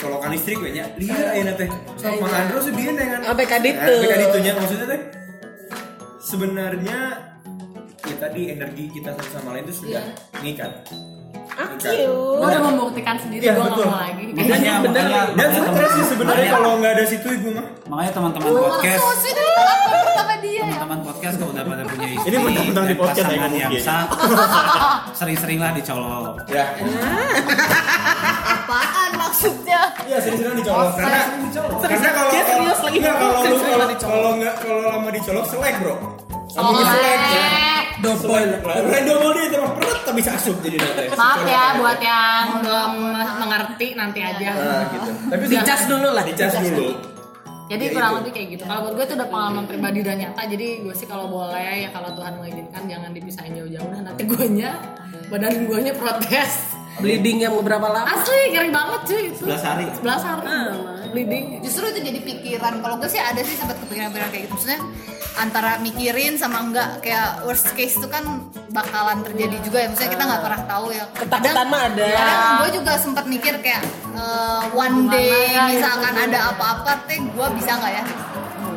colokan 0.00 0.30
listrik 0.32 0.56
banyak 0.56 0.88
lihat 0.96 1.36
aja 1.36 1.52
teh 1.54 1.68
so 2.00 2.08
mangandro 2.16 2.58
sih 2.64 2.72
dia 2.72 2.88
dengan 2.96 3.20
Sampai 3.20 3.44
ka 3.44 3.60
ditu. 3.60 3.76
sampai 3.76 4.08
ka 4.08 4.16
ditunya 4.16 4.52
maksudnya 4.56 4.86
teh 4.88 5.00
sebenarnya 6.20 6.98
ya 8.08 8.14
tadi 8.16 8.40
energi 8.48 8.84
kita 8.90 9.12
satu 9.12 9.28
sama 9.28 9.48
lain 9.56 9.68
itu 9.68 9.74
sudah 9.84 10.04
mengikat 10.40 10.72
Aku. 11.52 11.76
gue 12.36 12.46
udah 12.46 12.62
membuktikan 12.62 13.16
sendiri 13.16 13.42
Iya, 13.42 13.52
gue 13.52 13.64
nggak 13.64 13.78
mau 13.82 13.98
lagi. 13.98 14.24
Makanya 14.30 14.72
makanya 14.80 15.20
dan 15.34 15.48
stres 15.50 15.90
sih 15.92 16.04
sebenarnya. 16.06 16.50
kalau 16.52 16.70
nggak 16.78 16.92
ada 16.92 17.04
situ 17.04 17.28
gue 17.30 17.52
mah. 17.52 17.66
Makanya 17.86 18.12
teman-teman 18.12 18.50
podcast. 18.52 19.02
ya 20.40 20.66
teman-teman 20.66 20.98
podcast 21.02 21.34
kalau 21.36 21.52
udah 21.52 21.64
pada 21.64 21.84
punya 21.84 22.08
istri 22.10 22.26
Ini 22.26 22.36
mentang-mentang 22.38 22.84
di 22.84 22.94
podcast 22.94 23.16
ya, 23.18 23.24
pasangan 23.24 23.48
ngomong 23.48 23.60
yang 23.60 23.72
sah 23.78 24.02
sering-seringlah 25.18 25.70
dicolok. 25.72 26.34
Ya. 26.46 26.64
Apaan 28.50 29.10
maksudnya? 29.16 29.80
Iya 30.04 30.18
sering-sering 30.18 30.56
dicolok. 30.56 30.92
Karena 30.96 31.20
karena 31.80 32.08
kalau 32.10 32.30
kalau 32.30 33.38
kalau 33.40 33.86
dicolok. 33.88 34.04
kalau 34.04 34.30
nggak 34.36 34.54
kalau 34.58 34.80
lama 34.82 35.08
dicolok 35.10 35.44
selek 35.46 35.74
bro 35.80 35.94
Sambungin 36.50 36.84
selek 36.84 37.22
ya. 37.30 37.48
Double. 38.00 38.48
Dia 38.90 39.48
terus 39.48 39.70
perut 39.70 40.00
tak 40.02 40.14
bisa 40.16 40.30
asup 40.32 40.56
jadi 40.58 40.76
nanti. 40.76 41.04
maaf 41.12 41.40
ya 41.44 41.64
buat 41.76 42.00
yang 42.00 42.44
belum 42.58 42.92
mengerti 43.38 43.88
nanti 43.92 44.20
aja 44.20 44.48
Nah, 44.50 44.84
gitu. 44.90 45.10
Tapi 45.28 45.44
Dicas 45.46 45.82
dulu 45.84 46.08
lah. 46.10 46.22
Dicas 46.24 46.54
dulu. 46.56 46.88
Jadi 47.70 47.84
Ya, 47.86 47.94
kurang 47.94 48.10
itu. 48.10 48.18
lebih 48.18 48.32
kayak 48.34 48.48
gitu. 48.50 48.62
Kalau 48.66 48.80
buat 48.82 48.94
gue 48.96 49.04
itu 49.04 49.14
udah 49.14 49.28
pengalaman 49.30 49.64
pribadi 49.64 50.00
dan 50.02 50.16
nyata. 50.18 50.42
Jadi 50.42 50.66
gue 50.82 50.90
sih 50.90 51.06
kalau 51.06 51.30
boleh 51.30 51.86
ya 51.86 51.90
kalau 51.94 52.10
Tuhan 52.10 52.32
mengizinkan 52.34 52.82
jangan 52.84 53.10
dipisahin 53.14 53.52
jauh-jauh. 53.54 53.88
Nah, 53.88 54.00
nanti 54.02 54.22
guanya 54.26 54.70
badan 55.30 55.54
guanya 55.64 55.92
protes. 55.94 56.74
Bleeding 56.98 57.38
yang 57.38 57.54
beberapa 57.54 57.86
lama. 57.86 58.10
Asli 58.10 58.50
ngeri 58.50 58.74
banget 58.74 59.00
cuy 59.06 59.22
itu. 59.30 59.44
11 59.46 59.62
hari 59.62 59.86
11 59.94 60.10
hari 60.20 60.42
bleeding. 61.10 61.44
justru 61.60 61.84
itu 61.86 62.00
jadi 62.02 62.20
pikiran 62.20 62.74
kalau 62.78 62.96
gue 62.96 63.06
sih 63.06 63.18
ada 63.18 63.40
sih 63.40 63.54
sempat 63.54 63.76
kepikiran-pikiran 63.78 64.28
kayak 64.28 64.42
gitu 64.44 64.54
maksudnya 64.54 64.80
antara 65.32 65.78
mikirin 65.78 66.34
sama 66.34 66.58
enggak 66.60 67.00
kayak 67.00 67.42
worst 67.42 67.70
case 67.72 67.94
itu 67.94 68.06
kan 68.06 68.24
bakalan 68.68 69.20
terjadi 69.20 69.56
juga 69.60 69.78
ya 69.78 69.88
maksudnya 69.88 70.10
kita 70.10 70.24
nggak 70.24 70.42
pernah 70.42 70.62
tahu 70.64 70.86
ya 70.90 71.04
Ketakutan 71.12 71.66
mah 71.66 71.82
ada. 71.84 72.06
kadang 72.08 72.54
gue 72.56 72.70
juga 72.76 72.92
sempat 72.96 73.24
mikir 73.26 73.54
kayak 73.58 73.82
eh, 74.12 74.62
one 74.72 75.06
day 75.08 75.30
ya, 75.48 75.62
misalkan 75.68 76.14
ada 76.14 76.38
apa-apa 76.50 76.92
teh 77.04 77.18
gue 77.18 77.46
bisa 77.54 77.72
nggak 77.74 77.92
ya 77.92 78.04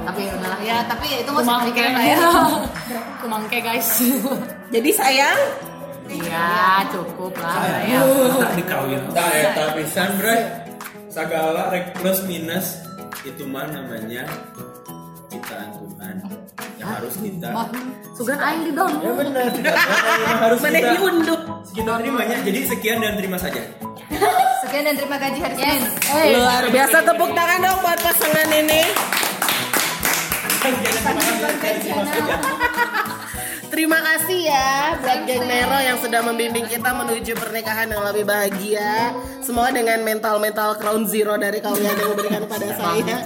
Tapi 0.04 0.20
ya 0.22 0.34
udahlah. 0.36 0.60
ya 0.62 0.78
tapi 0.84 1.08
itu 1.16 1.30
nggak 1.30 1.44
usah 1.44 1.64
pikirin 1.64 1.92
lah 1.92 2.06
ya 2.06 2.18
Kumangke 3.24 3.58
guys. 3.58 4.04
Jadi 4.74 4.90
sayang, 4.92 5.40
Iya, 6.04 6.84
cukup 6.92 7.32
lah. 7.40 7.80
Ya. 7.82 8.04
tak 8.36 8.52
dikawin 8.54 9.00
Tak 9.10 9.32
eta 9.32 9.66
pisan 9.74 10.10
bre. 10.20 10.63
Segala 11.14 11.70
rek 11.70 11.94
plus 12.02 12.26
minus 12.26 12.82
itu 13.22 13.46
mah 13.46 13.70
namanya 13.70 14.26
ciptaan 15.30 15.70
Tuhan. 15.78 16.16
Yang 16.82 16.90
harus 16.90 17.14
kita 17.22 17.50
Sugan 18.18 18.42
aing 18.42 18.66
di 18.66 18.72
down. 18.74 18.98
ya 18.98 19.14
benar 19.14 19.46
tidak 19.54 19.78
yang 20.26 20.42
harus 20.42 20.58
mana 20.58 20.74
kita 20.82 20.90
diunduh. 20.98 21.40
kita 21.70 21.92
terimanya. 22.02 22.38
Jadi 22.42 22.60
sekian 22.66 22.98
dan 23.06 23.14
terima 23.14 23.38
saja. 23.38 23.62
Sekian 24.66 24.90
dan 24.90 24.98
terima 24.98 25.22
gaji 25.22 25.38
hari 25.38 25.54
Senin. 25.54 25.86
Luar 26.34 26.66
biasa 26.74 26.98
tepuk 27.06 27.30
tangan 27.38 27.60
dong 27.62 27.78
buat 27.86 28.00
pasangan 28.02 28.50
ini. 28.50 28.82
Terima 30.66 32.02
kasih 33.74 34.40
ya 34.46 34.94
buat 35.02 35.20
geng 35.26 35.46
Nero 35.50 35.80
yang 35.82 35.98
sudah 35.98 36.22
membimbing 36.22 36.70
kita 36.70 36.94
menuju 36.94 37.34
pernikahan 37.34 37.90
yang 37.90 38.06
lebih 38.06 38.30
bahagia. 38.30 39.18
Semua 39.42 39.74
dengan 39.74 39.98
mental-mental 40.06 40.78
crown 40.78 41.10
zero 41.10 41.34
dari 41.42 41.58
kalian 41.58 41.98
yang 41.98 42.10
memberikan 42.14 42.46
pada 42.46 42.70
saya. 42.78 43.18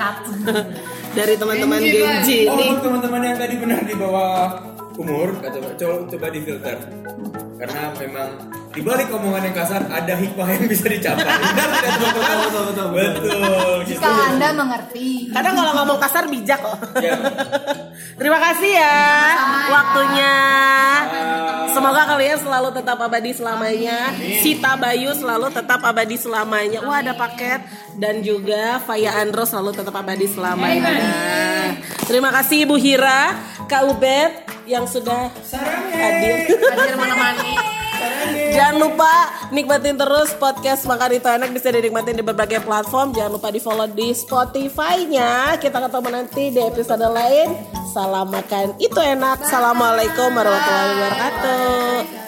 dari 1.17 1.33
teman-teman 1.35 1.79
geng 1.83 2.15
J 2.23 2.29
Oh, 2.47 2.55
untuk 2.55 2.79
teman-teman 2.87 3.21
yang 3.27 3.37
tadi 3.37 3.55
benar 3.59 3.81
di 3.83 3.95
bawah 3.99 4.63
umur, 4.95 5.35
coba 5.43 5.69
coba, 5.75 5.95
coba 6.07 6.27
difilter. 6.31 6.77
Karena 7.59 7.81
memang 7.99 8.29
di 8.77 8.85
balik 8.85 9.09
omongan 9.09 9.49
yang 9.49 9.55
kasar 9.57 9.81
ada 9.89 10.13
hikmah 10.13 10.45
yang 10.53 10.69
bisa 10.69 10.85
dicapai. 10.85 11.25
Benar 11.25 11.69
tidak 11.81 11.91
teman-teman? 11.97 12.37
Betul, 12.45 12.63
betul, 12.69 12.87
Betul. 12.93 13.73
gitu. 13.89 13.97
Jika 13.97 14.09
anda 14.29 14.47
mengerti 14.53 15.09
Kadang 15.33 15.53
kalau 15.57 15.71
ngomong 15.81 15.97
kasar 15.97 16.23
bijak 16.29 16.61
kok. 16.61 16.77
Ya. 17.01 17.17
Terima 18.21 18.37
kasih 18.37 18.71
ya 18.77 18.97
waktunya. 19.73 20.33
Semoga 21.73 22.05
kalian 22.05 22.37
selalu 22.37 22.69
tetap 22.77 22.97
abadi 23.01 23.31
selamanya. 23.33 23.97
Sita 24.45 24.77
Bayu 24.77 25.09
selalu 25.17 25.47
tetap 25.49 25.81
abadi 25.81 26.17
selamanya. 26.21 26.79
Wah 26.85 27.01
ada 27.01 27.17
paket 27.17 27.65
dan 27.97 28.21
juga 28.21 28.77
Faya 28.85 29.17
Andro 29.17 29.41
selalu 29.41 29.73
tetap 29.73 29.93
abadi 29.97 30.29
selamanya. 30.29 30.93
Terima 32.05 32.29
kasih 32.29 32.69
Ibu 32.69 32.77
Hira, 32.77 33.33
Kak 33.65 33.89
Ubed 33.89 34.31
yang 34.69 34.85
sudah 34.85 35.33
hadir. 35.97 36.45
Hadir 36.45 36.93
menemani. 36.93 37.57
Jangan 38.57 38.77
lupa 38.81 39.13
nikmatin 39.53 39.95
terus 39.95 40.33
podcast 40.37 40.89
Makan 40.89 41.17
Itu 41.17 41.29
Enak 41.29 41.49
bisa 41.53 41.69
dinikmatin 41.69 42.17
di 42.17 42.25
berbagai 42.25 42.65
platform. 42.65 43.13
Jangan 43.13 43.31
lupa 43.37 43.47
di 43.53 43.61
follow 43.61 43.87
di 43.89 44.13
Spotify-nya. 44.13 45.61
Kita 45.61 45.77
ketemu 45.77 46.09
nanti 46.09 46.49
di 46.49 46.61
episode 46.61 47.05
lain. 47.05 47.53
Salam 47.93 48.29
makan 48.29 48.77
itu 48.77 48.97
enak. 48.97 49.45
Assalamualaikum 49.45 50.29
warahmatullahi 50.33 50.93
wabarakatuh. 50.93 52.26